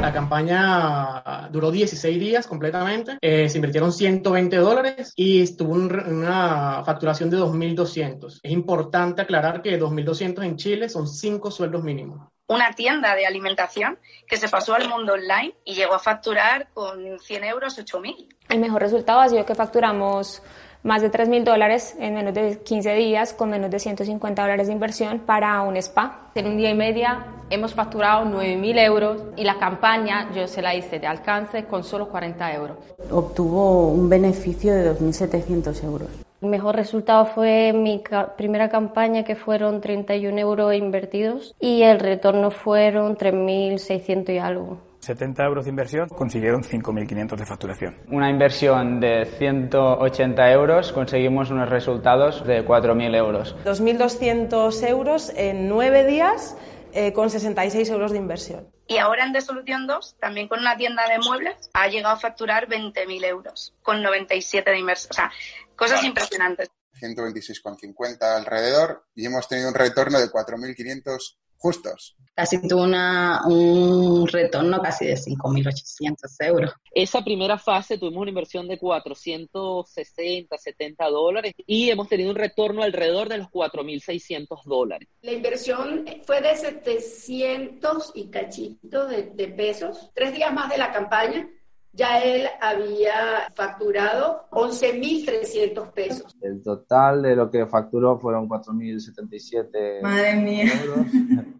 La 0.00 0.14
campaña 0.14 1.48
duró 1.50 1.70
16 1.70 2.18
días 2.18 2.46
completamente, 2.46 3.18
eh, 3.20 3.50
se 3.50 3.58
invirtieron 3.58 3.92
120 3.92 4.56
dólares 4.56 5.12
y 5.14 5.44
tuvo 5.56 5.74
una 5.74 6.82
facturación 6.86 7.28
de 7.28 7.36
2.200. 7.36 8.40
Es 8.42 8.50
importante 8.50 9.20
aclarar 9.20 9.60
que 9.60 9.78
2.200 9.78 10.42
en 10.42 10.56
Chile 10.56 10.88
son 10.88 11.06
5 11.06 11.50
sueldos 11.50 11.84
mínimos 11.84 12.30
una 12.48 12.72
tienda 12.72 13.14
de 13.14 13.26
alimentación 13.26 13.98
que 14.26 14.36
se 14.36 14.48
pasó 14.48 14.74
al 14.74 14.88
mundo 14.88 15.12
online 15.12 15.54
y 15.64 15.74
llegó 15.74 15.94
a 15.94 15.98
facturar 15.98 16.68
con 16.74 17.20
100 17.20 17.44
euros 17.44 17.78
8.000. 17.78 18.26
El 18.48 18.58
mejor 18.58 18.82
resultado 18.82 19.20
ha 19.20 19.28
sido 19.28 19.44
que 19.46 19.54
facturamos 19.54 20.42
más 20.82 21.02
de 21.02 21.10
3 21.10 21.28
mil 21.28 21.44
dólares 21.44 21.96
en 21.98 22.14
menos 22.14 22.32
de 22.34 22.60
15 22.60 22.94
días 22.94 23.34
con 23.34 23.50
menos 23.50 23.70
de 23.70 23.78
150 23.78 24.40
dólares 24.40 24.68
de 24.68 24.72
inversión 24.72 25.20
para 25.20 25.60
un 25.62 25.76
spa. 25.76 26.30
En 26.34 26.46
un 26.46 26.56
día 26.56 26.70
y 26.70 26.74
media 26.74 27.26
hemos 27.50 27.74
facturado 27.74 28.24
9 28.24 28.56
mil 28.56 28.78
euros 28.78 29.22
y 29.36 29.44
la 29.44 29.58
campaña 29.58 30.30
yo 30.32 30.46
se 30.46 30.62
la 30.62 30.74
hice 30.74 30.98
de 30.98 31.06
alcance 31.06 31.64
con 31.64 31.84
solo 31.84 32.08
40 32.08 32.54
euros. 32.54 32.78
Obtuvo 33.10 33.88
un 33.88 34.08
beneficio 34.08 34.74
de 34.74 34.90
2.700 34.92 35.84
euros. 35.84 36.27
El 36.40 36.50
mejor 36.50 36.76
resultado 36.76 37.26
fue 37.26 37.72
mi 37.72 38.00
primera 38.36 38.68
campaña 38.68 39.24
que 39.24 39.34
fueron 39.34 39.80
31 39.80 40.38
euros 40.38 40.72
invertidos 40.72 41.54
y 41.58 41.82
el 41.82 41.98
retorno 41.98 42.52
fueron 42.52 43.16
3.600 43.16 44.34
y 44.34 44.38
algo. 44.38 44.78
70 45.00 45.44
euros 45.44 45.64
de 45.64 45.70
inversión 45.70 46.08
consiguieron 46.08 46.62
5.500 46.62 47.36
de 47.36 47.46
facturación. 47.46 47.96
Una 48.10 48.30
inversión 48.30 49.00
de 49.00 49.24
180 49.24 50.52
euros 50.52 50.92
conseguimos 50.92 51.50
unos 51.50 51.68
resultados 51.68 52.46
de 52.46 52.64
4.000 52.64 53.16
euros. 53.16 53.56
2.200 53.64 54.88
euros 54.88 55.32
en 55.36 55.68
nueve 55.68 56.04
días 56.06 56.56
eh, 56.98 57.12
con 57.12 57.30
66 57.30 57.88
euros 57.90 58.10
de 58.10 58.18
inversión. 58.18 58.72
Y 58.88 58.98
ahora 58.98 59.24
en 59.24 59.32
De 59.32 59.40
Solución 59.40 59.86
2, 59.86 60.16
también 60.18 60.48
con 60.48 60.58
una 60.58 60.76
tienda 60.76 61.08
de 61.08 61.20
muebles, 61.20 61.70
ha 61.72 61.86
llegado 61.86 62.16
a 62.16 62.18
facturar 62.18 62.68
20.000 62.68 63.24
euros 63.24 63.74
con 63.82 64.02
97 64.02 64.68
de 64.68 64.78
inversión. 64.78 65.10
O 65.12 65.14
sea, 65.14 65.30
cosas 65.76 66.02
impresionantes. 66.02 66.70
126,50 67.00 68.22
alrededor 68.22 69.06
y 69.14 69.26
hemos 69.26 69.46
tenido 69.46 69.68
un 69.68 69.74
retorno 69.74 70.18
de 70.18 70.28
4.500 70.28 71.36
justos. 71.58 72.16
Casi 72.34 72.62
tuvo 72.68 72.84
una, 72.84 73.42
un 73.46 74.28
retorno 74.28 74.80
casi 74.80 75.06
de 75.06 75.14
5.800 75.14 76.46
euros. 76.46 76.72
Esa 76.92 77.22
primera 77.22 77.58
fase 77.58 77.98
tuvimos 77.98 78.22
una 78.22 78.30
inversión 78.30 78.68
de 78.68 78.78
460, 78.78 80.56
70 80.56 81.04
dólares 81.08 81.52
y 81.66 81.90
hemos 81.90 82.08
tenido 82.08 82.30
un 82.30 82.36
retorno 82.36 82.84
alrededor 82.84 83.28
de 83.28 83.38
los 83.38 83.48
4.600 83.48 84.62
dólares. 84.64 85.08
La 85.22 85.32
inversión 85.32 86.06
fue 86.24 86.40
de 86.40 86.56
700 86.56 88.12
y 88.14 88.30
cachito 88.30 89.06
de, 89.08 89.24
de 89.34 89.48
pesos, 89.48 90.10
tres 90.14 90.32
días 90.32 90.52
más 90.54 90.70
de 90.70 90.78
la 90.78 90.92
campaña 90.92 91.48
ya 91.92 92.22
él 92.22 92.46
había 92.60 93.50
facturado 93.54 94.46
11.300 94.50 95.92
pesos. 95.92 96.36
El 96.40 96.62
total 96.62 97.22
de 97.22 97.34
lo 97.34 97.50
que 97.50 97.66
facturó 97.66 98.18
fueron 98.18 98.48
4.077 98.48 100.02
Madre 100.02 100.36
mía. 100.36 100.64
euros. 100.82 101.06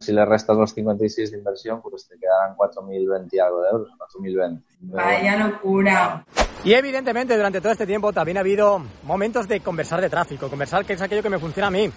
Si 0.01 0.13
le 0.13 0.25
restas 0.25 0.57
los 0.57 0.73
56 0.73 1.33
de 1.33 1.39
inversión, 1.39 1.83
pues 1.83 2.07
te 2.07 2.17
quedarán 2.19 2.57
4.020 2.57 3.29
y 3.33 3.39
algo 3.39 3.63
de 3.63 3.69
euros, 3.71 3.89
4.020. 3.99 4.63
Vaya 4.81 5.49
locura. 5.49 6.25
Y 6.65 6.73
evidentemente 6.75 7.37
durante 7.37 7.61
todo 7.61 7.73
este 7.73 7.87
tiempo 7.87 8.13
también 8.13 8.37
ha 8.37 8.41
habido 8.41 8.81
momentos 9.05 9.47
de 9.49 9.61
conversar 9.61 10.01
de 10.01 10.11
tráfico, 10.11 10.49
conversar 10.49 10.85
que 10.85 10.93
es 10.95 11.03
aquello 11.03 11.23
que 11.23 11.31
me 11.31 11.39
funciona 11.39 11.69
a 11.69 11.71
mí, 11.71 11.91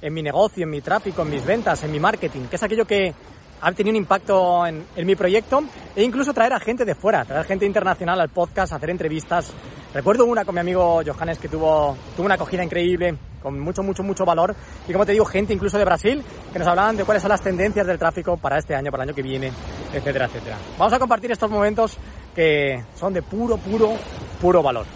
en 0.00 0.14
mi 0.14 0.22
negocio, 0.22 0.64
en 0.64 0.70
mi 0.70 0.80
tráfico, 0.80 1.22
en 1.22 1.30
mis 1.30 1.44
ventas, 1.44 1.82
en 1.84 1.92
mi 1.92 2.00
marketing, 2.00 2.46
que 2.48 2.56
es 2.56 2.62
aquello 2.62 2.84
que 2.84 3.14
ha 3.60 3.72
tenido 3.72 3.90
un 3.90 4.02
impacto 4.02 4.66
en, 4.66 4.86
mi 5.04 5.16
proyecto 5.16 5.62
e 5.94 6.02
incluso 6.02 6.32
traer 6.32 6.52
a 6.52 6.60
gente 6.60 6.84
de 6.84 6.94
fuera, 6.94 7.24
traer 7.24 7.44
gente 7.46 7.66
internacional 7.66 8.20
al 8.20 8.28
podcast, 8.28 8.72
hacer 8.72 8.90
entrevistas. 8.90 9.52
Recuerdo 9.92 10.26
una 10.26 10.44
con 10.44 10.54
mi 10.54 10.60
amigo 10.60 11.00
Johannes 11.04 11.38
que 11.38 11.48
tuvo, 11.48 11.96
tuvo 12.14 12.26
una 12.26 12.34
acogida 12.34 12.62
increíble, 12.62 13.16
con 13.42 13.58
mucho, 13.58 13.82
mucho, 13.82 14.02
mucho 14.02 14.24
valor. 14.24 14.54
Y 14.86 14.92
como 14.92 15.06
te 15.06 15.12
digo, 15.12 15.24
gente 15.24 15.52
incluso 15.52 15.78
de 15.78 15.84
Brasil 15.84 16.22
que 16.52 16.58
nos 16.58 16.68
hablaban 16.68 16.96
de 16.96 17.04
cuáles 17.04 17.22
son 17.22 17.30
las 17.30 17.42
tendencias 17.42 17.86
del 17.86 17.98
tráfico 17.98 18.36
para 18.36 18.58
este 18.58 18.74
año, 18.74 18.90
para 18.90 19.04
el 19.04 19.08
año 19.08 19.16
que 19.16 19.22
viene, 19.22 19.50
etcétera, 19.92 20.26
etcétera. 20.26 20.56
Vamos 20.78 20.92
a 20.92 20.98
compartir 20.98 21.32
estos 21.32 21.50
momentos 21.50 21.96
que 22.34 22.84
son 22.94 23.12
de 23.12 23.22
puro, 23.22 23.56
puro, 23.56 23.94
puro 24.40 24.62
valor. 24.62 24.86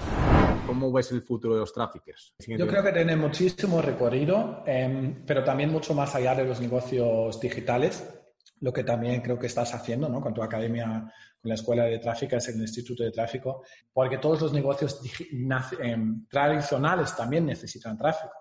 ¿Cómo 0.66 0.92
ves 0.92 1.10
el 1.12 1.22
futuro 1.22 1.54
de 1.54 1.60
los 1.60 1.72
tráficos? 1.72 2.34
Yo 2.38 2.66
creo 2.66 2.82
que 2.82 2.92
tiene 2.92 3.16
muchísimo 3.16 3.82
recorrido, 3.82 4.62
em, 4.66 5.24
pero 5.26 5.42
también 5.42 5.70
mucho 5.70 5.92
más 5.92 6.14
allá 6.14 6.34
de 6.34 6.44
los 6.44 6.60
negocios 6.60 7.40
digitales 7.40 8.21
lo 8.62 8.72
que 8.72 8.84
también 8.84 9.20
creo 9.20 9.38
que 9.38 9.48
estás 9.48 9.74
haciendo 9.74 10.08
¿no? 10.08 10.20
con 10.20 10.32
tu 10.32 10.42
academia, 10.42 11.12
con 11.40 11.48
la 11.48 11.54
escuela 11.54 11.84
de 11.84 11.98
tráfico, 11.98 12.36
es 12.36 12.48
el 12.48 12.60
Instituto 12.60 13.02
de 13.02 13.10
Tráfico, 13.10 13.64
porque 13.92 14.18
todos 14.18 14.40
los 14.40 14.52
negocios 14.52 15.00
em, 15.80 16.26
tradicionales 16.28 17.14
también 17.16 17.44
necesitan 17.44 17.98
tráfico. 17.98 18.32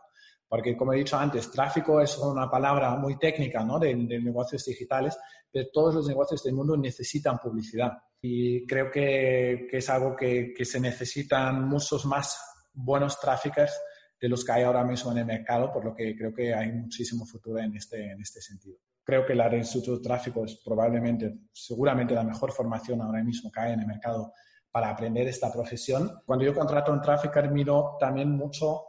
Porque, 0.48 0.76
como 0.76 0.94
he 0.94 0.98
dicho 0.98 1.18
antes, 1.18 1.50
tráfico 1.50 2.02
es 2.02 2.18
una 2.18 2.52
palabra 2.52 2.96
muy 2.98 3.18
técnica 3.18 3.64
¿no? 3.64 3.80
de, 3.80 3.96
negocios 3.96 4.66
digitales, 4.66 5.18
pero 5.52 5.70
todos 5.74 5.96
los 5.96 6.08
negocios 6.08 6.44
del 6.44 6.54
mundo 6.54 6.78
necesitan 6.78 7.40
publicidad. 7.40 7.94
Y 8.22 8.68
creo 8.68 8.92
que, 8.92 9.70
es 9.72 9.90
algo 9.90 10.16
que, 10.16 10.54
que, 10.56 10.66
se 10.66 10.80
necesitan 10.80 11.68
muchos 11.68 12.06
más 12.06 12.38
buenos 12.74 13.20
tráficos 13.20 13.72
de 14.20 14.30
los 14.30 14.46
que 14.46 14.52
hay 14.52 14.64
ahora 14.64 14.84
mismo 14.84 15.12
en 15.14 15.20
el 15.20 15.26
mercado, 15.26 15.72
por 15.72 15.84
lo 15.84 15.96
que 15.96 16.16
creo 16.16 16.34
que 16.34 16.54
hay 16.54 16.72
muchísimo 16.74 17.26
futuro 17.26 17.58
en 17.60 17.76
este, 17.76 18.12
en 18.12 18.22
este 18.22 18.42
sentido 18.42 18.78
creo 19.04 19.26
que 19.26 19.36
la 19.36 19.50
de 19.50 19.66
Tráfico 20.04 20.46
es 20.46 20.56
probablemente, 20.64 21.34
seguramente 21.52 22.14
la 22.14 22.24
mejor 22.24 22.52
formación 22.52 23.02
ahora 23.02 23.24
mismo 23.24 23.52
que 23.52 23.60
hay 23.60 23.74
en 23.74 23.82
el 23.82 23.88
mercado 23.88 24.34
para 24.72 24.90
aprender 24.90 25.28
esta 25.28 25.52
profesión. 25.52 26.22
Cuando 26.26 26.46
yo 26.46 26.54
contrato 26.54 26.92
un 26.92 27.02
tráfico, 27.02 27.42
miro 27.52 27.98
también 28.00 28.32
mucho 28.32 28.84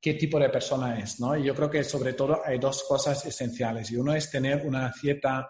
qué 0.00 0.14
tipo 0.14 0.38
de 0.38 0.50
persona 0.50 0.98
es, 0.98 1.18
¿no? 1.18 1.34
Y 1.36 1.44
yo 1.44 1.54
creo 1.54 1.70
que 1.70 1.82
sobre 1.82 2.12
todo 2.12 2.40
hay 2.44 2.58
dos 2.58 2.84
cosas 2.86 3.24
esenciales. 3.24 3.90
Y 3.90 3.96
uno 3.96 4.14
es 4.14 4.30
tener 4.30 4.66
una 4.66 4.92
cierta 4.92 5.48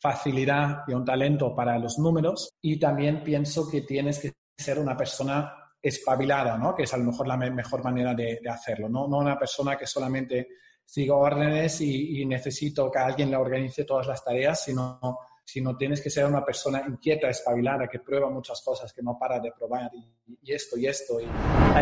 facilidad 0.00 0.78
y 0.88 0.94
un 0.94 1.04
talento 1.04 1.54
para 1.54 1.78
los 1.78 1.98
números 1.98 2.50
y 2.60 2.80
también 2.80 3.22
pienso 3.22 3.70
que 3.70 3.82
tienes 3.82 4.18
que 4.18 4.32
ser 4.58 4.80
una 4.80 4.96
persona 4.96 5.54
espabilada, 5.80 6.58
¿no? 6.58 6.74
Que 6.74 6.82
es 6.82 6.92
a 6.92 6.96
lo 6.96 7.04
mejor 7.04 7.28
la 7.28 7.36
mejor 7.36 7.84
manera 7.84 8.12
de, 8.12 8.40
de 8.42 8.50
hacerlo, 8.50 8.88
¿no? 8.88 9.06
No 9.06 9.18
una 9.18 9.38
persona 9.38 9.76
que 9.76 9.86
solamente 9.86 10.48
sigo 10.84 11.18
órdenes 11.18 11.80
y, 11.80 12.24
necesito 12.26 12.90
que 12.90 12.98
alguien 12.98 13.30
le 13.30 13.36
organice 13.36 13.84
todas 13.84 14.06
las 14.06 14.24
tareas, 14.24 14.62
sino, 14.64 15.18
sino 15.44 15.76
tienes 15.76 16.00
que 16.00 16.10
ser 16.10 16.26
una 16.26 16.44
persona 16.44 16.82
inquieta, 16.86 17.28
espabilada, 17.28 17.88
que 17.88 17.98
prueba 17.98 18.30
muchas 18.30 18.62
cosas, 18.62 18.92
que 18.92 19.02
no 19.02 19.18
para 19.18 19.40
de 19.40 19.52
probar 19.52 19.90
y, 19.94 20.52
esto 20.52 20.78
y 20.78 20.86
esto. 20.86 21.20
Y... 21.20 21.26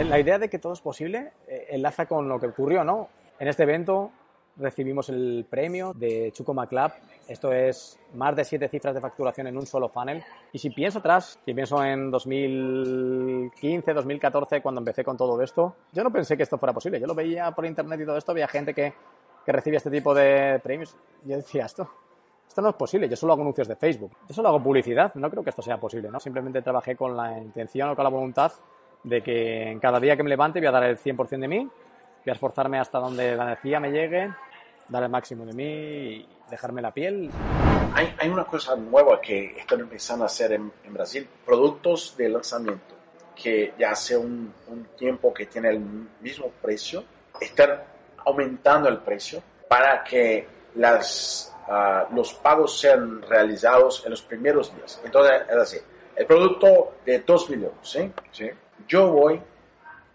La, 0.04 0.18
idea 0.18 0.38
de 0.38 0.48
que 0.48 0.58
todo 0.58 0.72
es 0.72 0.80
posible 0.80 1.32
eh, 1.46 1.66
enlaza 1.70 2.06
con 2.06 2.28
lo 2.28 2.38
que 2.38 2.46
ocurrió, 2.46 2.84
¿no? 2.84 3.08
En 3.38 3.48
este 3.48 3.62
evento 3.62 4.12
recibimos 4.60 5.08
el 5.08 5.46
premio 5.48 5.92
de 5.94 6.30
Chuco 6.32 6.54
McLab. 6.54 6.92
Esto 7.26 7.52
es 7.52 7.98
más 8.14 8.36
de 8.36 8.44
siete 8.44 8.68
cifras 8.68 8.94
de 8.94 9.00
facturación 9.00 9.46
en 9.46 9.56
un 9.56 9.66
solo 9.66 9.88
funnel. 9.88 10.22
Y 10.52 10.58
si 10.58 10.70
pienso 10.70 10.98
atrás, 10.98 11.38
si 11.44 11.54
pienso 11.54 11.82
en 11.84 12.10
2015, 12.10 13.92
2014, 13.92 14.60
cuando 14.60 14.80
empecé 14.80 15.04
con 15.04 15.16
todo 15.16 15.40
esto, 15.42 15.74
yo 15.92 16.04
no 16.04 16.12
pensé 16.12 16.36
que 16.36 16.42
esto 16.42 16.58
fuera 16.58 16.72
posible. 16.72 17.00
Yo 17.00 17.06
lo 17.06 17.14
veía 17.14 17.50
por 17.52 17.66
internet 17.66 18.00
y 18.00 18.06
todo 18.06 18.16
esto, 18.16 18.34
veía 18.34 18.48
gente 18.48 18.74
que, 18.74 18.92
que 19.44 19.52
recibía 19.52 19.78
este 19.78 19.90
tipo 19.90 20.14
de 20.14 20.60
premios. 20.62 20.96
Yo 21.24 21.36
decía, 21.36 21.66
esto, 21.66 21.88
esto 22.46 22.62
no 22.62 22.70
es 22.70 22.74
posible. 22.74 23.08
Yo 23.08 23.16
solo 23.16 23.32
hago 23.32 23.42
anuncios 23.42 23.68
de 23.68 23.76
Facebook. 23.76 24.12
Yo 24.28 24.34
solo 24.34 24.48
hago 24.48 24.62
publicidad. 24.62 25.14
No 25.14 25.30
creo 25.30 25.42
que 25.42 25.50
esto 25.50 25.62
sea 25.62 25.78
posible, 25.78 26.10
¿no? 26.10 26.20
Simplemente 26.20 26.62
trabajé 26.62 26.96
con 26.96 27.16
la 27.16 27.38
intención 27.38 27.90
o 27.90 27.96
con 27.96 28.04
la 28.04 28.10
voluntad 28.10 28.52
de 29.04 29.22
que 29.22 29.70
en 29.70 29.80
cada 29.80 29.98
día 29.98 30.16
que 30.16 30.22
me 30.22 30.28
levante 30.28 30.60
voy 30.60 30.66
a 30.66 30.72
dar 30.72 30.84
el 30.84 30.98
100% 30.98 31.38
de 31.38 31.48
mí, 31.48 31.58
voy 31.58 32.30
a 32.30 32.32
esforzarme 32.32 32.78
hasta 32.78 32.98
donde 32.98 33.34
la 33.34 33.44
energía 33.44 33.80
me 33.80 33.90
llegue 33.90 34.30
dar 34.90 35.04
el 35.04 35.08
máximo 35.08 35.46
de 35.46 35.52
mí 35.52 35.64
y 35.64 36.28
dejarme 36.50 36.82
la 36.82 36.92
piel. 36.92 37.30
Hay, 37.94 38.14
hay 38.18 38.28
una 38.28 38.44
cosa 38.44 38.76
nueva 38.76 39.20
que 39.20 39.58
están 39.58 39.80
empezando 39.80 40.24
a 40.24 40.26
hacer 40.26 40.52
en, 40.52 40.72
Brasil, 40.88 41.26
productos 41.46 42.14
de 42.16 42.28
lanzamiento 42.28 42.96
que 43.34 43.72
ya 43.78 43.92
hace 43.92 44.16
un, 44.16 44.52
tiempo 44.98 45.32
que 45.32 45.46
tiene 45.46 45.70
el 45.70 45.80
mismo 46.20 46.50
precio, 46.60 47.04
están 47.40 47.82
aumentando 48.26 48.88
el 48.88 48.98
precio 48.98 49.42
para 49.66 50.04
que 50.04 50.46
las, 50.74 51.56
uh, 51.68 52.14
los 52.14 52.34
pagos 52.34 52.78
sean 52.78 53.22
realizados 53.22 54.04
en 54.04 54.10
los 54.10 54.20
primeros 54.22 54.74
días. 54.76 55.00
Entonces, 55.04 55.42
es 55.48 55.56
así, 55.56 55.78
el 56.16 56.26
producto 56.26 56.96
de 57.06 57.20
2 57.20 57.50
mil 57.50 57.64
euros, 57.64 57.90
¿sí? 57.90 58.12
¿sí? 58.30 58.50
Yo 58.86 59.10
voy 59.10 59.40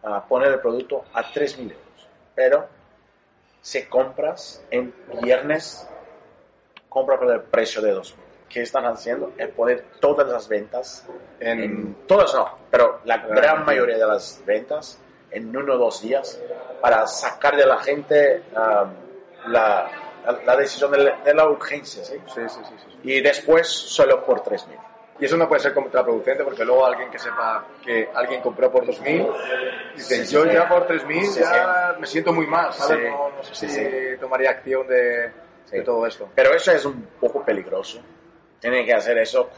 a 0.03 0.23
poner 0.23 0.51
el 0.51 0.59
producto 0.59 1.05
a 1.13 1.31
3 1.31 1.57
mil 1.57 1.71
euros, 1.71 2.09
pero 2.35 2.67
si 3.65 3.81
compras 3.85 4.63
en 4.69 4.93
viernes, 5.23 5.87
compra 6.87 7.17
por 7.17 7.31
el 7.31 7.41
precio 7.41 7.81
de 7.81 7.95
2.000. 7.95 8.13
¿Qué 8.47 8.61
están 8.61 8.85
haciendo? 8.85 9.33
Es 9.39 9.49
poner 9.49 9.85
todas 9.99 10.27
las 10.27 10.47
ventas, 10.47 11.03
en, 11.39 11.95
todas 12.05 12.31
no, 12.35 12.59
pero 12.69 13.01
la 13.05 13.17
gran 13.17 13.65
mayoría 13.65 13.97
de 13.97 14.05
las 14.05 14.39
ventas 14.45 14.99
en 15.31 15.57
uno 15.57 15.73
o 15.73 15.77
dos 15.79 16.03
días 16.03 16.39
para 16.79 17.07
sacar 17.07 17.57
de 17.57 17.65
la 17.65 17.79
gente 17.79 18.43
um, 18.51 19.51
la, 19.51 19.89
la, 20.45 20.55
decisión 20.57 20.91
de 20.91 20.99
la, 20.99 21.21
de 21.23 21.33
la 21.33 21.47
urgencia, 21.47 22.05
¿sí? 22.05 22.21
Sí, 22.27 22.41
sí, 22.47 22.59
sí, 22.63 22.99
Y 23.01 23.21
después 23.21 23.67
solo 23.67 24.23
por 24.23 24.43
3.000. 24.43 24.77
Y 25.17 25.25
eso 25.25 25.37
no 25.37 25.47
puede 25.47 25.61
ser 25.61 25.73
contraproducente 25.73 26.43
porque 26.43 26.65
luego 26.65 26.85
alguien 26.85 27.09
que 27.09 27.17
sepa 27.17 27.65
que 27.81 28.09
alguien 28.13 28.41
compró 28.41 28.69
por 28.69 28.85
2.000, 28.85 29.95
dice, 29.95 30.25
yo 30.25 30.45
ya 30.45 30.67
por 30.67 30.85
3.000 30.87 31.39
ya 31.39 31.95
me 31.97 32.05
siento 32.05 32.33
muy 32.33 32.45
mal, 32.47 32.73
¿sabes? 32.73 33.11
No, 33.11 33.29
no, 33.29 33.43
sé 33.43 33.69
si 33.69 34.17
tomaría 34.19 34.49
acción 34.49 34.85
de, 34.87 35.31
de, 35.71 35.81
todo 35.83 36.05
esto. 36.05 36.29
Pero 36.35 36.53
eso 36.53 36.71
es 36.71 36.83
un 36.83 37.01
poco 37.19 37.43
peligroso. 37.45 38.01
Tienen 38.59 38.85
que 38.85 38.93
hacer 38.93 39.17
eso 39.19 39.49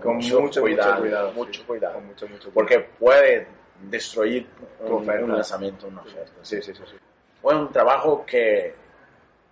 con, 0.00 0.16
mucho, 0.16 0.60
cuidado, 0.60 0.92
mucho 0.92 1.00
cuidado. 1.00 1.32
Mucho 1.32 1.66
cuidado. 1.66 2.00
Mucho, 2.00 2.28
mucho, 2.28 2.50
porque 2.50 2.78
puede 2.78 3.48
destruir 3.80 4.46
un, 4.80 5.10
un 5.10 5.32
lanzamiento, 5.32 5.88
una 5.88 6.02
oferta. 6.02 6.32
Sí, 6.42 6.62
sí, 6.62 6.72
sí. 6.72 6.82
sí. 6.88 6.96
Fue 7.42 7.56
un 7.56 7.72
trabajo 7.72 8.24
que, 8.24 8.74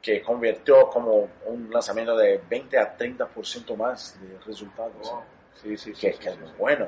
que 0.07 0.23
convirtió 0.23 0.89
como 0.89 1.29
un 1.47 1.69
lanzamiento 1.69 2.17
de 2.17 2.41
20 2.49 2.79
a 2.79 2.97
30% 2.97 3.77
más 3.77 4.17
de 4.21 4.39
resultados. 4.47 5.13
Sí, 5.61 5.77
sí, 5.77 5.93
sí. 5.95 6.01
que, 6.07 6.13
sí, 6.13 6.19
que 6.21 6.23
sí, 6.23 6.29
es 6.29 6.39
muy 6.39 6.51
bueno. 6.57 6.87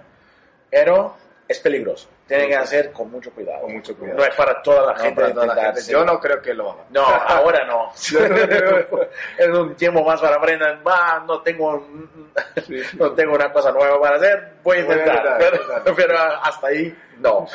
Pero 0.70 1.16
es 1.48 1.58
peligroso. 1.58 2.08
Tiene 2.28 2.44
Sí, 2.44 2.48
que 2.50 2.56
hacer 2.56 2.92
con 2.92 3.10
mucho 3.10 3.32
cuidado. 3.32 3.62
Con 3.62 3.72
mucho 3.72 3.96
cuidado. 3.96 4.18
No 4.18 4.24
es 4.24 4.34
para 4.36 4.62
toda 4.62 4.86
la 4.86 4.92
No, 4.92 4.98
gente. 5.00 5.20
para 5.20 5.32
toda 5.34 5.46
la 5.46 5.52
intentar 5.54 5.74
gente. 5.74 5.92
Yo 5.92 6.04
no 6.04 6.20
creo 6.20 6.40
que 6.42 6.54
lo 6.54 6.70
haga. 6.70 6.84
No, 6.90 7.00
ahora 7.06 7.64
no. 7.66 7.90
es 9.38 9.48
un 9.48 9.74
tiempo 9.74 10.04
más 10.04 10.20
para 10.20 10.36
aprender. 10.36 10.78
Va, 10.86 11.24
no 11.26 11.40
tengo, 11.42 11.84
no 12.98 13.12
tengo 13.14 13.34
una 13.34 13.52
cosa 13.52 13.72
nueva 13.72 14.00
para 14.00 14.16
hacer. 14.16 14.52
Voy 14.62 14.78
a 14.78 14.84
Voy 14.84 14.92
a 14.94 14.96
intentar. 14.96 15.16
intentar, 15.16 15.38
pero, 15.82 15.96
pero 15.96 16.18
hasta 16.18 16.66
ahí, 16.68 16.96
no. 17.18 17.46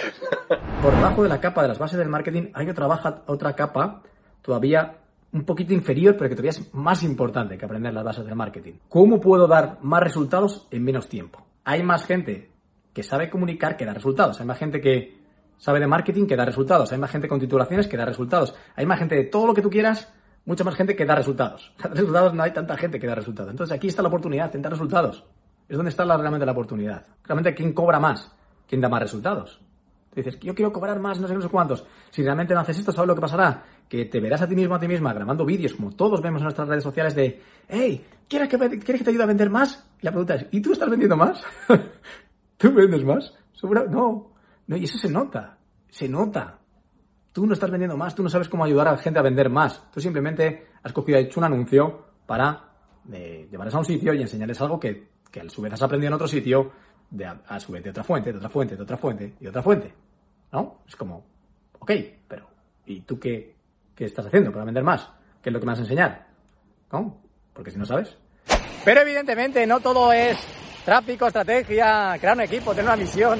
Por 0.81 0.93
debajo 0.93 1.23
de 1.23 1.29
la 1.29 1.39
capa 1.39 1.61
de 1.61 1.67
las 1.69 1.79
bases 1.79 1.97
del 1.99 2.09
marketing 2.09 2.51
hay 2.53 2.69
otra, 2.69 2.87
baja, 2.87 3.21
otra 3.27 3.55
capa 3.55 4.01
todavía 4.41 4.95
un 5.33 5.43
poquito 5.43 5.73
inferior, 5.73 6.15
pero 6.15 6.29
que 6.29 6.35
todavía 6.35 6.51
es 6.51 6.73
más 6.73 7.03
importante 7.03 7.57
que 7.57 7.65
aprender 7.65 7.93
las 7.93 8.03
bases 8.03 8.25
del 8.25 8.35
marketing. 8.35 8.73
¿Cómo 8.87 9.19
puedo 9.19 9.47
dar 9.47 9.79
más 9.81 10.01
resultados 10.01 10.67
en 10.69 10.83
menos 10.83 11.09
tiempo? 11.09 11.45
Hay 11.65 11.81
más 11.81 12.05
gente 12.05 12.51
que 12.93 13.01
sabe 13.03 13.29
comunicar 13.29 13.75
que 13.75 13.85
da 13.85 13.93
resultados. 13.93 14.39
Hay 14.39 14.45
más 14.45 14.59
gente 14.59 14.79
que 14.79 15.17
sabe 15.57 15.79
de 15.79 15.87
marketing 15.87 16.27
que 16.27 16.35
da 16.35 16.45
resultados. 16.45 16.91
Hay 16.91 16.99
más 16.99 17.09
gente 17.09 17.27
con 17.27 17.39
titulaciones 17.39 17.87
que 17.87 17.97
da 17.97 18.05
resultados. 18.05 18.53
Hay 18.75 18.85
más 18.85 18.99
gente 18.99 19.15
de 19.15 19.23
todo 19.23 19.47
lo 19.47 19.53
que 19.55 19.63
tú 19.63 19.71
quieras, 19.71 20.13
mucha 20.45 20.63
más 20.63 20.75
gente 20.75 20.95
que 20.95 21.05
da 21.05 21.15
resultados. 21.15 21.73
Resultados 21.79 22.33
no 22.35 22.43
hay 22.43 22.51
tanta 22.51 22.77
gente 22.77 22.99
que 22.99 23.07
da 23.07 23.15
resultados. 23.15 23.51
Entonces 23.51 23.75
aquí 23.75 23.87
está 23.87 24.03
la 24.03 24.09
oportunidad 24.09 24.55
en 24.55 24.61
dar 24.61 24.71
resultados. 24.71 25.25
Es 25.67 25.77
donde 25.77 25.89
está 25.89 26.05
la, 26.05 26.15
realmente 26.15 26.45
la 26.45 26.51
oportunidad. 26.51 27.07
Realmente, 27.23 27.55
¿quién 27.55 27.73
cobra 27.73 27.99
más? 27.99 28.31
¿Quién 28.67 28.81
da 28.81 28.89
más 28.89 29.01
resultados? 29.01 29.59
Tú 30.13 30.21
dices, 30.21 30.39
yo 30.41 30.53
quiero 30.53 30.71
cobrar 30.71 30.99
más, 30.99 31.19
no 31.19 31.27
sé, 31.27 31.33
no 31.33 31.41
sé 31.41 31.49
cuántos. 31.49 31.83
Si 32.11 32.21
realmente 32.21 32.53
no 32.53 32.59
haces 32.59 32.77
esto, 32.77 32.91
¿sabes 32.91 33.07
lo 33.07 33.15
que 33.15 33.21
pasará? 33.21 33.63
Que 33.89 34.05
te 34.05 34.19
verás 34.19 34.43
a 34.43 34.47
ti 34.47 34.55
mismo, 34.55 34.75
a 34.75 34.79
ti 34.79 34.87
misma, 34.87 35.11
grabando 35.11 35.43
vídeos, 35.43 35.73
como 35.73 35.89
todos 35.89 36.21
vemos 36.21 36.41
en 36.41 36.43
nuestras 36.43 36.67
redes 36.67 36.83
sociales, 36.83 37.15
de, 37.15 37.41
hey, 37.67 38.05
¿quieres 38.29 38.47
que, 38.47 38.57
¿quieres 38.57 38.99
que 38.99 39.03
te 39.03 39.09
ayude 39.09 39.23
a 39.23 39.27
vender 39.27 39.49
más? 39.49 39.89
Y 39.99 40.05
la 40.05 40.11
pregunta 40.11 40.35
es, 40.35 40.45
¿y 40.51 40.61
tú 40.61 40.73
estás 40.73 40.87
vendiendo 40.87 41.17
más? 41.17 41.43
¿Tú 42.57 42.71
vendes 42.71 43.03
más? 43.03 43.33
No, 43.89 44.33
no, 44.67 44.77
y 44.77 44.83
eso 44.83 44.99
se 44.99 45.09
nota, 45.09 45.57
se 45.89 46.07
nota. 46.07 46.59
Tú 47.31 47.47
no 47.47 47.53
estás 47.53 47.71
vendiendo 47.71 47.97
más, 47.97 48.13
tú 48.13 48.21
no 48.21 48.29
sabes 48.29 48.49
cómo 48.49 48.65
ayudar 48.65 48.89
a 48.89 48.91
la 48.91 48.97
gente 48.99 49.17
a 49.17 49.23
vender 49.23 49.49
más. 49.49 49.89
Tú 49.91 49.99
simplemente 49.99 50.67
has 50.83 50.93
cogido 50.93 51.17
hecho 51.17 51.39
un 51.39 51.45
anuncio 51.45 52.05
para 52.27 52.69
eh, 53.11 53.47
llevarles 53.49 53.73
a 53.73 53.79
un 53.79 53.85
sitio 53.85 54.13
y 54.13 54.21
enseñarles 54.21 54.61
algo 54.61 54.79
que, 54.79 55.07
que 55.31 55.41
a 55.41 55.49
su 55.49 55.63
vez 55.63 55.73
has 55.73 55.81
aprendido 55.81 56.09
en 56.09 56.13
otro 56.13 56.27
sitio, 56.27 56.71
de, 57.13 57.25
a, 57.25 57.59
su 57.59 57.71
vez 57.71 57.83
de 57.83 57.91
otra 57.91 58.03
fuente, 58.03 58.31
de 58.31 58.37
otra 58.37 58.49
fuente, 58.49 58.75
de 58.75 58.83
otra 58.83 58.97
fuente 58.97 59.33
y 59.39 59.47
otra 59.47 59.61
fuente. 59.61 59.93
¿No? 60.51 60.81
Es 60.87 60.95
como, 60.95 61.23
ok, 61.79 61.91
pero 62.27 62.47
¿y 62.85 63.01
tú 63.01 63.19
qué, 63.19 63.55
qué 63.95 64.05
estás 64.05 64.25
haciendo 64.25 64.51
para 64.51 64.65
vender 64.65 64.83
más? 64.83 65.09
¿Qué 65.41 65.49
es 65.49 65.53
lo 65.53 65.59
que 65.59 65.65
me 65.65 65.71
vas 65.71 65.79
a 65.79 65.83
enseñar? 65.83 66.27
¿No? 66.91 67.21
Porque 67.53 67.71
si 67.71 67.77
no 67.77 67.85
sabes. 67.85 68.17
Pero 68.83 69.01
evidentemente 69.01 69.65
no 69.65 69.79
todo 69.79 70.11
es 70.11 70.37
tráfico, 70.83 71.27
estrategia, 71.27 72.17
crear 72.19 72.35
un 72.35 72.41
equipo, 72.41 72.71
tener 72.71 72.85
una 72.85 72.95
misión 72.95 73.39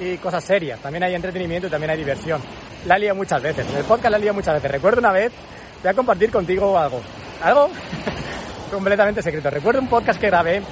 y 0.00 0.18
cosas 0.18 0.44
serias. 0.44 0.80
También 0.80 1.02
hay 1.02 1.14
entretenimiento 1.14 1.68
y 1.68 1.70
también 1.70 1.90
hay 1.90 1.98
diversión. 1.98 2.40
La 2.86 2.98
lío 2.98 3.14
muchas 3.14 3.42
veces. 3.42 3.68
En 3.70 3.78
el 3.78 3.84
podcast 3.84 4.12
la 4.12 4.18
lío 4.18 4.34
muchas 4.34 4.54
veces. 4.54 4.70
Recuerdo 4.70 5.00
una 5.00 5.12
vez, 5.12 5.32
voy 5.82 5.90
a 5.90 5.94
compartir 5.94 6.30
contigo 6.30 6.78
algo. 6.78 7.00
Algo 7.42 7.70
completamente 8.70 9.22
secreto. 9.22 9.50
Recuerdo 9.50 9.80
un 9.80 9.88
podcast 9.88 10.20
que 10.20 10.26
grabé 10.26 10.62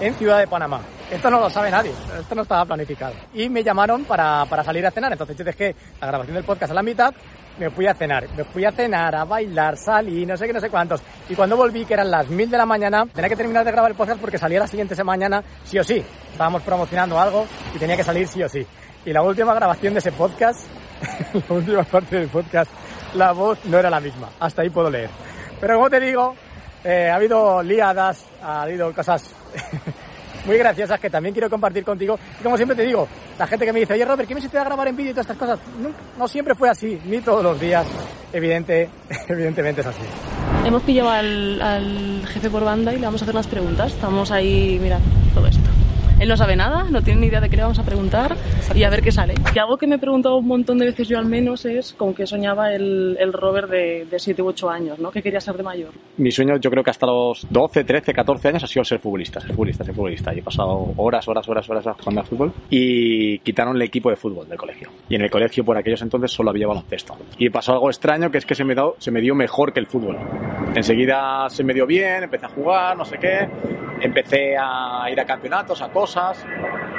en 0.00 0.14
Ciudad 0.14 0.38
de 0.38 0.48
Panamá. 0.48 0.80
Esto 1.12 1.30
no 1.30 1.40
lo 1.40 1.50
sabe 1.50 1.70
nadie, 1.70 1.92
esto 2.18 2.34
no 2.34 2.40
estaba 2.40 2.64
planificado. 2.64 3.12
Y 3.34 3.50
me 3.50 3.62
llamaron 3.62 4.04
para, 4.04 4.46
para 4.46 4.64
salir 4.64 4.86
a 4.86 4.90
cenar, 4.90 5.12
entonces 5.12 5.36
yo 5.36 5.44
dejé 5.44 5.76
la 6.00 6.06
grabación 6.06 6.34
del 6.36 6.44
podcast 6.44 6.72
a 6.72 6.74
la 6.74 6.82
mitad, 6.82 7.12
me 7.58 7.68
fui 7.68 7.86
a 7.86 7.92
cenar, 7.92 8.26
me 8.34 8.44
fui 8.44 8.64
a 8.64 8.72
cenar, 8.72 9.14
a 9.14 9.24
bailar, 9.24 9.76
salí, 9.76 10.24
no 10.24 10.38
sé 10.38 10.46
qué, 10.46 10.54
no 10.54 10.60
sé 10.60 10.70
cuántos. 10.70 11.02
Y 11.28 11.34
cuando 11.34 11.54
volví, 11.54 11.84
que 11.84 11.92
eran 11.92 12.10
las 12.10 12.28
mil 12.28 12.50
de 12.50 12.56
la 12.56 12.64
mañana, 12.64 13.04
tenía 13.12 13.28
que 13.28 13.36
terminar 13.36 13.62
de 13.62 13.72
grabar 13.72 13.90
el 13.90 13.96
podcast 13.96 14.22
porque 14.22 14.38
salía 14.38 14.58
la 14.58 14.66
siguiente 14.66 14.94
semana, 14.94 15.44
sí 15.64 15.78
o 15.78 15.84
sí. 15.84 16.02
Estábamos 16.32 16.62
promocionando 16.62 17.20
algo 17.20 17.46
y 17.74 17.78
tenía 17.78 17.96
que 17.96 18.04
salir 18.04 18.26
sí 18.26 18.42
o 18.42 18.48
sí. 18.48 18.66
Y 19.04 19.12
la 19.12 19.20
última 19.20 19.52
grabación 19.52 19.92
de 19.92 19.98
ese 19.98 20.12
podcast, 20.12 20.66
la 21.48 21.54
última 21.54 21.82
parte 21.82 22.20
del 22.20 22.28
podcast, 22.28 22.70
la 23.12 23.32
voz 23.32 23.62
no 23.66 23.78
era 23.78 23.90
la 23.90 24.00
misma. 24.00 24.30
Hasta 24.40 24.62
ahí 24.62 24.70
puedo 24.70 24.88
leer. 24.88 25.10
Pero 25.60 25.74
como 25.74 25.90
te 25.90 26.00
digo, 26.00 26.34
eh, 26.82 27.10
ha 27.10 27.16
habido 27.16 27.62
liadas, 27.62 28.24
ha 28.42 28.62
habido 28.62 28.94
cosas 28.94 29.30
muy 30.44 30.58
graciosas 30.58 30.98
que 31.00 31.10
también 31.10 31.32
quiero 31.32 31.48
compartir 31.50 31.84
contigo. 31.84 32.18
Y 32.40 32.42
como 32.42 32.56
siempre 32.56 32.76
te 32.76 32.82
digo, 32.82 33.06
la 33.38 33.46
gente 33.46 33.64
que 33.64 33.72
me 33.72 33.80
dice, 33.80 33.94
oye 33.94 34.04
Robert, 34.04 34.28
¿qué 34.28 34.34
me 34.34 34.40
hiciste 34.40 34.58
a 34.58 34.64
grabar 34.64 34.88
en 34.88 34.96
vídeo 34.96 35.10
y 35.10 35.14
todas 35.14 35.26
estas 35.26 35.36
cosas? 35.36 35.58
No, 36.18 36.28
siempre 36.28 36.54
fue 36.54 36.68
así, 36.68 37.00
ni 37.04 37.20
todos 37.20 37.42
los 37.42 37.60
días. 37.60 37.86
Evidente, 38.32 38.88
evidentemente 39.28 39.80
es 39.80 39.86
así. 39.86 40.02
Hemos 40.64 40.82
pillado 40.82 41.10
al, 41.10 42.22
jefe 42.26 42.50
por 42.50 42.64
banda 42.64 42.92
y 42.92 42.98
le 42.98 43.06
vamos 43.06 43.22
a 43.22 43.24
hacer 43.24 43.34
unas 43.34 43.46
preguntas. 43.46 43.92
Estamos 43.92 44.30
ahí 44.30 44.78
mirando 44.80 45.06
todo 45.34 45.46
esto. 45.46 45.61
Él 46.22 46.28
no 46.28 46.36
sabe 46.36 46.54
nada, 46.54 46.84
no 46.88 47.02
tiene 47.02 47.22
ni 47.22 47.26
idea 47.26 47.40
de 47.40 47.50
qué 47.50 47.56
le 47.56 47.62
vamos 47.62 47.80
a 47.80 47.82
preguntar 47.82 48.36
y 48.76 48.84
a 48.84 48.90
ver 48.90 49.02
qué 49.02 49.10
sale. 49.10 49.34
Y 49.52 49.58
algo 49.58 49.76
que 49.76 49.88
me 49.88 49.96
he 49.96 49.98
preguntado 49.98 50.36
un 50.36 50.46
montón 50.46 50.78
de 50.78 50.86
veces 50.86 51.08
yo 51.08 51.18
al 51.18 51.26
menos 51.26 51.64
es 51.64 51.94
con 51.94 52.14
qué 52.14 52.28
soñaba 52.28 52.72
el, 52.72 53.16
el 53.18 53.32
Robert 53.32 53.68
de, 53.68 54.06
de 54.08 54.18
7 54.20 54.40
u 54.40 54.46
8 54.46 54.70
años, 54.70 55.00
¿no? 55.00 55.10
¿Qué 55.10 55.20
quería 55.20 55.40
ser 55.40 55.56
de 55.56 55.64
mayor? 55.64 55.90
Mi 56.18 56.30
sueño, 56.30 56.58
yo 56.58 56.70
creo 56.70 56.84
que 56.84 56.90
hasta 56.90 57.06
los 57.06 57.44
12, 57.50 57.82
13, 57.82 58.12
14 58.12 58.48
años 58.50 58.62
ha 58.62 58.68
sido 58.68 58.84
ser 58.84 59.00
futbolista, 59.00 59.40
ser 59.40 59.50
futbolista, 59.50 59.82
ser 59.82 59.96
futbolista. 59.96 60.32
Y 60.32 60.38
he 60.38 60.42
pasado 60.42 60.94
horas, 60.96 61.26
horas, 61.26 61.48
horas, 61.48 61.68
horas 61.68 61.84
jugando 61.98 62.20
al 62.20 62.26
fútbol 62.28 62.52
y 62.70 63.40
quitaron 63.40 63.74
el 63.74 63.82
equipo 63.82 64.08
de 64.08 64.14
fútbol 64.14 64.48
del 64.48 64.58
colegio. 64.58 64.90
Y 65.08 65.16
en 65.16 65.22
el 65.22 65.30
colegio 65.30 65.64
por 65.64 65.76
aquellos 65.76 66.02
entonces 66.02 66.30
solo 66.30 66.50
había 66.50 66.68
baloncesto. 66.68 67.16
Y 67.36 67.50
pasó 67.50 67.72
algo 67.72 67.90
extraño 67.90 68.30
que 68.30 68.38
es 68.38 68.46
que 68.46 68.54
se 68.54 68.62
me, 68.62 68.76
dio, 68.76 68.94
se 68.98 69.10
me 69.10 69.20
dio 69.20 69.34
mejor 69.34 69.72
que 69.72 69.80
el 69.80 69.88
fútbol. 69.88 70.18
Enseguida 70.76 71.48
se 71.48 71.64
me 71.64 71.74
dio 71.74 71.84
bien, 71.84 72.22
empecé 72.22 72.46
a 72.46 72.50
jugar, 72.50 72.96
no 72.96 73.04
sé 73.04 73.18
qué. 73.18 73.48
Empecé 74.00 74.56
a 74.56 75.08
ir 75.10 75.20
a 75.20 75.24
campeonatos, 75.24 75.80
a 75.80 75.88
cosas 75.88 76.11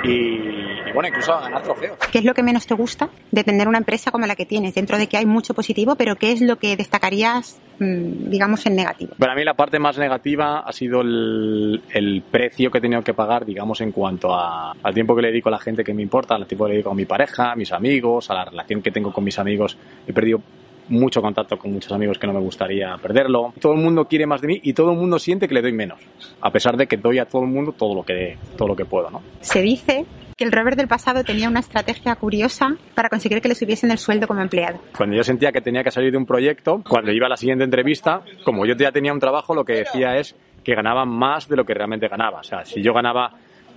y, 0.04 0.10
y 0.10 0.91
bueno, 0.93 1.10
incluso 1.10 1.34
a 1.34 1.41
ganar 1.41 1.62
trofeos. 1.63 1.97
¿Qué 2.12 2.19
es 2.19 2.26
lo 2.26 2.34
que 2.34 2.43
menos 2.43 2.67
te 2.67 2.73
gusta 2.73 3.10
de 3.32 3.43
tener 3.43 3.67
una 3.67 3.78
empresa 3.78 4.12
como 4.12 4.26
la 4.26 4.36
que 4.36 4.45
tienes? 4.45 4.73
Dentro 4.76 4.97
de 4.97 5.08
que 5.08 5.17
hay 5.17 5.26
mucho 5.26 5.54
positivo, 5.54 5.95
pero 5.95 6.15
¿qué 6.15 6.32
es 6.32 6.41
lo 6.41 6.58
que 6.58 6.76
destacarías, 6.76 7.60
mm, 7.80 8.30
digamos, 8.30 8.65
en 8.65 8.76
negativo? 8.76 9.13
Para 9.17 9.36
mí 9.36 9.43
la 9.43 9.54
parte 9.54 9.80
más 9.80 9.97
negativa 9.97 10.60
ha 10.60 10.71
sido 10.71 11.02
el, 11.02 11.82
el 11.91 12.23
precio 12.30 12.71
que 12.71 12.78
he 12.78 12.82
tenido 12.82 13.04
que 13.04 13.13
pagar, 13.13 13.45
digamos, 13.45 13.82
en 13.82 13.91
cuanto 13.91 14.34
a, 14.34 14.73
al 14.84 14.93
tiempo 14.93 15.15
que 15.15 15.21
le 15.21 15.28
dedico 15.30 15.49
a 15.49 15.54
la 15.54 15.60
gente 15.60 15.84
que 15.84 15.93
me 15.93 16.02
importa, 16.02 16.36
al 16.36 16.45
tiempo 16.45 16.65
que 16.65 16.69
le 16.69 16.76
dedico 16.76 16.91
a 16.91 16.95
mi 16.95 17.06
pareja, 17.06 17.52
a 17.52 17.56
mis 17.56 17.71
amigos, 17.71 18.30
a 18.30 18.34
la 18.34 18.45
relación 18.45 18.82
que 18.82 18.91
tengo 18.91 19.12
con 19.12 19.23
mis 19.23 19.39
amigos. 19.39 19.78
He 20.08 20.13
perdido 20.13 20.41
mucho 20.89 21.22
contacto 21.22 21.58
con 21.58 21.74
muchos 21.74 21.91
amigos 21.91 22.17
que 22.17 22.28
no 22.28 22.34
me 22.34 22.39
gustaría 22.39 22.96
perderlo. 23.02 23.54
Todo 23.60 23.74
el 23.74 23.80
mundo 23.80 24.06
quiere 24.06 24.26
más 24.26 24.41
de 24.41 24.48
mí 24.48 24.60
y 24.63 24.74
todo 24.74 24.91
el 24.91 24.98
mundo 24.98 25.19
siente 25.19 25.48
que 25.48 25.54
le 25.54 25.62
doy 25.62 25.74
menos, 25.74 26.00
a 26.41 26.52
pesar 26.52 26.78
de 26.78 26.88
que 26.88 26.98
doy 26.98 27.19
a 27.19 27.26
todo 27.26 27.43
el 27.43 27.50
mundo 27.50 27.74
todo 27.74 27.96
lo 27.96 28.04
que, 28.04 28.38
todo 28.58 28.67
lo 28.67 28.76
que 28.76 28.86
puedo, 28.86 29.10
¿no? 29.10 29.22
Se 29.41 29.62
dice 29.62 30.06
que 30.36 30.43
el 30.43 30.52
Robert 30.52 30.78
del 30.78 30.88
pasado 30.88 31.24
tenía 31.24 31.48
una 31.48 31.60
estrategia 31.60 32.15
curiosa 32.15 32.76
para 32.96 33.10
conseguir 33.10 33.41
que 33.41 33.48
le 33.48 33.56
subiesen 33.56 33.91
el 33.91 33.98
sueldo 33.98 34.28
como 34.28 34.41
empleado. 34.41 34.80
Cuando 34.96 35.15
yo 35.15 35.24
sentía 35.24 35.52
que 35.52 35.62
tenía 35.62 35.84
que 35.84 35.91
salir 35.91 36.12
de 36.12 36.17
un 36.17 36.26
proyecto, 36.26 36.82
cuando 36.88 37.12
iba 37.12 37.28
a 37.28 37.30
la 37.30 37.38
siguiente 37.38 37.63
entrevista, 37.63 38.22
como 38.43 38.65
yo 38.65 38.76
ya 38.76 38.91
tenía 38.91 39.13
un 39.13 39.19
trabajo, 39.19 39.54
lo 39.54 39.63
que 39.63 39.74
decía 39.74 40.17
es 40.17 40.36
que 40.63 40.76
ganaba 40.76 41.06
más 41.06 41.48
de 41.48 41.56
lo 41.56 41.65
que 41.65 41.74
realmente 41.74 42.08
ganaba. 42.08 42.39
O 42.39 42.43
sea, 42.43 42.65
si 42.65 42.82
yo 42.82 42.93
ganaba 42.93 43.32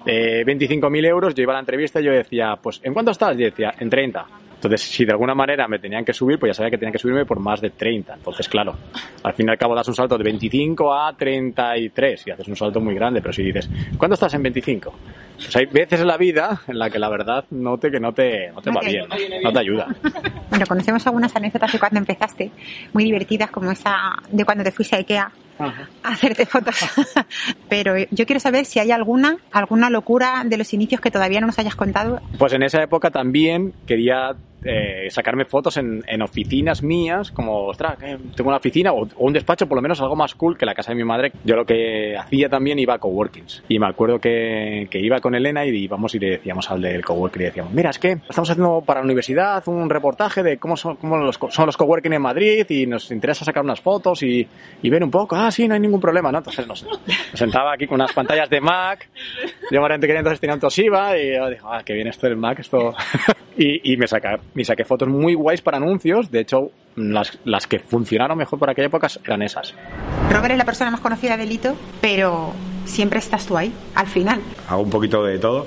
eh, 0.07 0.45
25.000 0.47 1.07
euros, 1.07 1.35
yo 1.35 1.43
iba 1.43 1.53
a 1.53 1.57
la 1.57 1.61
entrevista 1.61 2.01
y 2.01 2.05
yo 2.05 2.13
decía, 2.13 2.57
pues, 2.63 2.81
¿en 2.85 2.95
cuánto 2.95 3.11
estás? 3.11 3.37
Y 3.37 3.41
yo 3.41 3.47
decía, 3.47 3.75
en 3.79 3.91
30. 3.91 4.27
Entonces, 4.57 4.81
si 4.83 5.05
de 5.05 5.13
alguna 5.13 5.35
manera 5.35 5.69
me 5.69 5.79
tenían 5.79 6.05
que 6.05 6.13
subir, 6.13 6.39
pues 6.39 6.51
ya 6.51 6.55
sabía 6.55 6.71
que 6.71 6.79
tenían 6.79 6.93
que 6.93 6.99
subirme 6.99 7.25
por 7.25 7.39
más 7.39 7.61
de 7.61 7.71
30. 7.71 8.15
Entonces, 8.15 8.49
claro, 8.49 8.75
al 9.23 9.33
fin 9.35 9.47
y 9.47 9.51
al 9.51 9.59
cabo 9.59 9.75
das 9.75 9.87
un 9.89 9.95
salto 9.95 10.17
de 10.19 10.25
25 10.25 10.95
a 10.95 11.15
33 11.17 12.27
y 12.27 12.31
haces 12.31 12.49
un 12.49 12.57
salto 12.57 12.81
muy 12.81 12.95
grande, 12.95 13.21
pero 13.21 13.33
si 13.33 13.43
dices, 13.43 13.69
¿cuándo 13.99 14.15
estás 14.15 14.33
en 14.35 14.43
25? 14.43 14.95
Pues 15.37 15.55
hay 15.57 15.67
veces 15.67 16.01
en 16.01 16.07
la 16.07 16.17
vida 16.17 16.63
en 16.67 16.79
la 16.79 16.89
que 16.89 16.99
la 16.99 17.11
verdad 17.11 17.45
note 17.51 17.91
que 17.91 18.01
no 18.01 18.13
te, 18.13 18.51
no 18.53 18.63
te 18.63 18.71
va 18.71 18.81
Ok. 18.81 18.87
bien, 18.87 19.05
¿no? 19.09 19.17
no 19.43 19.53
te 19.53 19.59
ayuda. 19.59 19.87
Bueno, 20.49 20.65
conocemos 20.67 21.05
algunas 21.07 21.35
anécdotas 21.37 21.71
de 21.73 21.79
cuando 21.79 21.99
empezaste, 21.99 22.51
muy 22.95 23.05
divertidas, 23.05 23.51
como 23.51 23.71
esa 23.73 23.95
de 24.31 24.45
cuando 24.45 24.63
te 24.65 24.71
fuiste 24.71 24.95
a 24.97 25.01
Ikea 25.01 25.31
a 25.59 26.09
hacerte 26.09 26.47
fotos. 26.47 26.77
Pero 27.69 27.95
yo 28.11 28.27
quiero 28.27 28.41
saber 28.41 28.65
si 28.65 28.79
hay 28.79 28.91
alguna, 28.91 29.37
alguna 29.53 29.91
locura 29.91 30.43
de 30.47 30.57
los 30.57 30.73
inicios 30.73 31.01
que 31.01 31.11
todavía 31.11 31.41
no 31.41 31.49
nos 31.49 31.59
hayas 31.59 31.75
contado. 31.75 32.21
Pues 32.39 32.53
en 32.53 32.63
esa 32.63 32.83
época 32.83 33.11
también 33.11 33.75
quería 33.87 34.37
eh, 34.69 35.11
sacarme 35.11 35.45
fotos 35.45 35.77
en, 35.77 36.03
en 36.07 36.23
oficinas 36.23 36.83
mías, 36.83 37.31
como, 37.31 37.67
ostras, 37.67 37.99
que 37.99 38.19
tengo 38.35 38.49
una 38.49 38.59
oficina 38.59 38.93
o, 38.93 39.09
un 39.19 39.33
despacho, 39.33 39.67
por 39.67 39.77
lo 39.77 39.83
menos 39.83 40.01
algo 40.01 40.17
más 40.17 40.35
cool 40.35 40.57
que 40.57 40.67
la 40.67 40.75
casa 40.75 40.93
de 40.93 40.97
mi 40.97 41.05
madre. 41.05 41.33
Yo 41.45 41.57
lo 41.57 41.65
que 41.65 42.17
hacía 42.17 42.49
también 42.49 42.79
iba 42.79 42.95
a 42.95 42.99
coworkings. 42.99 43.63
Y 43.69 43.79
me 43.79 43.87
acuerdo 43.87 44.19
que, 44.19 44.89
que 44.91 44.99
iba 44.99 45.21
con 45.21 45.35
Elena 45.35 45.65
y 45.65 45.71
íbamos 45.77 46.15
y 46.15 46.19
le 46.19 46.31
decíamos 46.31 46.71
al 46.71 46.83
del 46.83 47.05
coworking, 47.05 47.43
y 47.43 47.45
decíamos, 47.47 47.73
mira, 47.73 47.91
es 47.91 47.99
que 47.99 48.13
estamos 48.29 48.51
haciendo 48.51 48.83
para 48.85 49.01
la 49.01 49.05
universidad 49.05 49.63
un 49.67 49.91
reportaje 49.91 50.43
de 50.43 50.59
cómo 50.59 50.77
son, 50.77 50.97
cómo 50.97 51.17
los, 51.17 51.39
son 51.51 51.67
los 51.67 51.77
coworking 51.77 52.13
en 52.13 52.23
Madrid 52.23 52.67
y 52.69 52.87
nos 52.87 53.11
interesa 53.11 53.45
sacar 53.45 53.65
unas 53.65 53.81
fotos 53.81 54.23
y, 54.23 54.47
y 54.83 54.91
ver 54.91 55.03
un 55.03 55.11
poco, 55.11 55.37
ah, 55.37 55.51
sí, 55.51 55.67
no 55.69 55.75
hay 55.75 55.81
ningún 55.81 56.01
problema, 56.01 56.31
¿no? 56.31 56.39
Entonces 56.39 56.67
nos, 56.67 56.85
nos 56.85 57.01
sentaba 57.33 57.75
aquí 57.75 57.87
con 57.87 57.97
unas 57.97 58.13
pantallas 58.13 58.49
de 58.51 58.61
Mac, 58.61 59.09
yo 59.71 59.81
María 59.81 59.99
que 59.99 60.17
entonces 60.17 60.41
tenía 60.41 60.55
un 60.55 60.61
Toshiba 60.61 61.19
y 61.19 61.35
yo 61.35 61.51
digo, 61.51 61.69
ah, 61.73 61.83
qué 61.85 61.95
bien 61.95 62.09
esto 62.09 62.27
del 62.27 62.37
Mac, 62.37 62.59
esto... 62.61 62.95
Y, 63.59 63.95
y 63.95 63.97
me, 63.97 64.07
saca, 64.07 64.39
me 64.57 64.65
saqué 64.65 64.85
fotos 64.85 65.09
muy 65.09 65.35
guays 65.35 65.61
para 65.61 65.77
anuncios. 65.77 66.31
De 66.31 66.41
hecho, 66.41 66.71
las, 66.97 67.39
las 67.45 67.67
que 67.67 67.79
funcionaron 67.79 68.39
mejor 68.39 68.59
por 68.59 68.71
aquella 68.71 68.87
época 68.87 69.09
eran 69.25 69.43
esas. 69.43 69.75
Robert 70.31 70.53
es 70.53 70.59
la 70.59 70.65
persona 70.65 70.91
más 70.91 71.01
conocida 71.01 71.37
del 71.37 71.53
hito, 71.53 71.77
pero 72.01 72.53
siempre 72.87 73.19
estás 73.19 73.47
tú 73.47 73.57
ahí, 73.57 73.73
al 73.95 74.07
final. 74.07 74.41
Hago 74.67 74.83
un 74.83 74.91
poquito 74.91 75.23
de 75.23 75.39
todo. 75.39 75.67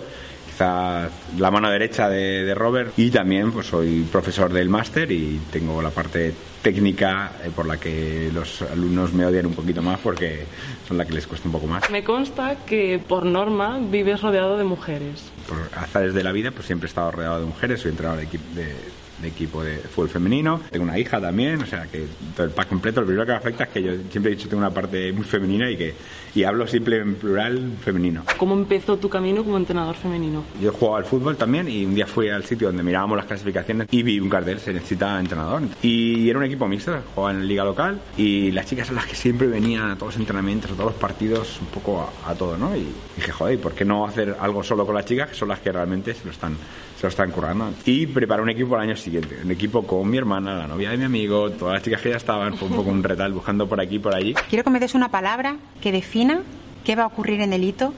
Quizás 0.60 1.10
la 1.38 1.52
mano 1.52 1.72
derecha 1.72 2.10
de, 2.10 2.44
de 2.44 2.54
Robert 2.54 2.92
y 2.98 3.10
también 3.12 3.54
pues 3.54 3.68
soy 3.68 4.06
profesor 4.12 4.52
del 4.52 4.68
máster 4.68 5.10
y 5.10 5.40
tengo 5.50 5.82
la 5.82 5.90
parte 5.90 6.34
técnica 6.62 7.32
eh, 7.46 7.50
por 7.56 7.66
la 7.66 7.78
que 7.78 8.30
los 8.34 8.62
alumnos 8.64 9.14
me 9.14 9.26
odian 9.26 9.46
un 9.46 9.54
poquito 9.54 9.82
más 9.82 10.00
porque 10.00 10.44
son 10.86 10.98
la 10.98 11.06
que 11.06 11.14
les 11.14 11.28
cuesta 11.28 11.48
un 11.48 11.54
poco 11.54 11.66
más. 11.66 11.90
Me 11.90 12.04
consta 12.04 12.58
que 12.66 13.00
por 13.00 13.26
norma 13.26 13.80
vives 13.82 14.22
rodeado 14.22 14.58
de 14.58 14.66
mujeres. 14.66 15.32
Por 15.48 15.60
azares 15.82 16.14
de 16.14 16.24
la 16.24 16.34
vida 16.34 16.52
pues 16.52 16.66
siempre 16.66 16.88
he 16.88 16.90
estado 16.90 17.12
rodeado 17.12 17.40
de 17.40 17.46
mujeres, 17.46 17.80
soy 17.80 17.92
entrenador 17.92 18.20
de, 18.20 18.28
de, 18.62 18.76
de 19.22 19.28
equipo 19.28 19.64
de 19.64 19.78
fútbol 19.78 20.10
femenino, 20.10 20.62
tengo 20.70 20.84
una 20.84 20.98
hija 20.98 21.20
también, 21.20 21.62
o 21.62 21.66
sea 21.66 21.88
que 21.88 22.06
todo 22.36 22.46
el 22.46 22.52
pack 22.52 22.70
completo, 22.70 23.02
lo 23.02 23.08
primero 23.08 23.26
que 23.26 23.32
me 23.32 23.38
afecta 23.38 23.64
es 23.66 23.70
que 23.70 23.84
yo 23.84 23.92
siempre 24.10 24.32
he 24.32 24.36
dicho 24.36 24.46
que 24.46 24.52
tengo 24.52 24.62
una 24.62 24.74
parte 24.74 25.12
muy 25.12 25.24
femenina 25.24 25.70
y 25.70 25.78
que 25.78 25.94
y 26.36 26.44
hablo 26.44 26.68
siempre 26.68 26.98
en 26.98 27.16
plural 27.16 27.72
femenino. 27.84 28.24
¿Cómo 28.38 28.54
empezó 28.54 28.98
tu 28.98 29.10
camino 29.10 29.44
como 29.44 29.58
entrenador 29.58 29.96
femenino? 29.96 30.44
Yo 30.62 30.72
jugaba 30.72 31.00
al 31.00 31.06
fútbol 31.06 31.38
también 31.38 31.68
y 31.68 31.86
un 31.86 31.96
día 31.96 32.06
fui 32.06 32.30
al 32.30 32.44
sitio 32.44 32.68
donde 32.68 32.84
mirábamos 32.84 33.18
las 33.18 33.26
clasificaciones 33.26 33.88
y 33.92 34.04
vi 34.04 34.20
un 34.20 34.30
cartel, 34.30 34.60
se 34.60 34.74
necesita 34.74 35.20
entrenador. 35.20 35.64
Y 35.82 36.30
era 36.30 36.40
un 36.40 36.46
equipo 36.46 36.68
mixto, 36.68 37.00
jugaba 37.16 37.34
en 37.34 37.48
liga 37.48 37.64
local 37.64 38.00
y 38.18 38.52
las 38.52 38.66
chicas 38.66 38.88
son 38.88 38.96
las 38.96 39.06
que 39.06 39.16
siempre 39.16 39.48
venían 39.48 39.90
a 39.90 39.96
todos 39.96 40.14
los 40.14 40.20
entrenamientos, 40.20 40.72
a 40.72 40.74
todos 40.76 40.92
los 40.92 41.00
partidos, 41.00 41.60
un 41.62 41.68
poco 41.68 42.10
a, 42.26 42.32
a 42.32 42.36
todo, 42.36 42.58
¿no? 42.58 42.76
Y 42.76 42.88
dije, 43.16 43.32
joder, 43.32 43.56
¿y 43.56 43.58
¿por 43.58 43.74
qué 43.74 43.86
no 43.86 44.06
hacer 44.06 44.36
algo 44.40 44.64
solo 44.64 44.86
con 44.86 44.96
las 44.96 45.06
chicas, 45.06 45.30
que 45.30 45.36
son 45.36 45.50
las 45.50 45.60
que 45.60 45.72
realmente 45.72 46.14
se 46.14 46.26
lo 46.26 46.32
están, 46.32 46.56
se 47.00 47.04
lo 47.04 47.10
están 47.10 47.32
currando? 47.32 47.72
Y 47.86 48.06
preparé 48.08 48.42
un 48.42 48.50
equipo 48.50 48.76
al 48.76 48.82
año 48.82 48.96
siguiente, 48.98 49.38
un 49.44 49.50
equipo 49.52 49.88
con 49.88 50.10
mi 50.10 50.18
hermana, 50.18 50.56
la 50.58 50.68
novia 50.68 50.90
de 50.90 50.98
mi 50.98 51.06
amigo, 51.06 51.50
todas 51.52 51.76
las 51.76 51.84
chicas 51.84 52.02
que 52.02 52.10
ya 52.10 52.18
estaban, 52.18 52.58
fue 52.58 52.68
un 52.68 52.76
poco 52.76 52.90
un 52.90 53.02
retal 53.02 53.32
buscando 53.32 53.68
por 53.70 53.80
aquí 53.80 53.96
y 53.96 54.00
por 54.00 54.14
allí. 54.14 54.34
Quiero 54.50 54.64
que 54.66 54.70
me 54.70 54.80
des 54.80 54.94
una 54.96 55.10
palabra 55.10 55.56
que 55.82 55.92
defina 55.94 56.42
qué 56.84 56.96
va 56.98 57.04
a 57.04 57.08
ocurrir 57.08 57.40
en 57.42 57.54
el 57.54 57.64
hito 57.64 57.94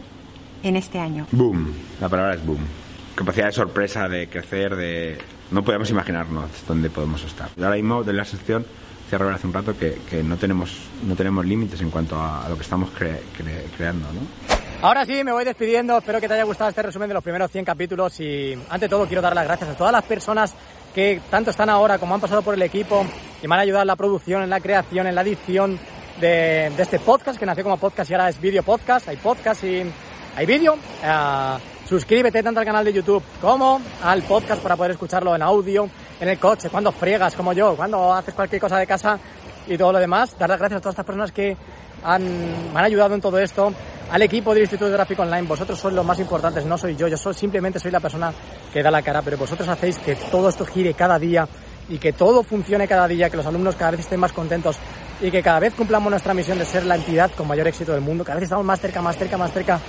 en 0.64 0.76
este 0.76 1.00
año. 1.00 1.26
Boom, 1.32 1.74
la 2.00 2.08
palabra 2.10 2.36
es 2.36 2.46
boom. 2.46 2.60
Capacidad 3.16 3.48
de 3.48 3.52
sorpresa, 3.54 4.08
de 4.08 4.28
crecer, 4.28 4.76
de... 4.76 5.18
No 5.50 5.64
podemos 5.64 5.90
imaginarnos 5.90 6.46
dónde 6.68 6.90
podemos 6.90 7.24
estar. 7.24 7.50
Ahora 7.58 7.76
mismo, 7.76 8.04
de 8.04 8.14
la 8.14 8.24
sección, 8.24 8.66
Robert 9.12 9.36
hace 9.36 9.48
un 9.48 9.52
rato 9.54 9.78
que, 9.78 9.98
que 10.10 10.24
no 10.24 10.38
tenemos, 10.38 10.78
no 11.06 11.16
tenemos 11.16 11.46
límites 11.46 11.82
en 11.82 11.90
cuanto 11.90 12.16
a, 12.16 12.46
a 12.46 12.50
lo 12.50 12.56
que 12.56 12.62
estamos 12.62 12.90
cre- 12.92 13.20
cre- 13.38 13.66
creando, 13.76 14.08
¿no? 14.14 14.22
Ahora 14.84 15.06
sí, 15.06 15.24
me 15.24 15.32
voy 15.32 15.46
despidiendo. 15.46 15.96
Espero 15.96 16.20
que 16.20 16.28
te 16.28 16.34
haya 16.34 16.44
gustado 16.44 16.72
este 16.72 16.82
resumen 16.82 17.08
de 17.08 17.14
los 17.14 17.22
primeros 17.22 17.52
100 17.52 17.66
capítulos 17.66 18.20
y 18.20 18.58
ante 18.68 18.90
todo 18.90 19.06
quiero 19.06 19.22
dar 19.22 19.36
las 19.36 19.46
gracias 19.46 19.70
a 19.70 19.78
todas 19.78 19.94
las 19.94 20.04
personas 20.04 20.56
que 20.96 21.22
tanto 21.30 21.52
están 21.52 21.70
ahora 21.70 22.00
como 22.00 22.16
han 22.16 22.22
pasado 22.22 22.42
por 22.42 22.56
el 22.56 22.64
equipo 22.64 23.06
y 23.44 23.48
me 23.48 23.54
han 23.54 23.62
ayudado 23.62 23.84
en 23.84 23.88
la 23.88 23.96
producción, 23.96 24.42
en 24.42 24.50
la 24.50 24.60
creación, 24.60 25.06
en 25.06 25.14
la 25.14 25.22
edición 25.22 25.80
de, 26.20 26.72
de 26.76 26.82
este 26.82 26.98
podcast 26.98 27.40
que 27.40 27.46
nació 27.46 27.64
como 27.64 27.78
podcast 27.78 28.10
y 28.10 28.16
ahora 28.16 28.30
es 28.30 28.42
vídeo 28.42 28.64
podcast. 28.64 29.08
Hay 29.08 29.18
podcast 29.18 29.64
y 29.66 29.84
hay 30.36 30.46
vídeo. 30.48 30.76
Ah, 31.04 31.60
suscríbete 31.88 32.42
tanto 32.42 32.60
al 32.60 32.66
canal 32.66 32.84
de 32.84 32.92
YouTube 32.92 33.22
como 33.40 33.80
al 34.02 34.24
podcast 34.24 34.64
para 34.64 34.76
poder 34.76 34.94
escucharlo 34.94 35.36
en 35.36 35.44
audio, 35.44 35.88
en 36.20 36.28
el 36.28 36.40
coche, 36.40 36.70
cuando 36.70 36.92
friegas 36.92 37.36
como 37.36 37.54
yo, 37.54 37.76
cuando 37.76 38.12
haces 38.12 38.34
cualquier 38.34 38.60
cosa 38.60 38.80
de 38.80 38.88
casa 38.88 39.20
y 39.68 39.78
todo 39.78 39.92
lo 39.92 40.00
demás. 40.00 40.36
Dar 40.40 40.50
las 40.50 40.58
gracias 40.58 40.80
a 40.80 40.82
todas 40.82 40.94
estas 40.94 41.06
personas 41.06 41.32
que 41.32 41.56
han, 42.04 42.24
me 42.74 42.80
han 42.80 42.86
ayudado 42.86 43.16
en 43.16 43.22
todo 43.22 43.40
esto, 43.40 43.74
al 44.12 44.22
equipo 44.22 44.54
del 44.54 44.64
Instituto 44.64 44.90
de 44.90 44.96
Tráfico 44.96 45.22
Online. 45.22 45.48
Vosotros 45.48 45.80
sois 45.80 45.96
los 45.96 46.06
más 46.06 46.20
importantes, 46.20 46.66
no 46.66 46.78
soy 46.78 46.96
yo. 46.96 47.08
Yo 47.08 47.18
soy, 47.18 47.34
simplemente 47.34 47.80
soy 47.80 47.92
la 47.92 48.00
persona 48.00 48.34
que 48.72 48.84
da 48.84 48.92
la 48.92 49.02
cara, 49.02 49.22
pero 49.22 49.38
vosotros 49.38 49.68
hacéis 49.68 49.98
que 50.00 50.16
todo 50.16 50.50
esto 50.50 50.66
gire 50.66 50.94
cada 50.94 51.18
día 51.18 51.48
y 51.90 51.98
que 51.98 52.14
todo 52.14 52.44
funcione 52.44 52.88
cada 52.88 53.08
día, 53.08 53.30
que 53.30 53.38
los 53.38 53.46
alumnos 53.46 53.76
cada 53.76 53.92
vez 53.92 54.02
estén 54.02 54.20
más 54.20 54.34
contentos 54.34 54.78
y 55.22 55.32
que 55.32 55.42
cada 55.42 55.60
vez 55.60 55.74
cumplamos 55.74 56.10
nuestra 56.10 56.34
misión 56.34 56.58
de 56.58 56.66
ser 56.66 56.86
la 56.86 56.96
entidad 56.96 57.32
con 57.32 57.48
mayor 57.48 57.68
éxito 57.68 57.92
del 57.94 58.02
mundo. 58.02 58.24
Cada 58.24 58.36
vez 58.36 58.44
estamos 58.44 58.66
más 58.66 58.80
cerca, 58.80 59.02
más 59.02 59.18
cerca, 59.18 59.38
más 59.38 59.52
cerca 59.52 59.80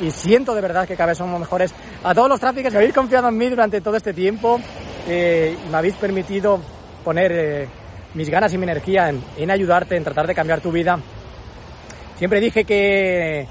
y 0.00 0.10
siento 0.10 0.54
de 0.54 0.60
verdad 0.60 0.86
que 0.86 0.96
cada 0.96 1.08
vez 1.08 1.18
somos 1.18 1.38
mejores. 1.38 1.74
A 2.04 2.14
todos 2.14 2.28
los 2.28 2.40
tráficos 2.40 2.70
que 2.70 2.78
habéis 2.78 2.94
confiado 2.94 3.28
en 3.28 3.36
mí 3.36 3.48
durante 3.48 3.80
todo 3.80 3.96
este 3.96 4.14
tiempo 4.14 4.60
eh, 5.06 5.56
y 5.66 5.70
me 5.70 5.76
habéis 5.76 5.94
permitido 5.94 6.60
poner 7.04 7.32
eh, 7.32 7.68
mis 8.14 8.30
ganas 8.30 8.52
y 8.54 8.58
mi 8.58 8.64
energía 8.64 9.08
en, 9.08 9.22
en 9.36 9.50
ayudarte, 9.50 9.96
en 9.96 10.04
tratar 10.04 10.26
de 10.26 10.34
cambiar 10.34 10.60
tu 10.60 10.70
vida. 10.70 10.98
Siempre 12.18 12.40
dije 12.40 12.64
que, 12.64 13.46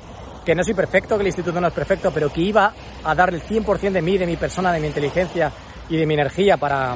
que 0.46 0.54
no 0.54 0.64
soy 0.64 0.74
perfecto, 0.74 1.16
que 1.16 1.22
el 1.22 1.28
instituto 1.28 1.60
no 1.62 1.68
es 1.68 1.74
perfecto, 1.74 2.12
pero 2.14 2.32
que 2.32 2.42
iba 2.42 2.74
a 3.04 3.16
dar 3.16 3.34
el 3.34 3.42
100% 3.42 3.92
de 3.92 4.02
mí, 4.02 4.18
de 4.18 4.26
mi 4.26 4.36
persona, 4.36 4.74
de 4.74 4.80
mi 4.80 4.88
inteligencia 4.88 5.52
y 5.90 5.96
de 5.98 6.06
mi 6.06 6.16
energía 6.16 6.58
para, 6.58 6.96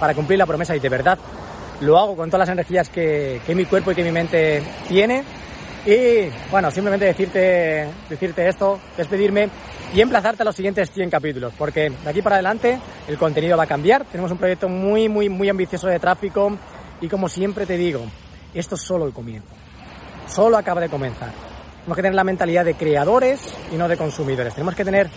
para 0.00 0.14
cumplir 0.14 0.38
la 0.38 0.46
promesa 0.46 0.74
y 0.74 0.80
de 0.80 0.88
verdad 0.88 1.18
lo 1.80 1.98
hago 1.98 2.16
con 2.16 2.28
todas 2.28 2.48
las 2.48 2.52
energías 2.52 2.88
que, 2.88 3.40
que 3.46 3.54
mi 3.54 3.66
cuerpo 3.66 3.92
y 3.92 3.94
que 3.94 4.02
mi 4.02 4.10
mente 4.10 4.62
tiene. 4.88 5.22
Y 5.84 6.28
bueno, 6.50 6.70
simplemente 6.72 7.04
decirte, 7.04 7.86
decirte 8.08 8.48
esto, 8.48 8.80
despedirme 8.96 9.48
y 9.94 10.00
emplazarte 10.00 10.42
a 10.42 10.44
los 10.44 10.56
siguientes 10.56 10.90
100 10.90 11.10
capítulos, 11.10 11.52
porque 11.56 11.90
de 11.90 12.10
aquí 12.10 12.22
para 12.22 12.36
adelante 12.36 12.80
el 13.06 13.16
contenido 13.16 13.56
va 13.56 13.64
a 13.64 13.68
cambiar. 13.68 14.04
Tenemos 14.06 14.32
un 14.32 14.38
proyecto 14.38 14.68
muy, 14.68 15.08
muy, 15.08 15.28
muy 15.28 15.48
ambicioso 15.48 15.86
de 15.86 16.00
tráfico 16.00 16.58
y 17.00 17.08
como 17.08 17.28
siempre 17.28 17.66
te 17.66 17.76
digo, 17.76 18.04
esto 18.52 18.74
es 18.74 18.80
solo 18.80 19.06
el 19.06 19.12
comienzo. 19.12 19.65
Solo 20.26 20.56
acaba 20.56 20.80
de 20.80 20.88
comenzar. 20.88 21.30
Tenemos 21.86 21.96
que 21.96 22.02
tener 22.02 22.14
la 22.14 22.24
mentalidad 22.24 22.64
de 22.64 22.74
creadores 22.74 23.40
y 23.72 23.76
no 23.76 23.86
de 23.86 23.96
consumidores. 23.96 24.54
Tenemos 24.54 24.74
que 24.74 24.84
tener 24.84 25.08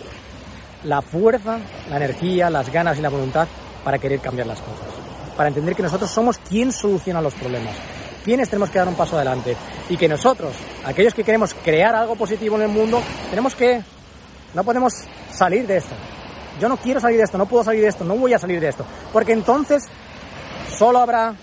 la 0.84 1.02
fuerza, 1.02 1.58
la 1.88 1.96
energía, 1.96 2.48
las 2.48 2.70
ganas 2.70 2.98
y 2.98 3.02
la 3.02 3.08
voluntad 3.08 3.48
para 3.84 3.98
querer 3.98 4.20
cambiar 4.20 4.46
las 4.46 4.60
cosas. 4.60 4.86
Para 5.36 5.48
entender 5.48 5.74
que 5.74 5.82
nosotros 5.82 6.10
somos 6.10 6.38
quien 6.38 6.70
soluciona 6.70 7.20
los 7.20 7.34
problemas. 7.34 7.74
Quienes 8.24 8.48
tenemos 8.48 8.70
que 8.70 8.78
dar 8.78 8.88
un 8.88 8.94
paso 8.94 9.16
adelante. 9.16 9.56
Y 9.88 9.96
que 9.96 10.08
nosotros, 10.08 10.54
aquellos 10.84 11.12
que 11.12 11.24
queremos 11.24 11.54
crear 11.54 11.94
algo 11.94 12.14
positivo 12.14 12.56
en 12.56 12.62
el 12.62 12.68
mundo, 12.68 13.02
tenemos 13.30 13.54
que... 13.54 13.82
No 14.54 14.64
podemos 14.64 14.94
salir 15.32 15.66
de 15.66 15.78
esto. 15.78 15.94
Yo 16.60 16.68
no 16.68 16.76
quiero 16.76 17.00
salir 17.00 17.16
de 17.16 17.24
esto, 17.24 17.38
no 17.38 17.46
puedo 17.46 17.64
salir 17.64 17.82
de 17.82 17.88
esto, 17.88 18.04
no 18.04 18.16
voy 18.16 18.34
a 18.34 18.38
salir 18.38 18.60
de 18.60 18.68
esto. 18.68 18.84
Porque 19.12 19.32
entonces 19.32 19.84
solo 20.76 20.98
habrá 20.98 21.34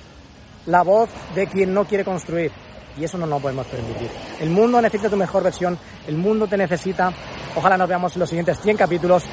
la 0.67 0.83
voz 0.83 1.09
de 1.35 1.47
quien 1.47 1.73
no 1.73 1.85
quiere 1.85 2.05
construir. 2.05 2.51
Y 2.97 3.03
eso 3.03 3.17
no 3.17 3.27
lo 3.27 3.39
podemos 3.39 3.67
permitir. 3.67 4.09
El 4.39 4.49
mundo 4.49 4.81
necesita 4.81 5.09
tu 5.09 5.17
mejor 5.17 5.43
versión, 5.43 5.77
el 6.07 6.17
mundo 6.17 6.47
te 6.47 6.57
necesita. 6.57 7.11
Ojalá 7.55 7.77
nos 7.77 7.87
veamos 7.87 8.13
en 8.15 8.19
los 8.21 8.29
siguientes 8.29 8.59
100 8.59 8.77
capítulos 8.77 9.23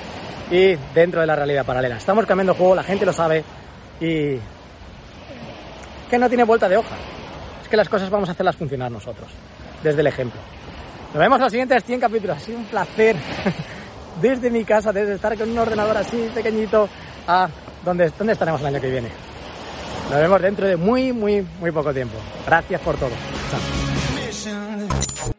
y 0.50 0.74
dentro 0.94 1.20
de 1.20 1.26
la 1.26 1.36
realidad 1.36 1.64
paralela. 1.64 1.96
Estamos 1.96 2.26
cambiando 2.26 2.54
juego, 2.54 2.74
la 2.74 2.82
gente 2.82 3.06
lo 3.06 3.12
sabe 3.12 3.44
y 4.00 4.36
que 6.10 6.18
no 6.18 6.28
tiene 6.28 6.44
vuelta 6.44 6.68
de 6.68 6.76
hoja. 6.76 6.94
Es 7.62 7.68
que 7.68 7.76
las 7.76 7.88
cosas 7.88 8.10
vamos 8.10 8.28
a 8.28 8.32
hacerlas 8.32 8.56
funcionar 8.56 8.90
nosotros, 8.90 9.28
desde 9.82 10.00
el 10.00 10.06
ejemplo. 10.06 10.40
Nos 11.12 11.20
vemos 11.20 11.36
en 11.36 11.42
los 11.42 11.52
siguientes 11.52 11.84
100 11.84 12.00
capítulos. 12.00 12.36
Ha 12.36 12.40
sido 12.40 12.58
un 12.58 12.66
placer 12.66 13.16
desde 14.20 14.50
mi 14.50 14.64
casa, 14.64 14.92
desde 14.92 15.14
estar 15.14 15.36
con 15.38 15.50
un 15.50 15.58
ordenador 15.58 15.96
así 15.96 16.30
pequeñito 16.34 16.88
a 17.26 17.48
dónde, 17.84 18.12
dónde 18.18 18.34
estaremos 18.34 18.60
el 18.60 18.66
año 18.66 18.80
que 18.80 18.90
viene. 18.90 19.33
Nos 20.10 20.20
vemos 20.20 20.42
dentro 20.42 20.66
de 20.66 20.76
muy, 20.76 21.12
muy, 21.12 21.46
muy 21.60 21.70
poco 21.70 21.92
tiempo. 21.92 22.16
Gracias 22.46 22.80
por 22.80 22.96
todo. 22.96 23.10
Chao. 23.50 25.34